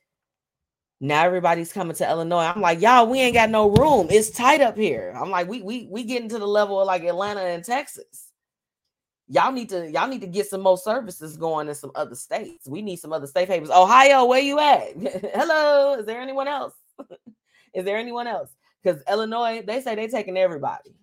now 1.02 1.24
everybody's 1.26 1.74
coming 1.74 1.96
to 1.98 2.10
Illinois. 2.10 2.43
I'm 2.43 2.62
like, 2.62 2.82
y'all, 2.82 3.08
we 3.08 3.20
ain't 3.20 3.34
got 3.34 3.50
no 3.50 3.70
room. 3.70 4.08
It's 4.10 4.30
tight 4.30 4.62
up 4.62 4.78
here. 4.78 5.14
I'm 5.20 5.30
like, 5.30 5.48
we 5.48 5.62
we 5.62 5.88
we 5.91 6.04
getting 6.04 6.30
to 6.30 6.39
the 6.39 6.48
level 6.48 6.80
of 6.80 6.88
like 6.88 7.04
Atlanta 7.04 7.41
and 7.41 7.64
Texas. 7.64 8.32
Y'all 9.28 9.52
need 9.52 9.70
to 9.70 9.91
y'all 9.91 10.08
need 10.08 10.22
to 10.22 10.28
get 10.28 10.48
some 10.48 10.62
more 10.62 10.78
services 10.78 11.36
going 11.36 11.68
in 11.68 11.76
some 11.76 11.91
other 11.96 12.16
states. 12.16 12.68
We 12.68 12.82
need 12.82 12.98
some 12.98 13.12
other 13.12 13.28
safe 13.28 13.50
havens. 13.50 13.72
Ohio, 13.72 14.26
where 14.26 14.41
you 14.41 14.60
at? 14.60 14.93
Hello, 15.34 15.96
is 15.96 16.06
there 16.06 16.22
anyone 16.22 16.48
else? 16.48 16.74
is 17.74 17.84
there 17.86 17.98
anyone 17.98 18.28
else? 18.28 18.50
Because 18.82 19.02
Illinois, 19.10 19.64
they 19.66 19.82
say 19.82 19.96
they 19.96 20.08
taking 20.08 20.38
everybody. 20.38 20.96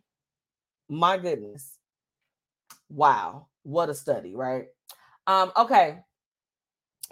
My 0.89 1.19
goodness. 1.19 1.77
Wow, 2.89 3.49
what 3.63 3.89
a 3.89 3.95
study, 3.95 4.35
right? 4.35 4.67
Um, 5.27 5.53
okay 5.57 5.99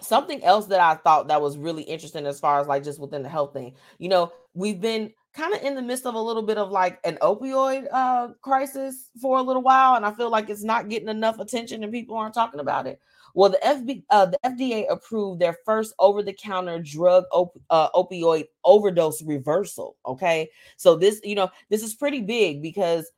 something 0.01 0.43
else 0.43 0.65
that 0.67 0.79
I 0.79 0.95
thought 0.95 1.27
that 1.27 1.41
was 1.41 1.57
really 1.57 1.83
interesting 1.83 2.25
as 2.25 2.39
far 2.39 2.59
as 2.59 2.67
like 2.67 2.83
just 2.83 2.99
within 2.99 3.23
the 3.23 3.29
health 3.29 3.53
thing. 3.53 3.75
You 3.99 4.09
know, 4.09 4.33
we've 4.53 4.81
been 4.81 5.11
kind 5.33 5.53
of 5.53 5.61
in 5.61 5.75
the 5.75 5.81
midst 5.81 6.05
of 6.05 6.15
a 6.15 6.19
little 6.21 6.41
bit 6.41 6.57
of 6.57 6.71
like 6.71 6.99
an 7.05 7.17
opioid 7.21 7.87
uh 7.93 8.29
crisis 8.41 9.09
for 9.21 9.37
a 9.37 9.41
little 9.41 9.61
while 9.61 9.95
and 9.95 10.05
I 10.05 10.11
feel 10.11 10.29
like 10.29 10.49
it's 10.49 10.63
not 10.63 10.89
getting 10.89 11.07
enough 11.07 11.39
attention 11.39 11.83
and 11.83 11.93
people 11.93 12.17
aren't 12.17 12.33
talking 12.33 12.59
about 12.59 12.87
it. 12.87 12.99
Well, 13.33 13.49
the 13.49 13.59
FB 13.59 14.03
uh, 14.09 14.25
the 14.25 14.39
FDA 14.43 14.85
approved 14.89 15.39
their 15.39 15.55
first 15.63 15.93
over-the-counter 15.99 16.79
drug 16.79 17.23
op- 17.31 17.61
uh, 17.69 17.89
opioid 17.91 18.45
overdose 18.65 19.21
reversal. 19.23 19.95
Okay, 20.05 20.49
so 20.75 20.95
this 20.95 21.21
you 21.23 21.35
know 21.35 21.49
this 21.69 21.81
is 21.81 21.93
pretty 21.93 22.21
big 22.21 22.61
because 22.61 23.09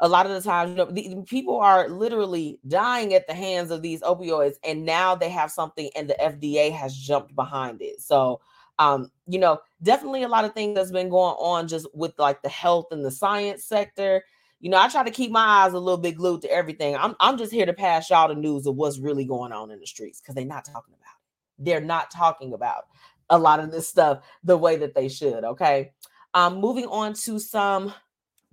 a 0.00 0.08
lot 0.08 0.26
of 0.26 0.32
the 0.32 0.40
times, 0.40 0.70
you 0.70 0.76
know, 0.76 0.90
the, 0.90 1.22
people 1.26 1.58
are 1.58 1.88
literally 1.88 2.58
dying 2.66 3.14
at 3.14 3.26
the 3.26 3.34
hands 3.34 3.70
of 3.70 3.82
these 3.82 4.00
opioids, 4.02 4.56
and 4.64 4.84
now 4.84 5.14
they 5.14 5.30
have 5.30 5.50
something, 5.50 5.90
and 5.96 6.08
the 6.08 6.16
FDA 6.20 6.72
has 6.72 6.96
jumped 6.96 7.34
behind 7.34 7.80
it. 7.80 8.00
So, 8.00 8.40
um, 8.78 9.10
you 9.26 9.38
know, 9.38 9.60
definitely 9.82 10.24
a 10.24 10.28
lot 10.28 10.44
of 10.44 10.52
things 10.52 10.74
that's 10.74 10.90
been 10.90 11.08
going 11.08 11.36
on 11.38 11.68
just 11.68 11.86
with 11.94 12.12
like 12.18 12.42
the 12.42 12.48
health 12.48 12.86
and 12.90 13.04
the 13.04 13.10
science 13.10 13.64
sector. 13.64 14.24
You 14.60 14.70
know, 14.70 14.78
I 14.78 14.88
try 14.88 15.04
to 15.04 15.10
keep 15.10 15.30
my 15.30 15.44
eyes 15.44 15.74
a 15.74 15.78
little 15.78 15.98
bit 15.98 16.16
glued 16.16 16.42
to 16.42 16.50
everything. 16.50 16.96
I'm 16.96 17.14
I'm 17.20 17.38
just 17.38 17.52
here 17.52 17.66
to 17.66 17.72
pass 17.72 18.10
y'all 18.10 18.28
the 18.28 18.34
news 18.34 18.66
of 18.66 18.76
what's 18.76 18.98
really 18.98 19.24
going 19.24 19.52
on 19.52 19.70
in 19.70 19.78
the 19.78 19.86
streets 19.86 20.20
because 20.20 20.34
they're 20.34 20.44
not 20.44 20.64
talking 20.64 20.94
about 20.94 21.12
it. 21.12 21.64
They're 21.64 21.80
not 21.80 22.10
talking 22.10 22.52
about 22.52 22.86
a 23.30 23.38
lot 23.38 23.60
of 23.60 23.70
this 23.70 23.88
stuff 23.88 24.24
the 24.42 24.56
way 24.56 24.76
that 24.76 24.94
they 24.94 25.08
should. 25.08 25.44
Okay. 25.44 25.92
Um, 26.32 26.56
moving 26.56 26.86
on 26.86 27.14
to 27.14 27.38
some 27.38 27.92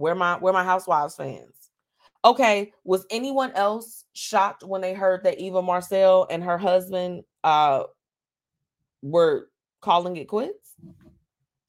where 0.01 0.15
my 0.15 0.35
where 0.37 0.51
my 0.51 0.63
housewives 0.63 1.15
fans? 1.15 1.69
Okay, 2.25 2.73
was 2.83 3.05
anyone 3.09 3.51
else 3.53 4.05
shocked 4.13 4.63
when 4.63 4.81
they 4.81 4.93
heard 4.93 5.23
that 5.23 5.39
Eva 5.39 5.61
Marcille 5.61 6.27
and 6.29 6.43
her 6.43 6.57
husband 6.57 7.23
uh 7.43 7.83
were 9.01 9.49
calling 9.79 10.17
it 10.17 10.27
quits? 10.27 10.75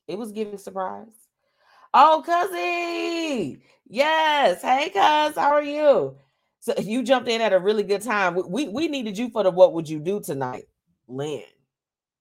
It 0.09 0.19
was 0.19 0.33
giving 0.33 0.59
surprise. 0.59 1.29
Oh, 1.95 2.25
cuzzy. 2.27 3.61
Yes. 3.87 4.63
Hey, 4.63 4.89
cuz, 4.89 5.37
how 5.37 5.53
are 5.53 5.63
you? 5.63 6.17
So 6.61 6.75
you 6.79 7.03
jumped 7.03 7.29
in 7.29 7.41
at 7.41 7.53
a 7.53 7.59
really 7.59 7.83
good 7.83 8.03
time. 8.03 8.39
We 8.49 8.69
we 8.69 8.89
needed 8.89 9.19
you 9.19 9.29
for 9.29 9.43
the 9.43 9.51
what 9.51 9.75
would 9.75 9.89
you 9.89 10.01
do 10.01 10.21
tonight, 10.21 10.69
Lynn. 11.07 11.43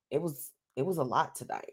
It 0.09 0.22
was 0.22 0.51
it 0.76 0.86
was 0.86 0.97
a 0.97 1.03
lot 1.03 1.36
tonight. 1.36 1.72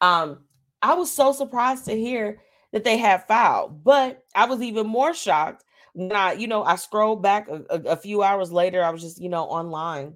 Um, 0.00 0.44
I 0.82 0.94
was 0.94 1.10
so 1.10 1.32
surprised 1.32 1.86
to 1.86 1.96
hear 1.96 2.40
that 2.72 2.84
they 2.84 2.96
had 2.96 3.26
filed. 3.26 3.82
But 3.84 4.24
I 4.34 4.46
was 4.46 4.62
even 4.62 4.86
more 4.86 5.14
shocked 5.14 5.64
when 5.94 6.12
I, 6.12 6.32
you 6.32 6.46
know, 6.46 6.62
I 6.62 6.76
scrolled 6.76 7.22
back 7.22 7.48
a, 7.48 7.64
a, 7.70 7.80
a 7.90 7.96
few 7.96 8.22
hours 8.22 8.52
later. 8.52 8.82
I 8.82 8.90
was 8.90 9.02
just, 9.02 9.20
you 9.20 9.28
know, 9.28 9.44
online. 9.44 10.14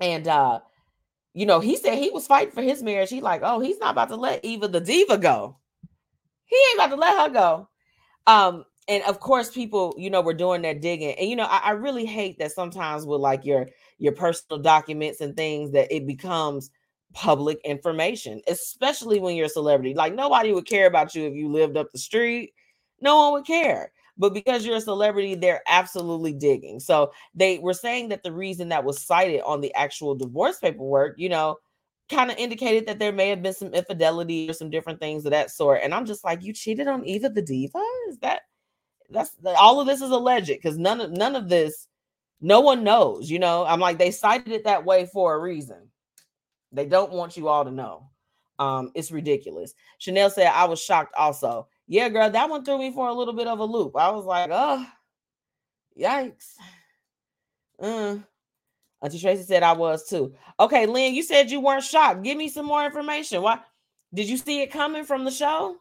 And 0.00 0.26
uh, 0.26 0.60
you 1.34 1.46
know, 1.46 1.60
he 1.60 1.76
said 1.76 1.98
he 1.98 2.10
was 2.10 2.26
fighting 2.26 2.52
for 2.52 2.62
his 2.62 2.82
marriage. 2.82 3.10
He 3.10 3.20
like, 3.20 3.42
oh, 3.44 3.60
he's 3.60 3.78
not 3.78 3.90
about 3.92 4.08
to 4.08 4.16
let 4.16 4.44
Eva 4.44 4.68
the 4.68 4.80
diva 4.80 5.18
go. 5.18 5.56
He 6.46 6.56
ain't 6.56 6.78
about 6.78 6.94
to 6.94 7.00
let 7.00 7.18
her 7.18 7.34
go. 7.34 7.68
Um, 8.26 8.64
and 8.86 9.02
of 9.04 9.18
course, 9.18 9.50
people, 9.50 9.94
you 9.98 10.10
know, 10.10 10.20
were 10.20 10.34
doing 10.34 10.62
their 10.62 10.74
digging. 10.74 11.14
And 11.18 11.28
you 11.28 11.36
know, 11.36 11.46
I, 11.48 11.58
I 11.64 11.70
really 11.72 12.04
hate 12.04 12.38
that 12.38 12.52
sometimes 12.52 13.04
with 13.04 13.20
like 13.20 13.44
your 13.44 13.68
your 13.98 14.12
personal 14.12 14.62
documents 14.62 15.20
and 15.20 15.36
things 15.36 15.72
that 15.72 15.94
it 15.94 16.06
becomes 16.06 16.70
public 17.14 17.60
information, 17.64 18.42
especially 18.48 19.20
when 19.20 19.36
you're 19.36 19.46
a 19.46 19.50
celebrity. 19.50 19.94
Like 19.94 20.14
nobody 20.14 20.52
would 20.52 20.66
care 20.66 20.86
about 20.86 21.14
you 21.14 21.26
if 21.26 21.34
you 21.34 21.50
lived 21.50 21.76
up 21.76 21.90
the 21.92 21.98
street. 21.98 22.52
No 23.00 23.16
one 23.16 23.32
would 23.32 23.46
care. 23.46 23.92
But 24.16 24.34
because 24.34 24.64
you're 24.64 24.76
a 24.76 24.80
celebrity, 24.80 25.34
they're 25.34 25.62
absolutely 25.66 26.32
digging. 26.32 26.78
So 26.78 27.12
they 27.34 27.58
were 27.58 27.74
saying 27.74 28.10
that 28.10 28.22
the 28.22 28.32
reason 28.32 28.68
that 28.68 28.84
was 28.84 29.02
cited 29.02 29.40
on 29.42 29.60
the 29.60 29.74
actual 29.74 30.14
divorce 30.14 30.58
paperwork, 30.58 31.14
you 31.18 31.28
know, 31.28 31.56
kind 32.10 32.30
of 32.30 32.36
indicated 32.36 32.86
that 32.86 32.98
there 32.98 33.12
may 33.12 33.28
have 33.28 33.42
been 33.42 33.54
some 33.54 33.74
infidelity 33.74 34.48
or 34.48 34.52
some 34.52 34.70
different 34.70 35.00
things 35.00 35.24
of 35.24 35.32
that 35.32 35.50
sort. 35.50 35.80
And 35.82 35.94
I'm 35.94 36.06
just 36.06 36.22
like, 36.24 36.42
you 36.42 36.52
cheated 36.52 36.86
on 36.86 37.04
Eva 37.04 37.28
the 37.28 37.42
diva? 37.42 37.82
Is 38.08 38.18
that 38.18 38.42
that's 39.10 39.36
all 39.58 39.80
of 39.80 39.86
this 39.86 40.00
is 40.00 40.10
alleged 40.10 40.48
because 40.48 40.78
none 40.78 41.00
of 41.00 41.10
none 41.10 41.34
of 41.34 41.48
this, 41.48 41.88
no 42.40 42.60
one 42.60 42.84
knows, 42.84 43.30
you 43.30 43.38
know. 43.38 43.64
I'm 43.64 43.80
like, 43.80 43.98
they 43.98 44.10
cited 44.10 44.52
it 44.52 44.64
that 44.64 44.84
way 44.84 45.06
for 45.06 45.34
a 45.34 45.40
reason. 45.40 45.90
They 46.74 46.86
don't 46.86 47.12
want 47.12 47.36
you 47.36 47.48
all 47.48 47.64
to 47.64 47.70
know. 47.70 48.10
Um, 48.58 48.90
it's 48.94 49.10
ridiculous. 49.10 49.74
Chanel 49.98 50.30
said, 50.30 50.48
I 50.48 50.64
was 50.64 50.82
shocked 50.82 51.14
also. 51.16 51.68
Yeah, 51.86 52.08
girl, 52.08 52.30
that 52.30 52.50
one 52.50 52.64
threw 52.64 52.78
me 52.78 52.92
for 52.92 53.08
a 53.08 53.12
little 53.12 53.34
bit 53.34 53.46
of 53.46 53.58
a 53.58 53.64
loop. 53.64 53.96
I 53.96 54.10
was 54.10 54.24
like, 54.24 54.50
oh, 54.52 54.86
yikes. 55.98 56.54
Uh. 57.80 58.18
Auntie 59.02 59.18
Tracy 59.18 59.42
said 59.42 59.62
I 59.62 59.72
was 59.72 60.08
too. 60.08 60.34
Okay, 60.58 60.86
Lynn, 60.86 61.14
you 61.14 61.22
said 61.22 61.50
you 61.50 61.60
weren't 61.60 61.84
shocked. 61.84 62.22
Give 62.22 62.38
me 62.38 62.48
some 62.48 62.64
more 62.64 62.86
information. 62.86 63.42
Why 63.42 63.60
did 64.14 64.30
you 64.30 64.38
see 64.38 64.62
it 64.62 64.72
coming 64.72 65.04
from 65.04 65.26
the 65.26 65.30
show? 65.30 65.76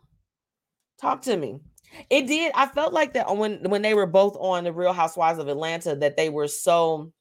Talk 1.00 1.22
to 1.24 1.38
me. 1.38 1.62
It 2.10 2.28
did. 2.28 2.52
I 2.54 2.66
felt 2.66 2.92
like 2.92 3.14
that 3.14 3.34
when 3.38 3.70
when 3.70 3.82
they 3.82 3.94
were 3.94 4.08
both 4.08 4.36
on 4.38 4.66
the 4.66 4.74
Real 4.74 4.92
Housewives 4.92 5.40
of 5.40 5.48
Atlanta, 5.48 5.96
that 5.96 6.18
they 6.18 6.30
were 6.30 6.50
so 6.50 7.14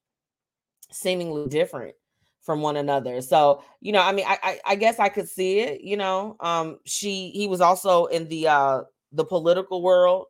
seemingly 0.91 1.49
different 1.49 1.95
from 2.43 2.61
one 2.61 2.77
another. 2.77 3.21
So, 3.23 3.63
you 3.81 3.93
know, 3.93 4.03
I 4.03 4.13
mean, 4.13 4.27
I, 4.29 4.39
I, 4.43 4.61
I 4.67 4.75
guess 4.75 4.99
I 4.99 5.09
could 5.09 5.29
see 5.29 5.61
it, 5.61 5.81
you 5.81 5.97
know. 5.97 6.37
Um, 6.41 6.79
she 6.85 7.31
he 7.31 7.47
was 7.47 7.61
also 7.61 8.07
in 8.07 8.29
the 8.29 8.49
uh 8.49 8.83
the 9.13 9.25
political 9.25 9.83
world. 9.83 10.27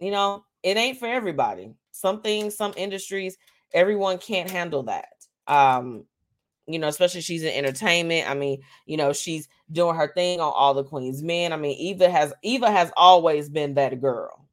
You 0.00 0.10
know, 0.10 0.44
it 0.62 0.76
ain't 0.76 0.98
for 0.98 1.06
everybody. 1.06 1.74
Some 1.92 2.22
things, 2.22 2.56
some 2.56 2.72
industries, 2.76 3.36
everyone 3.72 4.18
can't 4.18 4.50
handle 4.50 4.84
that. 4.84 5.08
Um, 5.46 6.04
you 6.66 6.78
know, 6.78 6.88
especially 6.88 7.20
she's 7.20 7.42
in 7.42 7.52
entertainment. 7.52 8.28
I 8.28 8.34
mean, 8.34 8.62
you 8.86 8.96
know, 8.96 9.12
she's 9.12 9.48
doing 9.70 9.96
her 9.96 10.12
thing 10.14 10.40
on 10.40 10.52
all 10.54 10.74
the 10.74 10.84
Queen's 10.84 11.22
Men. 11.22 11.52
I 11.52 11.56
mean, 11.56 11.76
Eva 11.78 12.08
has 12.08 12.32
Eva 12.42 12.70
has 12.70 12.90
always 12.96 13.48
been 13.48 13.74
that 13.74 14.00
girl. 14.00 14.43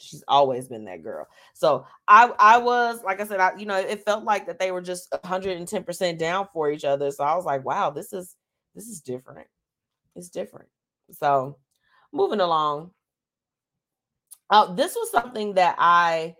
She's 0.00 0.24
always 0.26 0.68
been 0.68 0.84
that 0.86 1.02
girl. 1.02 1.26
So 1.54 1.86
I 2.08 2.32
I 2.38 2.58
was 2.58 3.02
like 3.04 3.20
I 3.20 3.26
said, 3.26 3.40
I 3.40 3.56
you 3.56 3.66
know, 3.66 3.76
it 3.76 4.04
felt 4.04 4.24
like 4.24 4.46
that 4.46 4.58
they 4.58 4.72
were 4.72 4.80
just 4.80 5.10
110% 5.12 6.18
down 6.18 6.48
for 6.52 6.70
each 6.70 6.84
other. 6.84 7.10
So 7.10 7.24
I 7.24 7.36
was 7.36 7.44
like, 7.44 7.64
wow, 7.64 7.90
this 7.90 8.12
is 8.12 8.36
this 8.74 8.88
is 8.88 9.00
different. 9.00 9.46
It's 10.16 10.30
different. 10.30 10.68
So 11.12 11.58
moving 12.12 12.40
along. 12.40 12.90
Uh, 14.48 14.74
this 14.74 14.96
was 14.96 15.10
something 15.12 15.54
that 15.54 15.76
I 15.78 16.34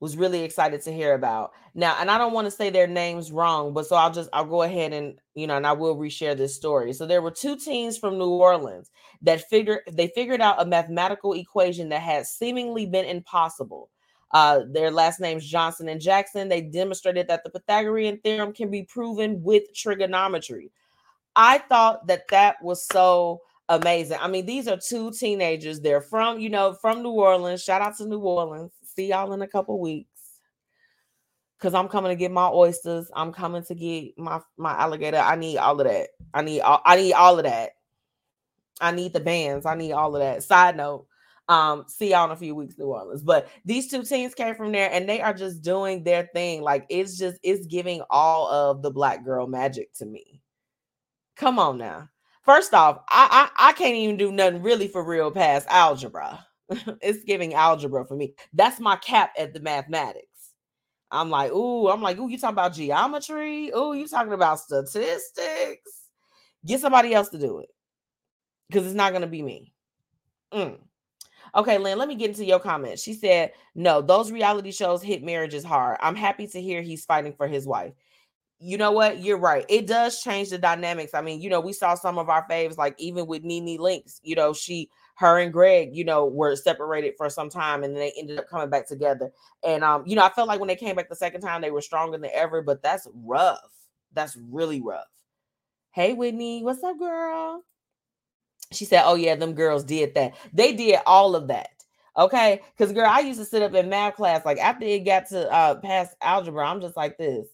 was 0.00 0.16
really 0.16 0.42
excited 0.42 0.82
to 0.82 0.92
hear 0.92 1.14
about. 1.14 1.52
Now, 1.74 1.96
and 2.00 2.10
I 2.10 2.18
don't 2.18 2.32
want 2.32 2.46
to 2.46 2.50
say 2.50 2.70
their 2.70 2.86
names 2.86 3.32
wrong, 3.32 3.72
but 3.72 3.86
so 3.86 3.96
I'll 3.96 4.12
just 4.12 4.28
I'll 4.32 4.44
go 4.44 4.62
ahead 4.62 4.92
and 4.92 5.18
you 5.34 5.46
know, 5.46 5.56
and 5.56 5.66
I 5.66 5.72
will 5.72 5.96
reshare 5.96 6.36
this 6.36 6.54
story. 6.54 6.92
So 6.92 7.06
there 7.06 7.22
were 7.22 7.30
two 7.30 7.56
teens 7.56 7.96
from 7.96 8.18
New 8.18 8.28
Orleans 8.28 8.90
that 9.22 9.48
figured 9.48 9.80
they 9.90 10.08
figured 10.08 10.40
out 10.40 10.60
a 10.60 10.66
mathematical 10.66 11.32
equation 11.32 11.88
that 11.90 12.02
had 12.02 12.26
seemingly 12.26 12.86
been 12.86 13.06
impossible. 13.06 13.90
Uh, 14.32 14.60
their 14.70 14.90
last 14.90 15.20
names 15.20 15.46
Johnson 15.46 15.88
and 15.88 16.00
Jackson. 16.00 16.48
They 16.48 16.60
demonstrated 16.60 17.28
that 17.28 17.44
the 17.44 17.50
Pythagorean 17.50 18.18
theorem 18.18 18.52
can 18.52 18.70
be 18.70 18.82
proven 18.82 19.42
with 19.42 19.72
trigonometry. 19.74 20.72
I 21.36 21.58
thought 21.58 22.06
that 22.08 22.28
that 22.28 22.56
was 22.62 22.84
so 22.84 23.40
amazing. 23.68 24.18
I 24.20 24.28
mean, 24.28 24.46
these 24.46 24.68
are 24.68 24.78
two 24.78 25.12
teenagers. 25.12 25.80
They're 25.80 26.00
from, 26.00 26.40
you 26.40 26.48
know, 26.48 26.74
from 26.74 27.02
New 27.02 27.10
Orleans. 27.10 27.62
Shout 27.62 27.82
out 27.82 27.96
to 27.98 28.06
New 28.06 28.18
Orleans 28.20 28.72
see 28.96 29.08
y'all 29.08 29.32
in 29.32 29.42
a 29.42 29.46
couple 29.46 29.78
weeks. 29.78 30.10
Cause 31.58 31.72
I'm 31.72 31.88
coming 31.88 32.10
to 32.10 32.16
get 32.16 32.30
my 32.30 32.48
oysters. 32.48 33.10
I'm 33.14 33.32
coming 33.32 33.62
to 33.64 33.74
get 33.74 34.18
my 34.18 34.40
my 34.58 34.72
alligator. 34.72 35.18
I 35.18 35.36
need 35.36 35.56
all 35.56 35.80
of 35.80 35.86
that. 35.86 36.08
I 36.34 36.42
need 36.42 36.60
all 36.60 36.82
I 36.84 36.96
need 36.96 37.14
all 37.14 37.38
of 37.38 37.44
that. 37.44 37.70
I 38.80 38.90
need 38.90 39.14
the 39.14 39.20
bands. 39.20 39.64
I 39.64 39.74
need 39.74 39.92
all 39.92 40.14
of 40.14 40.20
that. 40.20 40.42
Side 40.42 40.76
note, 40.76 41.06
um, 41.48 41.84
see 41.88 42.10
y'all 42.10 42.26
in 42.26 42.30
a 42.30 42.36
few 42.36 42.54
weeks, 42.54 42.76
New 42.76 42.86
Orleans. 42.86 43.22
But 43.22 43.48
these 43.64 43.90
two 43.90 44.02
teams 44.02 44.34
came 44.34 44.54
from 44.54 44.70
there 44.72 44.90
and 44.92 45.08
they 45.08 45.20
are 45.20 45.32
just 45.32 45.62
doing 45.62 46.04
their 46.04 46.28
thing. 46.34 46.62
Like 46.62 46.86
it's 46.90 47.16
just 47.16 47.38
it's 47.42 47.66
giving 47.66 48.02
all 48.10 48.48
of 48.48 48.82
the 48.82 48.90
black 48.90 49.24
girl 49.24 49.46
magic 49.46 49.94
to 49.94 50.06
me. 50.06 50.42
Come 51.36 51.58
on 51.58 51.78
now. 51.78 52.10
First 52.42 52.74
off, 52.74 52.98
I 53.08 53.50
I, 53.58 53.70
I 53.70 53.72
can't 53.72 53.96
even 53.96 54.16
do 54.16 54.30
nothing 54.30 54.62
really 54.62 54.88
for 54.88 55.02
real 55.02 55.30
past 55.30 55.66
algebra. 55.70 56.45
it's 57.00 57.24
giving 57.24 57.54
algebra 57.54 58.06
for 58.06 58.16
me. 58.16 58.34
That's 58.52 58.80
my 58.80 58.96
cap 58.96 59.32
at 59.38 59.52
the 59.54 59.60
mathematics. 59.60 60.26
I'm 61.10 61.30
like, 61.30 61.52
ooh, 61.52 61.88
I'm 61.88 62.02
like, 62.02 62.18
ooh, 62.18 62.28
you 62.28 62.38
talking 62.38 62.54
about 62.54 62.74
geometry? 62.74 63.70
Ooh, 63.76 63.94
you 63.94 64.08
talking 64.08 64.32
about 64.32 64.60
statistics? 64.60 66.02
Get 66.66 66.80
somebody 66.80 67.14
else 67.14 67.28
to 67.28 67.38
do 67.38 67.60
it 67.60 67.68
because 68.68 68.86
it's 68.86 68.94
not 68.94 69.12
going 69.12 69.22
to 69.22 69.28
be 69.28 69.42
me. 69.42 69.72
Mm. 70.52 70.78
Okay, 71.54 71.78
Lynn, 71.78 71.98
let 71.98 72.08
me 72.08 72.16
get 72.16 72.30
into 72.30 72.44
your 72.44 72.58
comment. 72.58 72.98
She 72.98 73.14
said, 73.14 73.52
No, 73.74 74.02
those 74.02 74.32
reality 74.32 74.72
shows 74.72 75.02
hit 75.02 75.22
marriages 75.22 75.64
hard. 75.64 75.96
I'm 76.00 76.16
happy 76.16 76.46
to 76.48 76.60
hear 76.60 76.82
he's 76.82 77.04
fighting 77.04 77.32
for 77.32 77.46
his 77.46 77.66
wife. 77.66 77.92
You 78.58 78.78
know 78.78 78.90
what? 78.90 79.20
You're 79.20 79.38
right. 79.38 79.64
It 79.68 79.86
does 79.86 80.22
change 80.22 80.50
the 80.50 80.58
dynamics. 80.58 81.14
I 81.14 81.20
mean, 81.20 81.40
you 81.40 81.50
know, 81.50 81.60
we 81.60 81.72
saw 81.72 81.94
some 81.94 82.18
of 82.18 82.28
our 82.28 82.46
faves, 82.48 82.78
like 82.78 82.94
even 82.98 83.26
with 83.26 83.44
NeNe 83.44 83.78
Leakes, 83.78 84.18
you 84.22 84.34
know, 84.34 84.52
she 84.52 84.90
her 85.16 85.38
and 85.38 85.52
Greg, 85.52 85.94
you 85.94 86.04
know, 86.04 86.26
were 86.26 86.54
separated 86.56 87.14
for 87.16 87.28
some 87.30 87.48
time 87.48 87.82
and 87.82 87.94
then 87.94 88.00
they 88.00 88.12
ended 88.18 88.38
up 88.38 88.48
coming 88.48 88.68
back 88.68 88.86
together. 88.86 89.32
And 89.64 89.82
um, 89.82 90.04
you 90.06 90.14
know, 90.14 90.24
I 90.24 90.30
felt 90.30 90.48
like 90.48 90.60
when 90.60 90.68
they 90.68 90.76
came 90.76 90.94
back 90.94 91.08
the 91.08 91.16
second 91.16 91.40
time, 91.40 91.62
they 91.62 91.70
were 91.70 91.80
stronger 91.80 92.18
than 92.18 92.30
ever, 92.32 92.62
but 92.62 92.82
that's 92.82 93.08
rough. 93.24 93.72
That's 94.12 94.36
really 94.50 94.80
rough. 94.80 95.06
Hey 95.92 96.12
Whitney, 96.12 96.62
what's 96.62 96.84
up, 96.84 96.98
girl? 96.98 97.64
She 98.72 98.84
said, 98.84 99.04
Oh, 99.06 99.14
yeah, 99.14 99.36
them 99.36 99.54
girls 99.54 99.84
did 99.84 100.14
that. 100.14 100.34
They 100.52 100.74
did 100.74 100.98
all 101.06 101.34
of 101.34 101.48
that. 101.48 101.70
Okay. 102.18 102.60
Because 102.76 102.92
girl, 102.92 103.08
I 103.08 103.20
used 103.20 103.38
to 103.38 103.46
sit 103.46 103.62
up 103.62 103.74
in 103.74 103.88
math 103.88 104.16
class. 104.16 104.44
Like 104.44 104.58
after 104.58 104.84
it 104.84 105.00
got 105.00 105.28
to 105.28 105.50
uh 105.50 105.76
past 105.76 106.14
algebra, 106.20 106.66
I'm 106.68 106.82
just 106.82 106.96
like 106.96 107.16
this. 107.16 107.46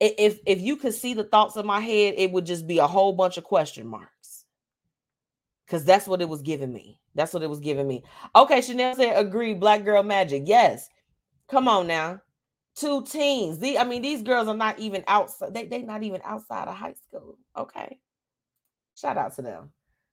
If 0.00 0.38
if 0.44 0.60
you 0.60 0.76
could 0.76 0.92
see 0.92 1.14
the 1.14 1.24
thoughts 1.24 1.56
in 1.56 1.64
my 1.64 1.80
head, 1.80 2.14
it 2.18 2.30
would 2.30 2.44
just 2.44 2.66
be 2.66 2.78
a 2.78 2.86
whole 2.86 3.14
bunch 3.14 3.38
of 3.38 3.44
question 3.44 3.86
marks 3.86 4.11
because 5.72 5.86
that's 5.86 6.06
what 6.06 6.20
it 6.20 6.28
was 6.28 6.42
giving 6.42 6.70
me. 6.70 7.00
That's 7.14 7.32
what 7.32 7.42
it 7.42 7.48
was 7.48 7.58
giving 7.58 7.88
me. 7.88 8.04
Okay, 8.36 8.60
Chanel 8.60 8.94
said, 8.94 9.16
agree, 9.16 9.54
black 9.54 9.86
girl 9.86 10.02
magic. 10.02 10.42
Yes. 10.44 10.90
Come 11.48 11.66
on 11.66 11.86
now. 11.86 12.20
Two 12.76 13.02
teens. 13.06 13.58
The, 13.58 13.78
I 13.78 13.84
mean, 13.84 14.02
these 14.02 14.20
girls 14.20 14.48
are 14.48 14.54
not 14.54 14.78
even 14.78 15.02
outside, 15.08 15.54
they, 15.54 15.64
they 15.64 15.80
not 15.80 16.02
even 16.02 16.20
outside 16.24 16.68
of 16.68 16.76
high 16.76 16.92
school. 17.08 17.38
Okay. 17.56 17.96
Shout 18.98 19.16
out 19.16 19.34
to 19.36 19.42
them. 19.42 19.70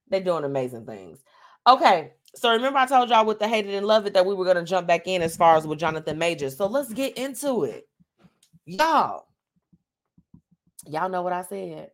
They're 0.08 0.22
doing 0.22 0.46
amazing 0.46 0.86
things. 0.86 1.20
Okay. 1.68 2.14
So 2.36 2.54
remember, 2.54 2.80
I 2.80 2.86
told 2.86 3.10
y'all 3.10 3.26
with 3.26 3.40
the 3.40 3.48
hated 3.50 3.74
and 3.74 3.86
love 3.86 4.06
it 4.06 4.14
that 4.14 4.26
we 4.26 4.36
were 4.36 4.46
going 4.46 4.56
to 4.56 4.64
jump 4.64 4.88
back 4.88 5.08
in 5.08 5.22
as 5.22 5.36
far 5.36 5.58
as 5.58 5.68
with 5.68 5.80
Jonathan 5.80 6.18
Majors. 6.18 6.56
So 6.56 6.68
let's 6.68 6.94
get 6.94 7.18
into 7.18 7.66
it. 7.66 7.86
Y'all, 8.66 9.28
y'all 10.86 11.10
know 11.10 11.22
what 11.22 11.34
I 11.34 11.44
said 11.44 11.90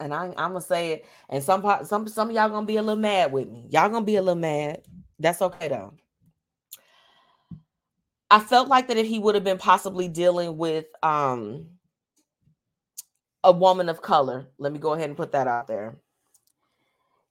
and 0.00 0.14
I, 0.14 0.26
I'm 0.36 0.52
gonna 0.52 0.60
say 0.60 0.92
it. 0.92 1.06
And 1.28 1.42
some 1.42 1.64
some 1.84 2.08
some 2.08 2.30
of 2.30 2.34
y'all 2.34 2.48
gonna 2.48 2.66
be 2.66 2.76
a 2.76 2.82
little 2.82 3.00
mad 3.00 3.32
with 3.32 3.48
me. 3.48 3.66
Y'all 3.70 3.88
gonna 3.88 4.04
be 4.04 4.16
a 4.16 4.22
little 4.22 4.40
mad. 4.40 4.82
That's 5.18 5.42
okay 5.42 5.68
though. 5.68 5.94
I 8.30 8.40
felt 8.40 8.68
like 8.68 8.88
that 8.88 8.96
if 8.96 9.06
he 9.06 9.18
would 9.18 9.34
have 9.34 9.44
been 9.44 9.58
possibly 9.58 10.08
dealing 10.08 10.56
with 10.56 10.86
um 11.02 11.66
a 13.44 13.52
woman 13.52 13.88
of 13.88 14.02
color, 14.02 14.48
let 14.58 14.72
me 14.72 14.78
go 14.78 14.92
ahead 14.92 15.08
and 15.08 15.16
put 15.16 15.32
that 15.32 15.46
out 15.46 15.66
there, 15.68 15.96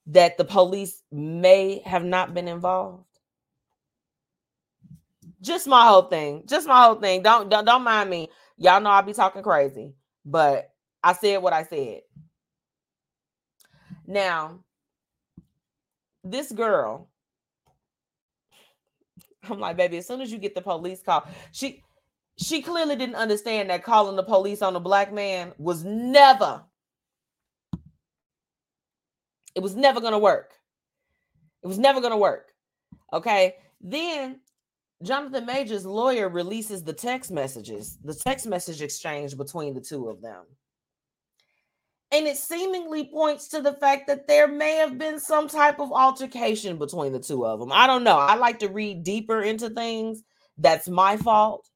that 0.07 0.38
the 0.38 0.45
police 0.45 1.03
may 1.11 1.82
have 1.86 2.03
not 2.03 2.34
been 2.34 2.47
involved. 2.47 3.03
Just 5.41 5.68
my 5.68 5.86
whole 5.86 6.03
thing. 6.03 6.43
Just 6.47 6.68
my 6.68 6.84
whole 6.84 6.95
thing. 6.95 7.22
Don't 7.22 7.49
don't, 7.49 7.65
don't 7.65 7.84
mind 7.84 8.09
me. 8.09 8.30
Y'all 8.57 8.82
know 8.82 8.89
I'll 8.89 9.03
be 9.03 9.13
talking 9.13 9.43
crazy, 9.43 9.93
but 10.26 10.72
I 11.03 11.13
said 11.13 11.41
what 11.41 11.53
I 11.53 11.63
said. 11.63 12.01
Now, 14.08 14.64
this 16.24 16.51
girl, 16.51 17.10
I'm 19.49 19.60
like, 19.60 19.78
baby, 19.78 19.97
as 19.97 20.08
soon 20.08 20.22
as 20.22 20.32
you 20.32 20.38
get 20.38 20.55
the 20.55 20.62
police 20.62 21.03
call, 21.03 21.28
she 21.51 21.84
she 22.39 22.62
clearly 22.62 22.95
didn't 22.95 23.16
understand 23.16 23.70
that 23.70 23.84
calling 23.84 24.16
the 24.16 24.24
police 24.24 24.62
on 24.62 24.76
a 24.76 24.80
black 24.80 25.12
man 25.12 25.53
was 25.58 25.84
never 25.84 26.64
it 29.58 29.64
was 29.64 29.76
never 29.76 29.99
going 29.99 30.14
to 30.14 30.20
work. 30.20 30.53
It 31.64 31.68
was 31.68 31.80
never 31.80 31.99
going 31.99 32.12
to 32.12 32.18
work. 32.18 32.53
Okay? 33.12 33.55
Then 33.82 34.39
Jonathan 35.01 35.47
Majors' 35.47 35.84
lawyer 35.84 36.30
releases 36.30 36.84
the 36.84 36.93
text 36.93 37.32
messages, 37.32 37.97
the 38.03 38.14
text 38.14 38.45
message 38.45 38.84
exchange 38.84 39.36
between 39.36 39.74
the 39.74 39.82
two 39.82 40.10
of 40.10 40.22
them. 40.22 40.43
And 42.12 42.26
it 42.26 42.38
seemingly 42.38 43.05
points 43.05 43.49
to 43.49 43.62
the 43.62 43.74
fact 43.74 44.08
that 44.08 44.28
there 44.28 44.47
may 44.47 44.76
have 44.76 44.97
been 44.97 45.20
some 45.20 45.49
type 45.49 45.80
of 45.80 45.91
altercation 45.91 46.78
between 46.78 47.12
the 47.12 47.20
two 47.20 47.45
of 47.45 47.60
them. 47.60 47.72
I 47.72 47.86
don't 47.86 48.05
know. 48.05 48.18
I 48.18 48.36
like 48.36 48.60
to 48.60 48.70
read 48.70 49.03
deeper 49.03 49.41
into 49.41 49.70
things. 49.70 50.24
That's 50.58 50.88
my 50.88 51.18
fault. 51.18 51.68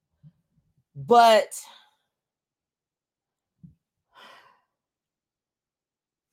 But 0.96 1.50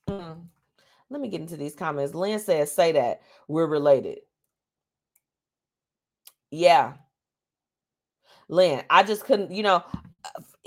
mm, 0.09 0.47
let 1.11 1.21
me 1.21 1.29
get 1.29 1.41
into 1.41 1.57
these 1.57 1.75
comments. 1.75 2.15
Lynn 2.15 2.39
says, 2.39 2.73
say 2.73 2.93
that 2.93 3.23
we're 3.49 3.67
related. 3.67 4.21
Yeah. 6.51 6.95
Lynn, 8.49 8.83
I 8.89 9.03
just 9.03 9.25
couldn't, 9.25 9.51
you 9.51 9.63
know, 9.63 9.83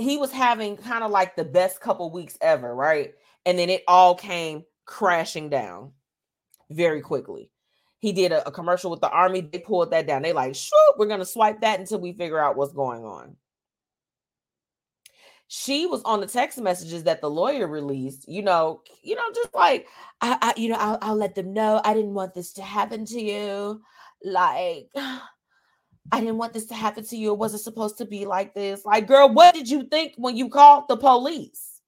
he 0.01 0.17
was 0.17 0.31
having 0.31 0.77
kind 0.77 1.03
of 1.03 1.11
like 1.11 1.35
the 1.35 1.45
best 1.45 1.81
couple 1.81 2.11
weeks 2.11 2.37
ever, 2.41 2.73
right? 2.73 3.13
and 3.45 3.57
then 3.57 3.69
it 3.69 3.83
all 3.87 4.15
came 4.15 4.63
crashing 4.85 5.49
down 5.49 5.91
very 6.69 7.01
quickly. 7.01 7.51
He 7.99 8.11
did 8.11 8.31
a, 8.31 8.47
a 8.47 8.51
commercial 8.51 8.89
with 8.89 9.01
the 9.01 9.09
army. 9.09 9.41
They 9.41 9.59
pulled 9.59 9.91
that 9.91 10.07
down. 10.07 10.23
They 10.23 10.33
like, 10.33 10.55
shoot, 10.55 10.95
we're 10.97 11.07
gonna 11.07 11.25
swipe 11.25 11.61
that 11.61 11.79
until 11.79 11.99
we 11.99 12.13
figure 12.13 12.39
out 12.39 12.55
what's 12.55 12.73
going 12.73 13.03
on. 13.03 13.35
She 15.47 15.85
was 15.85 16.01
on 16.03 16.21
the 16.21 16.27
text 16.27 16.59
messages 16.59 17.03
that 17.03 17.19
the 17.19 17.29
lawyer 17.29 17.67
released. 17.67 18.27
You 18.27 18.41
know, 18.41 18.81
you 19.03 19.15
know, 19.15 19.29
just 19.35 19.53
like 19.53 19.87
I, 20.21 20.37
I 20.41 20.53
you 20.59 20.69
know, 20.69 20.77
I'll, 20.79 20.97
I'll 21.01 21.15
let 21.15 21.35
them 21.35 21.53
know 21.53 21.81
I 21.83 21.93
didn't 21.93 22.13
want 22.13 22.33
this 22.33 22.53
to 22.53 22.63
happen 22.63 23.05
to 23.05 23.21
you. 23.21 23.81
Like, 24.23 24.89
I 26.11 26.19
didn't 26.19 26.37
want 26.37 26.53
this 26.53 26.65
to 26.67 26.73
happen 26.73 27.05
to 27.05 27.17
you. 27.17 27.31
It 27.31 27.37
wasn't 27.37 27.63
supposed 27.63 27.97
to 27.99 28.05
be 28.05 28.25
like 28.25 28.53
this. 28.53 28.85
Like, 28.85 29.07
girl, 29.07 29.29
what 29.29 29.53
did 29.53 29.69
you 29.69 29.83
think 29.83 30.13
when 30.17 30.35
you 30.35 30.49
called 30.49 30.85
the 30.87 30.97
police? 30.97 31.81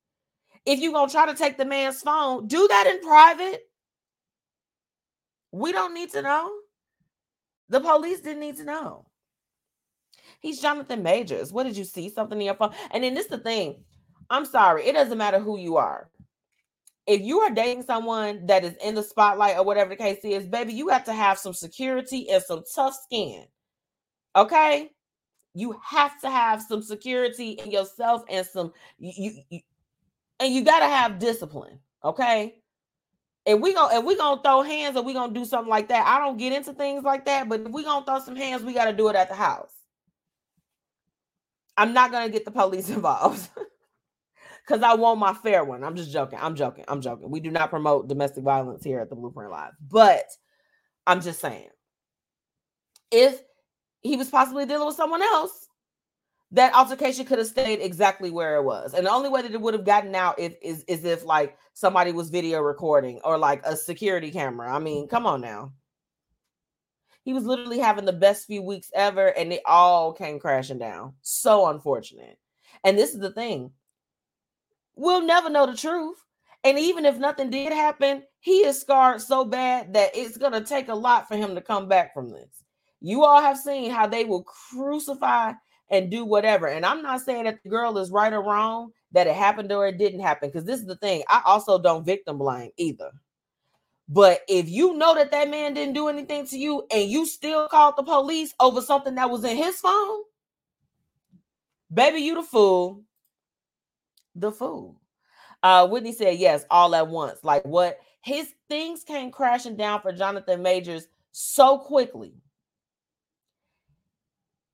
If 0.66 0.80
you're 0.80 0.94
going 0.94 1.10
to 1.10 1.14
try 1.14 1.26
to 1.26 1.36
take 1.36 1.58
the 1.58 1.66
man's 1.66 2.02
phone, 2.02 2.48
do 2.48 2.68
that 2.70 2.88
in 2.88 3.02
private. 3.02 3.62
We 5.52 5.72
don't 5.72 5.94
need 5.94 6.12
to 6.12 6.22
know. 6.22 6.52
The 7.70 7.82
police 7.82 8.22
didn't 8.22 8.42
need 8.42 8.58
to 8.58 8.64
know. 8.64 9.06
He's 10.40 10.62
Jonathan 10.62 11.04
Majors. 11.04 11.52
What 11.52 11.64
did 11.64 11.78
you 11.78 11.84
see? 11.84 12.10
Something 12.10 12.40
in 12.40 12.46
your 12.46 12.56
phone? 12.56 12.74
And 12.92 13.04
then 13.04 13.14
this 13.14 13.26
is 13.26 13.32
the 13.32 13.38
thing. 13.38 13.84
I'm 14.30 14.46
sorry, 14.46 14.86
it 14.86 14.94
doesn't 14.94 15.18
matter 15.18 15.40
who 15.40 15.58
you 15.60 15.78
are. 15.78 16.10
If 17.06 17.22
you 17.22 17.42
are 17.42 17.50
dating 17.50 17.84
someone 17.84 18.46
that 18.46 18.64
is 18.64 18.76
in 18.84 18.96
the 18.96 19.04
spotlight 19.04 19.58
or 19.58 19.66
whatever 19.66 19.90
the 19.90 19.96
case 19.96 20.20
is, 20.24 20.48
baby, 20.48 20.74
you 20.74 20.88
have 20.90 21.04
to 21.06 21.14
have 21.14 21.38
some 21.38 21.54
security 21.54 22.30
and 22.30 22.42
some 22.42 22.64
tough 22.74 22.96
skin. 23.04 23.46
Okay? 24.36 24.90
You 25.54 25.80
have 25.84 26.20
to 26.22 26.30
have 26.30 26.62
some 26.62 26.82
security 26.82 27.52
in 27.52 27.72
yourself 27.72 28.24
and 28.30 28.46
some 28.46 28.74
you, 29.00 29.44
you, 29.50 29.60
and 30.40 30.54
you 30.54 30.64
got 30.64 30.80
to 30.80 30.88
have 30.88 31.20
discipline. 31.20 31.80
Okay? 32.04 32.56
if 33.46 33.60
we 33.60 33.74
gonna 33.74 33.98
if 33.98 34.04
we 34.06 34.16
gonna 34.16 34.42
throw 34.42 34.62
hands 34.62 34.96
or 34.96 35.04
we 35.04 35.14
gonna 35.14 35.34
do 35.34 35.46
something 35.46 35.70
like 35.70 35.90
that, 35.90 36.06
I 36.08 36.20
don't 36.20 36.38
get 36.38 36.54
into 36.54 36.74
things 36.74 37.04
like 37.04 37.26
that. 37.26 37.50
But 37.50 37.62
if 37.62 37.70
we 37.70 37.84
gonna 37.84 38.06
throw 38.06 38.20
some 38.20 38.36
hands, 38.36 38.64
we 38.64 38.74
gotta 38.74 38.94
do 38.94 39.10
it 39.10 39.16
at 39.16 39.30
the 39.30 39.36
house. 39.36 39.74
I'm 41.76 41.94
not 41.94 42.12
gonna 42.12 42.30
get 42.30 42.46
the 42.46 42.52
police 42.52 42.90
involved 42.90 43.50
because 44.66 44.82
I 44.82 44.96
want 44.96 45.20
my 45.20 45.34
fair 45.34 45.64
one. 45.64 45.84
I'm 45.84 45.96
just 45.96 46.12
joking. 46.12 46.40
I'm 46.42 46.56
joking. 46.56 46.86
I'm 46.88 47.02
joking. 47.02 47.30
We 47.30 47.42
do 47.42 47.52
not 47.52 47.70
promote 47.70 48.08
domestic 48.08 48.44
violence 48.44 48.84
here 48.84 49.00
at 49.00 49.10
the 49.10 49.16
Blueprint 49.16 49.52
Live, 49.52 49.74
but 49.90 50.26
I'm 51.06 51.20
just 51.20 51.42
saying, 51.42 51.70
if 53.12 53.42
he 54.04 54.18
was 54.18 54.30
possibly 54.30 54.66
dealing 54.66 54.86
with 54.86 54.96
someone 54.96 55.22
else, 55.22 55.68
that 56.52 56.76
altercation 56.76 57.26
could 57.26 57.40
have 57.40 57.48
stayed 57.48 57.82
exactly 57.82 58.30
where 58.30 58.58
it 58.58 58.64
was. 58.64 58.94
And 58.94 59.08
the 59.08 59.12
only 59.12 59.30
way 59.30 59.42
that 59.42 59.54
it 59.54 59.62
would 59.62 59.74
have 59.74 59.86
gotten 59.86 60.14
out 60.14 60.38
if, 60.38 60.56
is, 60.62 60.84
is 60.88 61.04
if 61.04 61.26
like 61.26 61.58
somebody 61.74 62.12
was 62.12 62.30
video 62.30 62.62
recording 62.62 63.20
or 63.24 63.40
like 63.40 63.66
a 63.66 63.76
security 63.76 64.30
camera. 64.30 64.74
I 64.74 64.78
mean, 64.78 65.08
come 65.08 65.26
on 65.26 65.42
now. 65.42 65.74
He 67.24 67.34
was 67.34 67.46
literally 67.46 67.80
having 67.80 68.06
the 68.06 68.14
best 68.14 68.46
few 68.46 68.62
weeks 68.62 68.92
ever 68.94 69.28
and 69.28 69.52
it 69.52 69.62
all 69.66 70.14
came 70.14 70.40
crashing 70.40 70.78
down. 70.78 71.14
So 71.22 71.68
unfortunate. 71.68 72.38
And 72.84 72.98
this 72.98 73.16
is 73.16 73.20
the 73.20 73.32
thing. 73.32 73.72
We'll 74.96 75.22
never 75.22 75.50
know 75.50 75.66
the 75.66 75.78
truth. 75.78 76.18
And 76.64 76.78
even 76.78 77.06
if 77.06 77.18
nothing 77.18 77.50
did 77.50 77.74
happen, 77.74 78.24
he 78.40 78.66
is 78.66 78.80
scarred 78.80 79.22
so 79.22 79.44
bad 79.44 79.94
that 79.94 80.12
it's 80.14 80.38
going 80.38 80.54
to 80.54 80.62
take 80.62 80.90
a 80.90 80.96
lot 80.96 81.28
for 81.28 81.36
him 81.36 81.56
to 81.56 81.62
come 81.62 81.88
back 81.88 82.14
from 82.14 82.30
this. 82.30 82.64
You 83.04 83.26
all 83.26 83.42
have 83.42 83.58
seen 83.58 83.92
how 83.92 84.08
they 84.08 84.24
will 84.24 84.44
crucify 84.44 85.52
and 85.90 86.10
do 86.10 86.24
whatever. 86.24 86.68
And 86.68 86.86
I'm 86.86 87.02
not 87.02 87.22
saying 87.22 87.44
that 87.44 87.62
the 87.62 87.70
girl 87.70 87.98
is 87.98 88.10
right 88.10 88.32
or 88.32 88.42
wrong, 88.42 88.92
that 89.12 89.28
it 89.28 89.36
happened 89.36 89.72
or 89.74 89.86
it 89.86 89.98
didn't 89.98 90.22
happen, 90.22 90.50
because 90.50 90.64
this 90.64 90.80
is 90.80 90.88
the 90.88 90.96
thing. 90.96 91.22
I 91.28 91.42
also 91.46 91.78
don't 91.78 92.06
victim 92.06 92.38
blame 92.38 92.72
either. 92.78 93.12
But 94.08 94.42
if 94.48 94.70
you 94.70 94.96
know 94.96 95.16
that 95.16 95.32
that 95.32 95.50
man 95.50 95.74
didn't 95.74 95.96
do 95.96 96.08
anything 96.08 96.48
to 96.48 96.58
you 96.58 96.88
and 96.92 97.10
you 97.10 97.26
still 97.26 97.68
called 97.68 97.96
the 97.98 98.04
police 98.04 98.54
over 98.60 98.82
something 98.82 99.16
that 99.16 99.30
was 99.30 99.44
in 99.44 99.58
his 99.58 99.80
phone, 99.82 100.22
baby, 101.94 102.22
you 102.22 102.36
the 102.36 102.44
fool. 102.44 103.04
The 104.36 104.52
fool. 104.52 105.00
Uh, 105.62 105.88
Whitney 105.88 106.14
said 106.14 106.38
yes, 106.38 106.66
all 106.70 106.96
at 106.96 107.08
once. 107.10 107.40
Like 107.44 107.66
what 107.66 108.00
his 108.22 108.50
things 108.70 109.04
came 109.04 109.30
crashing 109.30 109.76
down 109.76 110.02
for 110.02 110.14
Jonathan 110.14 110.62
Majors 110.62 111.08
so 111.32 111.78
quickly 111.78 112.34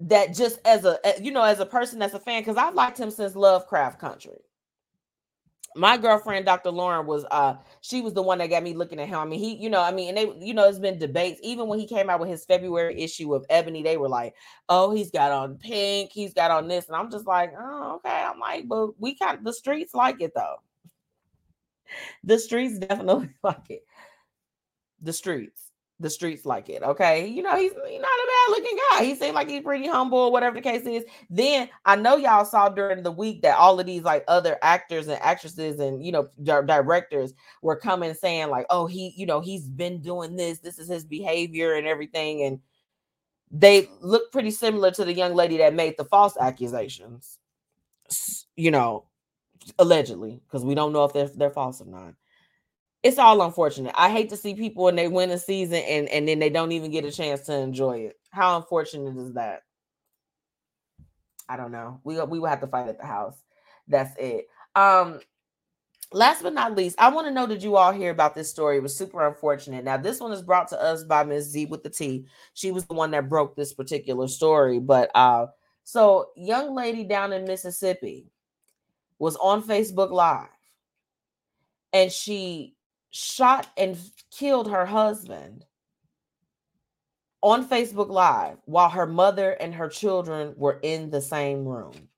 that 0.02 0.34
just 0.34 0.60
as 0.66 0.86
a 0.86 0.98
you 1.22 1.32
know 1.32 1.44
as 1.44 1.60
a 1.60 1.66
person 1.66 2.00
that's 2.00 2.14
a 2.14 2.20
fan 2.20 2.42
because 2.42 2.58
I've 2.58 2.74
liked 2.76 3.00
him 3.00 3.12
since 3.12 3.36
Lovecraft 3.36 4.00
Country. 4.00 4.38
My 5.76 5.98
girlfriend, 5.98 6.46
Dr. 6.46 6.72
Lauren, 6.72 7.06
was 7.06 7.26
uh 7.32 7.56
she 7.82 8.02
was 8.02 8.14
the 8.14 8.24
one 8.24 8.40
that 8.40 8.50
got 8.50 8.64
me 8.64 8.74
looking 8.74 9.00
at 9.00 9.08
him. 9.08 9.20
I 9.20 9.26
mean, 9.26 9.40
he, 9.40 9.56
you 9.56 9.70
know, 9.70 9.82
I 9.82 9.92
mean, 9.92 10.10
and 10.10 10.18
they, 10.18 10.46
you 10.46 10.54
know, 10.54 10.68
it's 10.68 10.80
been 10.80 10.98
debates. 10.98 11.40
Even 11.44 11.68
when 11.68 11.80
he 11.80 11.86
came 11.88 12.10
out 12.10 12.20
with 12.20 12.30
his 12.30 12.46
February 12.46 13.00
issue 13.02 13.34
of 13.36 13.46
Ebony, 13.50 13.84
they 13.84 13.98
were 13.98 14.10
like, 14.10 14.34
"Oh, 14.68 14.92
he's 14.92 15.12
got 15.12 15.32
on 15.32 15.58
pink, 15.58 16.12
he's 16.12 16.34
got 16.34 16.50
on 16.52 16.68
this," 16.68 16.88
and 16.88 16.96
I'm 16.96 17.12
just 17.12 17.28
like, 17.28 17.54
"Oh, 17.58 17.96
okay." 17.98 18.24
I'm 18.26 18.40
like, 18.40 18.68
but 18.68 19.00
we 19.00 19.16
kind 19.16 19.38
of 19.38 19.44
the 19.44 19.54
streets 19.54 19.94
like 19.94 20.22
it 20.22 20.32
though. 20.36 20.56
The 22.24 22.40
streets 22.40 22.80
definitely 22.80 23.30
like 23.44 23.70
it. 23.70 23.86
The 25.02 25.14
streets 25.14 25.69
the 26.00 26.10
streets 26.10 26.46
like 26.46 26.70
it. 26.70 26.82
Okay. 26.82 27.28
You 27.28 27.44
know, 27.44 27.56
he's, 27.58 27.74
not 27.74 27.84
a 27.84 27.92
bad 27.92 28.50
looking 28.50 28.78
guy. 28.92 29.04
He 29.04 29.16
seemed 29.16 29.36
like 29.36 29.50
he's 29.50 29.64
pretty 29.64 29.88
humble 29.88 30.32
whatever 30.32 30.56
the 30.56 30.62
case 30.62 30.86
is. 30.86 31.04
Then 31.30 31.70
I 31.86 31.98
know 31.98 32.16
y'all 32.16 32.46
saw 32.46 32.70
during 32.70 33.04
the 33.04 33.12
week 33.12 33.42
that 33.42 33.58
all 33.58 33.80
of 33.80 33.86
these 33.86 34.04
like 34.04 34.24
other 34.28 34.58
actors 34.62 35.08
and 35.08 35.22
actresses 35.22 35.80
and, 35.80 36.04
you 36.04 36.12
know, 36.12 36.30
di- 36.42 36.62
directors 36.62 37.34
were 37.62 37.76
coming 37.76 38.14
saying, 38.14 38.50
like, 38.50 38.66
oh, 38.70 38.86
he, 38.86 39.14
you 39.18 39.26
know, 39.26 39.42
he's 39.42 39.68
been 39.68 40.02
doing 40.02 40.38
this. 40.38 40.60
This 40.60 40.80
is 40.80 40.88
his 40.88 41.04
behavior 41.04 41.74
and 41.74 41.86
everything. 41.86 42.44
And 42.44 42.60
they 43.52 43.90
look 44.00 44.32
pretty 44.32 44.52
similar 44.52 44.92
to 44.92 45.04
the 45.04 45.14
young 45.14 45.36
lady 45.36 45.58
that 45.58 45.74
made 45.74 45.96
the 45.98 46.06
false 46.06 46.38
accusations, 46.40 47.40
you 48.56 48.72
know, 48.72 49.06
allegedly, 49.78 50.42
because 50.48 50.64
we 50.64 50.76
don't 50.76 50.94
know 50.94 51.04
if 51.04 51.12
they're, 51.14 51.28
they're 51.28 51.50
false 51.50 51.82
or 51.82 51.86
not 51.86 52.14
it's 53.02 53.18
all 53.18 53.42
unfortunate. 53.42 53.94
I 53.98 54.10
hate 54.10 54.30
to 54.30 54.38
see 54.38 54.56
people 54.56 54.84
when 54.84 54.96
they 54.96 55.08
win 55.08 55.32
a 55.32 55.38
season 55.38 55.82
and 55.88 56.10
and 56.10 56.28
then 56.28 56.40
they 56.40 56.50
don't 56.50 56.72
even 56.72 56.92
get 56.92 57.06
a 57.06 57.12
chance 57.12 57.42
to 57.42 57.54
enjoy 57.54 58.00
it. 58.00 58.20
How 58.32 58.58
unfortunate 58.58 59.18
is 59.18 59.34
that? 59.34 59.64
I 61.48 61.58
don't 61.58 61.72
know. 61.72 62.02
We 62.04 62.20
we 62.22 62.40
will 62.40 62.48
have 62.48 62.62
to 62.62 62.68
fight 62.68 62.90
at 62.90 63.00
the 63.00 63.06
house. 63.06 63.42
That's 63.88 64.16
it. 64.20 64.48
Um 64.76 65.20
last 66.12 66.44
but 66.44 66.54
not 66.54 66.76
least, 66.76 67.00
I 67.00 67.10
want 67.10 67.28
to 67.28 67.34
know 67.34 67.48
did 67.48 67.64
you 67.64 67.78
all 67.78 67.94
hear 67.94 68.12
about 68.12 68.36
this 68.36 68.50
story? 68.50 68.78
It 68.78 68.84
was 68.84 68.96
super 68.96 69.26
unfortunate. 69.26 69.84
Now, 69.86 69.98
this 69.98 70.20
one 70.20 70.32
is 70.32 70.42
brought 70.42 70.68
to 70.70 70.82
us 70.82 71.04
by 71.04 71.24
Ms. 71.24 71.46
Z 71.52 71.68
with 71.68 71.84
the 71.84 71.90
T. 71.90 72.26
She 72.54 72.72
was 72.72 72.86
the 72.86 72.96
one 72.96 73.12
that 73.12 73.30
broke 73.30 73.56
this 73.56 73.74
particular 73.74 74.28
story. 74.28 74.80
But 74.80 75.10
uh 75.16 75.48
so 75.86 76.28
young 76.36 76.76
lady 76.76 77.06
down 77.06 77.32
in 77.32 77.46
Mississippi 77.46 78.28
was 79.20 79.38
on 79.38 79.64
Facebook 79.64 80.12
Live 80.12 80.50
and 81.94 82.12
she 82.12 82.76
shot 83.12 83.68
and 83.78 83.98
killed 84.32 84.70
her 84.70 84.86
husband 84.86 85.66
on 87.42 87.68
Facebook 87.68 88.10
Live 88.10 88.58
while 88.66 88.90
her 88.90 89.06
mother 89.06 89.52
and 89.52 89.74
her 89.74 89.90
children 89.90 90.54
were 90.58 90.80
in 90.82 91.10
the 91.10 91.22
same 91.22 91.66
room. 91.66 92.10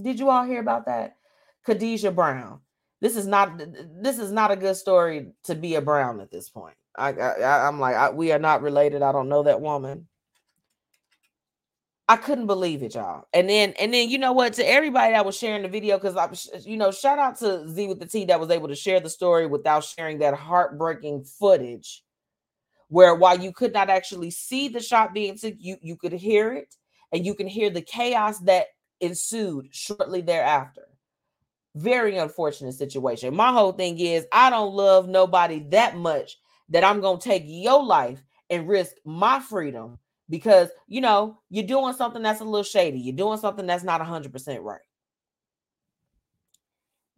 Did 0.00 0.18
you 0.18 0.30
all 0.30 0.44
hear 0.44 0.60
about 0.60 0.86
that? 0.86 1.16
Khadijah 1.64 2.10
Brown. 2.10 2.60
This 3.00 3.16
is 3.16 3.26
not 3.26 3.60
this 4.02 4.18
is 4.18 4.32
not 4.32 4.50
a 4.50 4.56
good 4.56 4.76
story 4.76 5.32
to 5.44 5.54
be 5.54 5.74
a 5.74 5.80
Brown 5.80 6.20
at 6.20 6.30
this 6.30 6.48
point. 6.48 6.76
I, 6.96 7.12
I 7.12 7.68
am 7.68 7.80
like 7.80 7.96
I, 7.96 8.10
we 8.10 8.32
are 8.32 8.38
not 8.38 8.62
related. 8.62 9.02
I 9.02 9.12
don't 9.12 9.28
know 9.28 9.42
that 9.42 9.60
woman. 9.60 10.06
I 12.08 12.16
couldn't 12.16 12.46
believe 12.46 12.82
it, 12.82 12.94
y'all. 12.94 13.26
And 13.32 13.48
then, 13.48 13.72
and 13.80 13.94
then, 13.94 14.10
you 14.10 14.18
know 14.18 14.32
what? 14.32 14.52
To 14.54 14.68
everybody 14.68 15.12
that 15.12 15.24
was 15.24 15.38
sharing 15.38 15.62
the 15.62 15.68
video, 15.68 15.96
because 15.96 16.16
I, 16.16 16.30
you 16.60 16.76
know, 16.76 16.90
shout 16.90 17.18
out 17.18 17.38
to 17.38 17.66
Z 17.68 17.86
with 17.86 17.98
the 17.98 18.06
T 18.06 18.26
that 18.26 18.38
was 18.38 18.50
able 18.50 18.68
to 18.68 18.74
share 18.74 19.00
the 19.00 19.08
story 19.08 19.46
without 19.46 19.84
sharing 19.84 20.18
that 20.18 20.34
heartbreaking 20.34 21.24
footage, 21.24 22.04
where 22.88 23.14
while 23.14 23.38
you 23.38 23.52
could 23.52 23.72
not 23.72 23.88
actually 23.88 24.30
see 24.30 24.68
the 24.68 24.80
shot 24.80 25.14
being 25.14 25.38
took, 25.38 25.54
you 25.58 25.76
you 25.80 25.96
could 25.96 26.12
hear 26.12 26.52
it, 26.52 26.74
and 27.10 27.24
you 27.24 27.34
can 27.34 27.46
hear 27.46 27.70
the 27.70 27.80
chaos 27.80 28.38
that 28.40 28.66
ensued 29.00 29.68
shortly 29.70 30.20
thereafter. 30.20 30.82
Very 31.74 32.18
unfortunate 32.18 32.74
situation. 32.74 33.34
My 33.34 33.50
whole 33.50 33.72
thing 33.72 33.98
is, 33.98 34.26
I 34.30 34.50
don't 34.50 34.74
love 34.74 35.08
nobody 35.08 35.60
that 35.70 35.96
much 35.96 36.36
that 36.68 36.84
I'm 36.84 37.00
gonna 37.00 37.18
take 37.18 37.44
your 37.46 37.82
life 37.82 38.22
and 38.50 38.68
risk 38.68 38.92
my 39.06 39.40
freedom 39.40 39.98
because 40.28 40.68
you 40.86 41.00
know 41.00 41.38
you're 41.50 41.66
doing 41.66 41.94
something 41.94 42.22
that's 42.22 42.40
a 42.40 42.44
little 42.44 42.62
shady 42.62 42.98
you're 42.98 43.16
doing 43.16 43.38
something 43.38 43.66
that's 43.66 43.84
not 43.84 44.00
100% 44.00 44.62
right. 44.62 44.80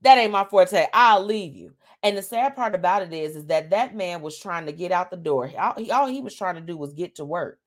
That 0.02 0.18
ain't 0.18 0.32
my 0.32 0.44
forte 0.44 0.86
i'll 0.92 1.24
leave 1.24 1.54
you. 1.54 1.72
And 2.02 2.16
the 2.16 2.22
sad 2.22 2.54
part 2.54 2.74
about 2.74 3.02
it 3.02 3.12
is 3.12 3.36
is 3.36 3.46
that 3.46 3.70
that 3.70 3.94
man 3.94 4.22
was 4.22 4.38
trying 4.38 4.66
to 4.66 4.72
get 4.72 4.92
out 4.92 5.10
the 5.10 5.16
door 5.16 5.50
all 5.58 5.74
he, 5.76 5.90
all 5.90 6.06
he 6.06 6.20
was 6.20 6.34
trying 6.34 6.56
to 6.56 6.60
do 6.60 6.76
was 6.76 6.92
get 6.92 7.16
to 7.16 7.24
work. 7.24 7.58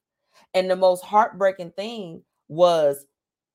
And 0.54 0.70
the 0.70 0.76
most 0.76 1.04
heartbreaking 1.04 1.72
thing 1.72 2.24
was 2.48 3.06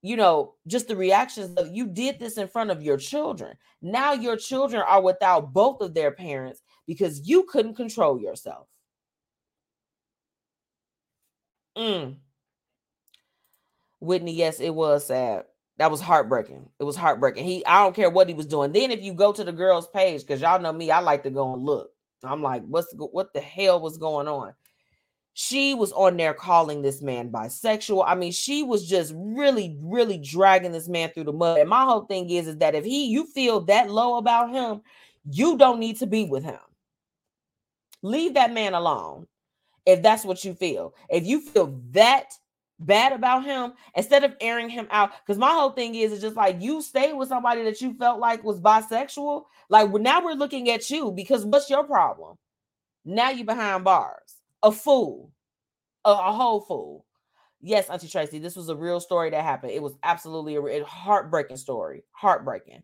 you 0.02 0.16
know 0.16 0.54
just 0.66 0.88
the 0.88 0.96
reactions 0.96 1.56
of 1.56 1.74
you 1.74 1.86
did 1.86 2.18
this 2.18 2.38
in 2.38 2.48
front 2.48 2.70
of 2.70 2.82
your 2.82 2.96
children. 2.96 3.56
Now 3.82 4.12
your 4.12 4.36
children 4.36 4.82
are 4.86 5.02
without 5.02 5.52
both 5.52 5.80
of 5.80 5.94
their 5.94 6.10
parents 6.10 6.62
because 6.86 7.26
you 7.28 7.44
couldn't 7.44 7.74
control 7.74 8.20
yourself 8.20 8.68
Mm. 11.76 12.16
Whitney, 14.00 14.34
yes, 14.34 14.60
it 14.60 14.74
was 14.74 15.06
sad. 15.06 15.44
That 15.78 15.90
was 15.90 16.00
heartbreaking. 16.00 16.68
It 16.78 16.84
was 16.84 16.96
heartbreaking. 16.96 17.44
He, 17.44 17.66
I 17.66 17.82
don't 17.82 17.96
care 17.96 18.10
what 18.10 18.28
he 18.28 18.34
was 18.34 18.46
doing. 18.46 18.72
Then 18.72 18.90
if 18.90 19.02
you 19.02 19.12
go 19.12 19.32
to 19.32 19.42
the 19.42 19.52
girl's 19.52 19.88
page, 19.88 20.20
because 20.20 20.40
y'all 20.40 20.60
know 20.60 20.72
me, 20.72 20.90
I 20.90 21.00
like 21.00 21.24
to 21.24 21.30
go 21.30 21.52
and 21.52 21.64
look. 21.64 21.90
I'm 22.22 22.42
like, 22.42 22.62
what's 22.64 22.94
what 22.96 23.32
the 23.34 23.40
hell 23.40 23.80
was 23.80 23.98
going 23.98 24.28
on? 24.28 24.54
She 25.34 25.74
was 25.74 25.90
on 25.92 26.16
there 26.16 26.32
calling 26.32 26.80
this 26.80 27.02
man 27.02 27.30
bisexual. 27.30 28.04
I 28.06 28.14
mean, 28.14 28.30
she 28.30 28.62
was 28.62 28.88
just 28.88 29.12
really, 29.16 29.76
really 29.82 30.16
dragging 30.16 30.70
this 30.70 30.88
man 30.88 31.10
through 31.10 31.24
the 31.24 31.32
mud. 31.32 31.58
And 31.58 31.68
my 31.68 31.82
whole 31.82 32.06
thing 32.06 32.30
is, 32.30 32.46
is 32.46 32.58
that 32.58 32.76
if 32.76 32.84
he 32.84 33.06
you 33.06 33.26
feel 33.26 33.60
that 33.62 33.90
low 33.90 34.16
about 34.16 34.50
him, 34.50 34.80
you 35.28 35.58
don't 35.58 35.80
need 35.80 35.98
to 35.98 36.06
be 36.06 36.24
with 36.24 36.44
him. 36.44 36.60
Leave 38.02 38.34
that 38.34 38.52
man 38.52 38.74
alone 38.74 39.26
if 39.86 40.02
that's 40.02 40.24
what 40.24 40.44
you 40.44 40.54
feel. 40.54 40.94
If 41.08 41.26
you 41.26 41.40
feel 41.40 41.80
that 41.90 42.32
bad 42.78 43.12
about 43.12 43.44
him 43.44 43.72
instead 43.94 44.24
of 44.24 44.34
airing 44.40 44.68
him 44.68 44.86
out. 44.90 45.12
Because 45.24 45.38
my 45.38 45.50
whole 45.50 45.70
thing 45.70 45.94
is, 45.94 46.12
it's 46.12 46.22
just 46.22 46.36
like 46.36 46.60
you 46.60 46.82
stayed 46.82 47.14
with 47.14 47.28
somebody 47.28 47.62
that 47.64 47.80
you 47.80 47.94
felt 47.94 48.20
like 48.20 48.44
was 48.44 48.60
bisexual. 48.60 49.44
Like 49.68 49.90
now 49.92 50.24
we're 50.24 50.32
looking 50.32 50.70
at 50.70 50.88
you 50.90 51.10
because 51.10 51.44
what's 51.44 51.70
your 51.70 51.84
problem? 51.84 52.36
Now 53.04 53.30
you're 53.30 53.46
behind 53.46 53.84
bars, 53.84 54.36
a 54.62 54.72
fool, 54.72 55.30
a, 56.04 56.10
a 56.10 56.32
whole 56.32 56.60
fool. 56.60 57.04
Yes, 57.60 57.88
Auntie 57.88 58.08
Tracy, 58.08 58.38
this 58.38 58.56
was 58.56 58.68
a 58.68 58.76
real 58.76 59.00
story 59.00 59.30
that 59.30 59.42
happened. 59.42 59.72
It 59.72 59.82
was 59.82 59.94
absolutely 60.02 60.56
a, 60.56 60.62
a 60.62 60.84
heartbreaking 60.84 61.56
story. 61.56 62.04
Heartbreaking. 62.12 62.82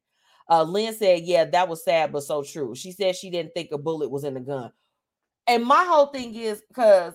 Uh, 0.49 0.63
Lynn 0.63 0.95
said, 0.95 1.23
Yeah, 1.23 1.45
that 1.45 1.69
was 1.69 1.85
sad, 1.85 2.13
but 2.13 2.23
so 2.23 2.43
true. 2.43 2.75
She 2.75 2.93
said 2.93 3.15
she 3.15 3.31
didn't 3.31 3.53
think 3.53 3.71
a 3.73 3.79
bullet 3.79 4.11
was 4.11 4.25
in 4.25 4.35
the 4.35 4.41
gun. 4.41 4.73
And 5.51 5.65
my 5.65 5.85
whole 5.85 6.07
thing 6.07 6.33
is 6.37 6.63
because 6.69 7.13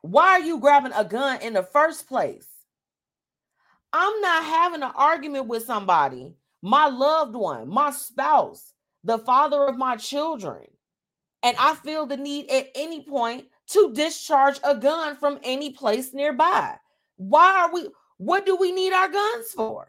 why 0.00 0.28
are 0.28 0.40
you 0.40 0.60
grabbing 0.60 0.92
a 0.94 1.04
gun 1.04 1.42
in 1.42 1.54
the 1.54 1.64
first 1.64 2.06
place? 2.06 2.46
I'm 3.92 4.20
not 4.20 4.44
having 4.44 4.82
an 4.84 4.92
argument 4.94 5.48
with 5.48 5.64
somebody, 5.64 6.36
my 6.62 6.86
loved 6.86 7.34
one, 7.34 7.68
my 7.68 7.90
spouse, 7.90 8.72
the 9.02 9.18
father 9.18 9.64
of 9.64 9.76
my 9.76 9.96
children, 9.96 10.62
and 11.42 11.56
I 11.58 11.74
feel 11.74 12.06
the 12.06 12.16
need 12.16 12.48
at 12.48 12.68
any 12.76 13.02
point 13.02 13.46
to 13.70 13.92
discharge 13.92 14.60
a 14.62 14.76
gun 14.76 15.16
from 15.16 15.40
any 15.42 15.72
place 15.72 16.14
nearby. 16.14 16.76
Why 17.16 17.62
are 17.62 17.74
we, 17.74 17.88
what 18.18 18.46
do 18.46 18.54
we 18.54 18.70
need 18.70 18.92
our 18.92 19.08
guns 19.08 19.50
for? 19.50 19.88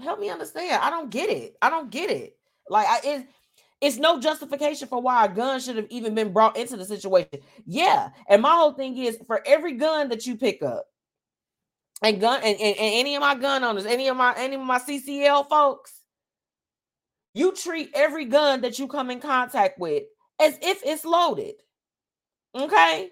Help 0.00 0.18
me 0.18 0.30
understand. 0.30 0.82
I 0.82 0.88
don't 0.88 1.10
get 1.10 1.28
it. 1.28 1.56
I 1.60 1.68
don't 1.68 1.90
get 1.90 2.10
it. 2.10 2.38
Like, 2.70 2.86
I, 2.86 3.00
it, 3.04 3.26
it's 3.80 3.96
no 3.96 4.20
justification 4.20 4.88
for 4.88 5.00
why 5.00 5.24
a 5.24 5.28
gun 5.28 5.60
should 5.60 5.76
have 5.76 5.86
even 5.90 6.14
been 6.14 6.32
brought 6.32 6.56
into 6.56 6.76
the 6.76 6.84
situation. 6.84 7.40
Yeah. 7.64 8.10
And 8.28 8.42
my 8.42 8.52
whole 8.52 8.72
thing 8.72 8.96
is 8.96 9.18
for 9.26 9.40
every 9.46 9.74
gun 9.74 10.08
that 10.08 10.26
you 10.26 10.36
pick 10.36 10.62
up, 10.62 10.86
and 12.02 12.20
gun 12.20 12.40
and, 12.42 12.58
and, 12.60 12.76
and 12.76 12.94
any 12.94 13.14
of 13.14 13.20
my 13.20 13.34
gun 13.34 13.64
owners, 13.64 13.86
any 13.86 14.08
of 14.08 14.16
my 14.16 14.34
any 14.36 14.56
of 14.56 14.62
my 14.62 14.78
CCL 14.78 15.48
folks, 15.48 15.92
you 17.34 17.52
treat 17.52 17.90
every 17.94 18.24
gun 18.24 18.60
that 18.62 18.78
you 18.78 18.86
come 18.86 19.10
in 19.10 19.20
contact 19.20 19.78
with 19.78 20.04
as 20.40 20.56
if 20.62 20.80
it's 20.84 21.04
loaded. 21.04 21.54
Okay. 22.54 23.10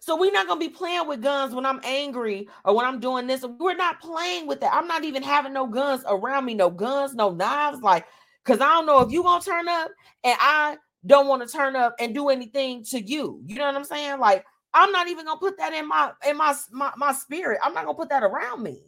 So 0.00 0.16
we're 0.16 0.32
not 0.32 0.46
gonna 0.46 0.60
be 0.60 0.68
playing 0.68 1.08
with 1.08 1.22
guns 1.22 1.54
when 1.54 1.64
I'm 1.64 1.80
angry 1.82 2.48
or 2.64 2.76
when 2.76 2.84
I'm 2.84 3.00
doing 3.00 3.26
this. 3.26 3.44
We're 3.44 3.76
not 3.76 4.00
playing 4.00 4.46
with 4.46 4.60
that. 4.60 4.74
I'm 4.74 4.86
not 4.86 5.04
even 5.04 5.22
having 5.22 5.52
no 5.52 5.66
guns 5.66 6.04
around 6.06 6.44
me, 6.44 6.54
no 6.54 6.70
guns, 6.70 7.14
no 7.14 7.30
knives. 7.30 7.80
Like 7.80 8.06
because 8.46 8.60
I 8.60 8.68
don't 8.68 8.86
know 8.86 9.00
if 9.00 9.10
you 9.10 9.22
gonna 9.22 9.42
turn 9.44 9.68
up 9.68 9.90
and 10.24 10.38
I 10.40 10.76
don't 11.04 11.26
want 11.28 11.46
to 11.46 11.52
turn 11.52 11.76
up 11.76 11.96
and 11.98 12.14
do 12.14 12.28
anything 12.28 12.84
to 12.84 13.00
you. 13.00 13.40
You 13.44 13.56
know 13.56 13.66
what 13.66 13.74
I'm 13.76 13.84
saying? 13.84 14.20
Like 14.20 14.44
I'm 14.72 14.92
not 14.92 15.08
even 15.08 15.26
gonna 15.26 15.40
put 15.40 15.58
that 15.58 15.72
in 15.74 15.88
my 15.88 16.12
in 16.28 16.36
my 16.36 16.54
my, 16.70 16.92
my 16.96 17.12
spirit. 17.12 17.58
I'm 17.62 17.74
not 17.74 17.84
gonna 17.86 17.96
put 17.96 18.10
that 18.10 18.22
around 18.22 18.62
me. 18.62 18.82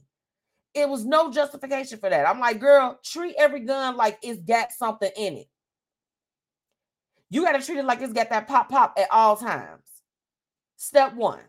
It 0.74 0.88
was 0.88 1.04
no 1.04 1.32
justification 1.32 1.98
for 1.98 2.11
that. 2.11 2.28
I'm 2.28 2.38
like, 2.38 2.61
girl, 2.61 3.00
treat 3.04 3.34
every 3.38 3.61
gun 3.61 3.96
like 3.96 4.18
it's 4.22 4.40
got 4.40 4.70
something 4.70 5.11
in 5.16 5.38
it. 5.38 5.48
You 7.30 7.42
got 7.42 7.59
to 7.59 7.64
treat 7.64 7.78
it 7.78 7.84
like 7.84 8.00
it's 8.00 8.12
got 8.12 8.30
that 8.30 8.48
pop 8.48 8.70
pop 8.70 8.94
at 8.98 9.09
all 9.11 9.36
times. 9.36 9.82
Step 10.76 11.14
one. 11.14 11.40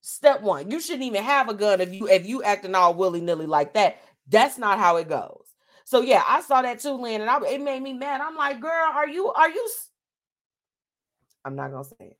Step 0.00 0.40
one. 0.42 0.70
You 0.70 0.80
shouldn't 0.80 1.04
even 1.04 1.22
have 1.22 1.48
a 1.48 1.54
gun 1.54 1.80
if 1.80 1.92
you 1.92 2.08
if 2.08 2.26
you 2.26 2.42
acting 2.42 2.74
all 2.74 2.94
willy 2.94 3.20
nilly 3.20 3.46
like 3.46 3.74
that. 3.74 3.98
That's 4.28 4.58
not 4.58 4.78
how 4.78 4.96
it 4.96 5.08
goes. 5.08 5.47
So 5.88 6.02
yeah, 6.02 6.22
I 6.26 6.42
saw 6.42 6.60
that 6.60 6.80
too, 6.80 6.92
Lynn, 7.00 7.22
and 7.22 7.30
I, 7.30 7.40
it 7.46 7.62
made 7.62 7.82
me 7.82 7.94
mad. 7.94 8.20
I'm 8.20 8.36
like, 8.36 8.60
girl, 8.60 8.90
are 8.92 9.08
you 9.08 9.28
are 9.28 9.48
you? 9.48 9.70
I'm 11.46 11.56
not 11.56 11.70
gonna 11.70 11.82
say 11.84 11.96
it. 12.00 12.18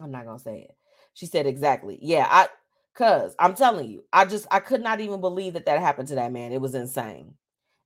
I'm 0.00 0.10
not 0.10 0.24
gonna 0.26 0.40
say 0.40 0.62
it. 0.62 0.76
She 1.12 1.26
said 1.26 1.46
exactly. 1.46 1.96
Yeah, 2.02 2.26
I 2.28 2.48
cuz 2.94 3.36
I'm 3.38 3.54
telling 3.54 3.88
you, 3.88 4.02
I 4.12 4.24
just 4.24 4.48
I 4.50 4.58
could 4.58 4.82
not 4.82 4.98
even 4.98 5.20
believe 5.20 5.52
that 5.52 5.64
that 5.66 5.78
happened 5.78 6.08
to 6.08 6.16
that 6.16 6.32
man. 6.32 6.50
It 6.50 6.60
was 6.60 6.74
insane. 6.74 7.34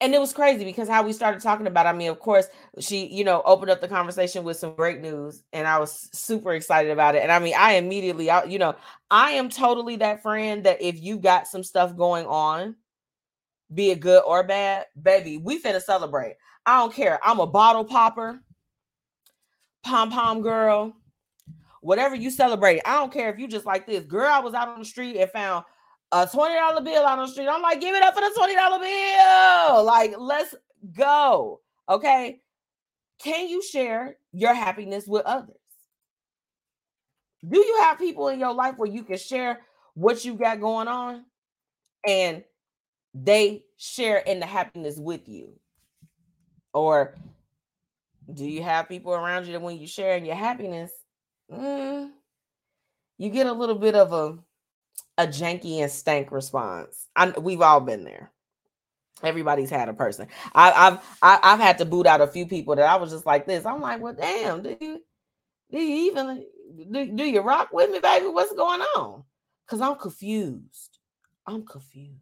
and 0.00 0.14
it 0.14 0.20
was 0.20 0.32
crazy 0.32 0.64
because 0.64 0.88
how 0.88 1.02
we 1.02 1.12
started 1.12 1.42
talking 1.42 1.66
about 1.66 1.86
i 1.86 1.92
mean 1.92 2.10
of 2.10 2.18
course 2.18 2.46
she 2.78 3.06
you 3.06 3.24
know 3.24 3.42
opened 3.44 3.70
up 3.70 3.80
the 3.80 3.88
conversation 3.88 4.44
with 4.44 4.56
some 4.56 4.74
great 4.74 5.00
news 5.00 5.42
and 5.52 5.66
i 5.66 5.78
was 5.78 6.08
super 6.12 6.52
excited 6.52 6.90
about 6.90 7.14
it 7.14 7.22
and 7.22 7.32
i 7.32 7.38
mean 7.38 7.54
i 7.56 7.72
immediately 7.72 8.30
I, 8.30 8.44
you 8.44 8.58
know 8.58 8.76
i 9.10 9.32
am 9.32 9.48
totally 9.48 9.96
that 9.96 10.22
friend 10.22 10.64
that 10.64 10.80
if 10.80 11.00
you 11.02 11.18
got 11.18 11.48
some 11.48 11.64
stuff 11.64 11.96
going 11.96 12.26
on 12.26 12.76
be 13.72 13.90
it 13.90 14.00
good 14.00 14.22
or 14.24 14.44
bad 14.44 14.86
baby 15.00 15.38
we 15.38 15.60
finna 15.60 15.82
celebrate 15.82 16.36
i 16.64 16.78
don't 16.78 16.94
care 16.94 17.18
i'm 17.24 17.40
a 17.40 17.46
bottle 17.46 17.84
popper 17.84 18.40
pom 19.84 20.10
pom 20.10 20.42
girl 20.42 20.94
whatever 21.80 22.14
you 22.14 22.30
celebrate 22.30 22.80
i 22.84 22.94
don't 22.94 23.12
care 23.12 23.32
if 23.32 23.38
you 23.38 23.46
just 23.46 23.66
like 23.66 23.86
this 23.86 24.04
girl 24.04 24.30
i 24.30 24.40
was 24.40 24.54
out 24.54 24.68
on 24.68 24.78
the 24.78 24.84
street 24.84 25.16
and 25.16 25.30
found 25.30 25.64
a 26.12 26.26
$20 26.26 26.84
bill 26.84 27.04
on 27.04 27.18
the 27.18 27.26
street. 27.26 27.48
I'm 27.48 27.62
like, 27.62 27.80
give 27.80 27.94
it 27.94 28.02
up 28.02 28.14
for 28.14 28.20
the 28.20 28.34
$20 28.38 28.80
bill. 28.80 29.84
Like, 29.84 30.14
let's 30.18 30.54
go. 30.96 31.60
Okay. 31.88 32.40
Can 33.18 33.48
you 33.48 33.62
share 33.62 34.16
your 34.32 34.54
happiness 34.54 35.06
with 35.06 35.24
others? 35.26 35.56
Do 37.46 37.58
you 37.58 37.78
have 37.82 37.98
people 37.98 38.28
in 38.28 38.40
your 38.40 38.54
life 38.54 38.76
where 38.78 38.90
you 38.90 39.02
can 39.02 39.18
share 39.18 39.60
what 39.94 40.24
you 40.24 40.34
got 40.34 40.60
going 40.60 40.88
on 40.88 41.24
and 42.06 42.44
they 43.14 43.64
share 43.76 44.18
in 44.18 44.40
the 44.40 44.46
happiness 44.46 44.96
with 44.98 45.28
you? 45.28 45.52
Or 46.72 47.16
do 48.32 48.44
you 48.44 48.62
have 48.62 48.88
people 48.88 49.14
around 49.14 49.46
you 49.46 49.52
that 49.52 49.62
when 49.62 49.78
you 49.78 49.86
share 49.86 50.16
in 50.16 50.24
your 50.24 50.34
happiness, 50.36 50.90
mm, 51.50 52.10
you 53.16 53.30
get 53.30 53.46
a 53.46 53.52
little 53.52 53.74
bit 53.74 53.94
of 53.94 54.12
a 54.12 54.38
a 55.16 55.26
janky 55.26 55.80
and 55.80 55.90
stank 55.90 56.30
response. 56.30 57.06
I, 57.16 57.30
we've 57.30 57.60
all 57.60 57.80
been 57.80 58.04
there. 58.04 58.30
Everybody's 59.22 59.70
had 59.70 59.88
a 59.88 59.94
person. 59.94 60.28
I, 60.54 60.70
I've 60.70 61.18
I, 61.22 61.50
have 61.50 61.60
had 61.60 61.78
to 61.78 61.84
boot 61.84 62.06
out 62.06 62.20
a 62.20 62.26
few 62.26 62.46
people 62.46 62.76
that 62.76 62.86
I 62.88 62.96
was 62.96 63.10
just 63.10 63.26
like 63.26 63.46
this. 63.46 63.66
I'm 63.66 63.80
like, 63.80 64.00
well, 64.00 64.14
damn, 64.14 64.62
do 64.62 64.76
you 64.80 65.02
do 65.70 65.78
you 65.78 66.10
even 66.10 66.44
do, 66.90 67.06
do 67.12 67.24
you 67.24 67.40
rock 67.40 67.70
with 67.72 67.90
me, 67.90 67.98
baby? 67.98 68.28
What's 68.28 68.54
going 68.54 68.80
on? 68.80 69.24
Because 69.66 69.80
I'm 69.80 69.96
confused. 69.96 70.98
I'm 71.46 71.66
confused. 71.66 72.20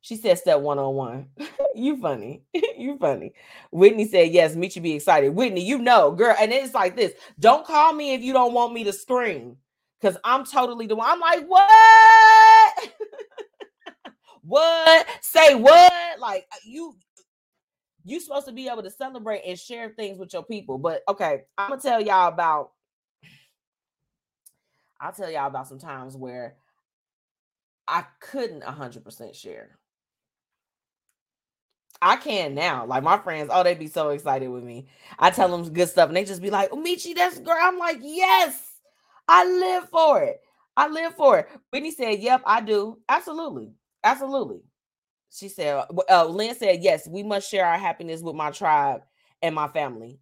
She 0.00 0.16
said 0.16 0.38
step 0.38 0.60
one 0.60 0.78
on 0.78 0.94
one. 0.94 1.26
You 1.74 2.00
funny. 2.00 2.42
you 2.78 2.96
funny. 2.98 3.32
Whitney 3.72 4.06
said, 4.06 4.30
yes, 4.32 4.54
Meet 4.54 4.76
you 4.76 4.82
be 4.82 4.94
excited. 4.94 5.34
Whitney, 5.34 5.62
you 5.62 5.78
know, 5.78 6.12
girl. 6.12 6.34
And 6.40 6.52
it's 6.52 6.74
like 6.74 6.96
this. 6.96 7.12
Don't 7.40 7.66
call 7.66 7.92
me 7.92 8.14
if 8.14 8.22
you 8.22 8.32
don't 8.32 8.54
want 8.54 8.72
me 8.72 8.84
to 8.84 8.92
scream. 8.92 9.56
Because 10.00 10.16
I'm 10.24 10.44
totally 10.44 10.86
the 10.86 10.96
one. 10.96 11.08
I'm 11.08 11.20
like, 11.20 11.46
what? 11.46 12.92
what? 14.42 15.06
Say 15.22 15.54
what? 15.54 16.20
Like 16.20 16.46
uh, 16.52 16.56
you 16.64 16.96
you 18.04 18.20
supposed 18.20 18.46
to 18.46 18.52
be 18.52 18.68
able 18.68 18.82
to 18.82 18.90
celebrate 18.90 19.42
and 19.46 19.58
share 19.58 19.90
things 19.90 20.18
with 20.18 20.32
your 20.32 20.44
people. 20.44 20.78
But 20.78 21.02
okay, 21.08 21.42
I'm 21.58 21.70
gonna 21.70 21.82
tell 21.82 22.00
y'all 22.00 22.28
about 22.28 22.70
I'll 25.00 25.12
tell 25.12 25.30
y'all 25.30 25.46
about 25.46 25.68
some 25.68 25.78
times 25.78 26.16
where 26.16 26.56
I 27.88 28.04
couldn't 28.20 28.62
100% 28.62 29.34
share. 29.34 29.78
I 32.00 32.16
can 32.16 32.54
now. 32.54 32.86
Like 32.86 33.02
my 33.02 33.18
friends, 33.18 33.50
oh, 33.52 33.62
they 33.62 33.74
be 33.74 33.88
so 33.88 34.10
excited 34.10 34.48
with 34.48 34.64
me. 34.64 34.86
I 35.18 35.30
tell 35.30 35.48
them 35.48 35.72
good 35.72 35.88
stuff 35.88 36.08
and 36.08 36.16
they 36.16 36.24
just 36.24 36.42
be 36.42 36.50
like, 36.50 36.70
oh, 36.72 36.76
Metchi, 36.76 37.14
that's 37.14 37.38
girl. 37.38 37.56
I'm 37.58 37.78
like, 37.78 37.98
yes, 38.02 38.65
I 39.28 39.44
live 39.44 39.88
for 39.90 40.22
it. 40.22 40.40
I 40.76 40.88
live 40.88 41.14
for 41.16 41.38
it. 41.40 41.48
Whitney 41.72 41.90
said, 41.90 42.20
yep, 42.20 42.42
I 42.46 42.60
do. 42.60 42.98
Absolutely. 43.08 43.72
Absolutely. 44.04 44.60
She 45.30 45.48
said, 45.48 45.84
uh, 46.10 46.26
Lynn 46.26 46.54
said, 46.54 46.82
yes, 46.82 47.08
we 47.08 47.22
must 47.22 47.50
share 47.50 47.66
our 47.66 47.78
happiness 47.78 48.22
with 48.22 48.36
my 48.36 48.50
tribe 48.50 49.02
and 49.42 49.54
my 49.54 49.68
family. 49.68 50.20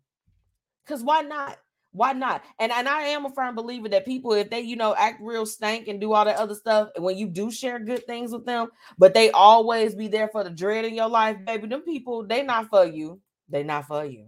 Because 0.85 1.03
why 1.03 1.23
not? 1.23 1.59
Why 1.93 2.13
not? 2.13 2.43
And 2.59 2.73
and 2.73 2.89
I 2.89 3.03
am 3.05 3.25
a 3.25 3.31
firm 3.31 3.55
believer 3.55 3.89
that 3.91 4.05
people, 4.05 4.33
if 4.33 4.51
they, 4.51 4.61
you 4.61 4.75
know, 4.77 4.97
act 4.99 5.21
real 5.23 5.47
stank 5.47 5.87
and 5.87 6.01
do 6.01 6.13
all 6.13 6.25
that 6.25 6.37
other 6.39 6.57
stuff, 6.57 6.89
and 6.97 7.05
when 7.05 7.17
you 7.17 7.29
do 7.29 7.53
share 7.53 7.79
good 7.79 8.05
things 8.07 8.33
with 8.33 8.45
them, 8.47 8.69
but 8.99 9.15
they 9.15 9.31
always 9.31 9.95
be 9.95 10.09
there 10.09 10.29
for 10.29 10.43
the 10.43 10.51
dread 10.51 10.85
in 10.85 10.95
your 10.95 11.09
life, 11.09 11.37
baby, 11.47 11.69
them 11.69 11.83
people, 11.83 12.27
they 12.27 12.43
not 12.43 12.69
for 12.69 12.85
you. 12.85 13.21
They 13.49 13.63
not 13.63 13.87
for 13.87 14.05
you. 14.05 14.27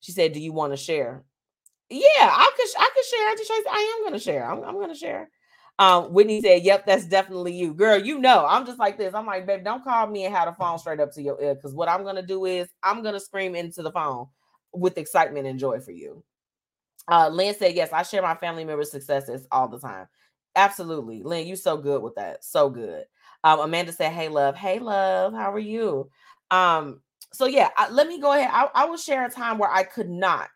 She 0.00 0.12
said, 0.12 0.32
Do 0.32 0.40
you 0.40 0.52
want 0.52 0.74
to 0.74 0.78
share? 0.78 1.25
Yeah, 1.90 2.00
I 2.20 2.50
could 2.56 2.68
I 2.78 2.90
could 2.94 3.04
share. 3.04 3.28
I 3.28 3.34
just 3.38 3.50
I 3.70 3.96
am 3.98 4.04
gonna 4.06 4.18
share. 4.18 4.50
I'm, 4.50 4.64
I'm 4.64 4.80
gonna 4.80 4.94
share. 4.94 5.30
Um, 5.78 6.12
Whitney 6.12 6.40
said, 6.40 6.62
Yep, 6.62 6.86
that's 6.86 7.04
definitely 7.06 7.52
you. 7.52 7.74
Girl, 7.74 7.98
you 7.98 8.18
know, 8.18 8.46
I'm 8.48 8.66
just 8.66 8.78
like 8.78 8.98
this. 8.98 9.14
I'm 9.14 9.26
like, 9.26 9.46
babe, 9.46 9.62
don't 9.64 9.84
call 9.84 10.06
me 10.06 10.24
and 10.24 10.34
have 10.34 10.48
the 10.48 10.54
phone 10.54 10.78
straight 10.78 11.00
up 11.00 11.12
to 11.12 11.22
your 11.22 11.40
ear. 11.40 11.54
Because 11.54 11.74
what 11.74 11.88
I'm 11.88 12.02
gonna 12.02 12.26
do 12.26 12.44
is 12.46 12.68
I'm 12.82 13.02
gonna 13.02 13.20
scream 13.20 13.54
into 13.54 13.82
the 13.82 13.92
phone 13.92 14.26
with 14.72 14.98
excitement 14.98 15.46
and 15.46 15.58
joy 15.58 15.80
for 15.80 15.92
you. 15.92 16.24
Uh, 17.08 17.28
Lynn 17.28 17.54
said, 17.54 17.74
Yes, 17.74 17.92
I 17.92 18.02
share 18.02 18.22
my 18.22 18.34
family 18.34 18.64
members' 18.64 18.90
successes 18.90 19.46
all 19.52 19.68
the 19.68 19.78
time. 19.78 20.06
Absolutely. 20.56 21.22
Lynn, 21.22 21.46
you 21.46 21.54
so 21.56 21.76
good 21.76 22.02
with 22.02 22.14
that. 22.16 22.44
So 22.44 22.70
good. 22.70 23.04
Um, 23.44 23.60
Amanda 23.60 23.92
said, 23.92 24.12
Hey, 24.12 24.28
love. 24.28 24.56
Hey, 24.56 24.80
love. 24.80 25.34
How 25.34 25.52
are 25.52 25.58
you? 25.58 26.10
Um, 26.50 27.00
so 27.32 27.46
yeah, 27.46 27.68
I, 27.76 27.90
let 27.90 28.08
me 28.08 28.20
go 28.20 28.32
ahead. 28.32 28.50
I, 28.52 28.70
I 28.74 28.84
will 28.86 28.96
share 28.96 29.26
a 29.26 29.30
time 29.30 29.58
where 29.58 29.70
I 29.70 29.84
could 29.84 30.10
not 30.10 30.48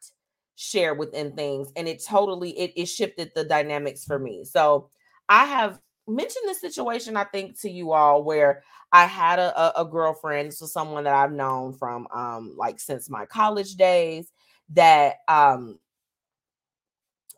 share 0.60 0.94
within 0.94 1.32
things, 1.32 1.72
and 1.74 1.88
it 1.88 2.04
totally 2.06 2.50
it, 2.50 2.72
it 2.76 2.86
shifted 2.86 3.32
the 3.34 3.44
dynamics 3.44 4.04
for 4.04 4.18
me. 4.18 4.44
So 4.44 4.90
I 5.26 5.46
have 5.46 5.80
mentioned 6.06 6.44
this 6.44 6.60
situation, 6.60 7.16
I 7.16 7.24
think, 7.24 7.58
to 7.62 7.70
you 7.70 7.92
all 7.92 8.22
where 8.22 8.62
I 8.92 9.06
had 9.06 9.38
a, 9.38 9.80
a, 9.80 9.84
girlfriend, 9.86 10.52
so 10.52 10.66
someone 10.66 11.04
that 11.04 11.14
I've 11.14 11.32
known 11.32 11.72
from 11.72 12.06
um 12.14 12.54
like 12.58 12.78
since 12.78 13.08
my 13.08 13.24
college 13.24 13.76
days 13.76 14.30
that 14.74 15.16
um 15.28 15.78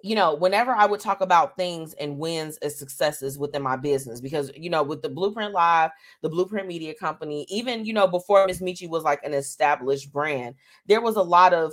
you 0.04 0.16
know, 0.16 0.34
whenever 0.34 0.72
I 0.72 0.84
would 0.84 0.98
talk 0.98 1.20
about 1.20 1.56
things 1.56 1.94
and 1.94 2.18
wins 2.18 2.58
and 2.60 2.72
successes 2.72 3.38
within 3.38 3.62
my 3.62 3.76
business, 3.76 4.20
because 4.20 4.50
you 4.56 4.68
know, 4.68 4.82
with 4.82 5.00
the 5.00 5.08
Blueprint 5.08 5.52
Live, 5.52 5.92
the 6.22 6.28
Blueprint 6.28 6.66
Media 6.66 6.92
Company, 6.92 7.46
even 7.48 7.84
you 7.84 7.92
know, 7.92 8.08
before 8.08 8.48
Miss 8.48 8.60
Metchi 8.60 8.88
was 8.88 9.04
like 9.04 9.22
an 9.22 9.32
established 9.32 10.12
brand, 10.12 10.56
there 10.86 11.00
was 11.00 11.14
a 11.14 11.22
lot 11.22 11.54
of 11.54 11.72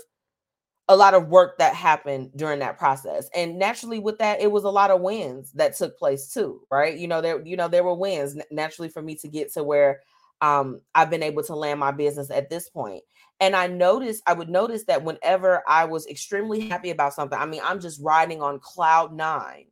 a 0.89 0.95
lot 0.95 1.13
of 1.13 1.27
work 1.27 1.59
that 1.59 1.75
happened 1.75 2.31
during 2.35 2.59
that 2.59 2.79
process. 2.79 3.29
And 3.35 3.59
naturally 3.59 3.99
with 3.99 4.17
that, 4.17 4.41
it 4.41 4.51
was 4.51 4.63
a 4.63 4.69
lot 4.69 4.89
of 4.89 5.01
wins 5.01 5.51
that 5.53 5.77
took 5.77 5.97
place 5.99 6.33
too, 6.33 6.61
right? 6.71 6.97
You 6.97 7.07
know, 7.07 7.21
there, 7.21 7.45
you 7.45 7.55
know, 7.55 7.67
there 7.67 7.83
were 7.83 7.93
wins 7.93 8.35
naturally 8.51 8.89
for 8.89 9.03
me 9.03 9.13
to 9.17 9.27
get 9.27 9.53
to 9.53 9.63
where 9.63 10.01
um, 10.41 10.81
I've 10.95 11.11
been 11.11 11.21
able 11.21 11.43
to 11.43 11.55
land 11.55 11.79
my 11.79 11.91
business 11.91 12.31
at 12.31 12.49
this 12.49 12.69
point. 12.69 13.03
And 13.39 13.55
I 13.55 13.67
noticed, 13.67 14.23
I 14.25 14.33
would 14.33 14.49
notice 14.49 14.85
that 14.85 15.03
whenever 15.03 15.61
I 15.67 15.85
was 15.85 16.07
extremely 16.07 16.67
happy 16.67 16.89
about 16.89 17.13
something, 17.13 17.37
I 17.37 17.45
mean, 17.45 17.61
I'm 17.63 17.79
just 17.79 18.01
riding 18.01 18.41
on 18.41 18.59
cloud 18.59 19.13
nine. 19.13 19.65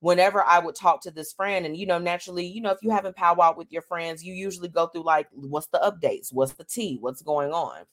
Whenever 0.00 0.42
I 0.42 0.58
would 0.58 0.74
talk 0.74 1.02
to 1.02 1.10
this 1.10 1.32
friend, 1.32 1.64
and 1.64 1.76
you 1.76 1.86
know, 1.86 1.98
naturally, 1.98 2.44
you 2.44 2.60
know, 2.60 2.72
if 2.72 2.78
you 2.82 2.90
haven't 2.90 3.16
powwow 3.16 3.54
with 3.56 3.70
your 3.70 3.80
friends, 3.80 4.24
you 4.24 4.34
usually 4.34 4.68
go 4.68 4.88
through 4.88 5.04
like, 5.04 5.28
what's 5.32 5.68
the 5.68 5.78
updates? 5.78 6.32
What's 6.32 6.52
the 6.52 6.64
tea? 6.64 6.98
What's 7.00 7.22
going 7.22 7.52
on? 7.52 7.84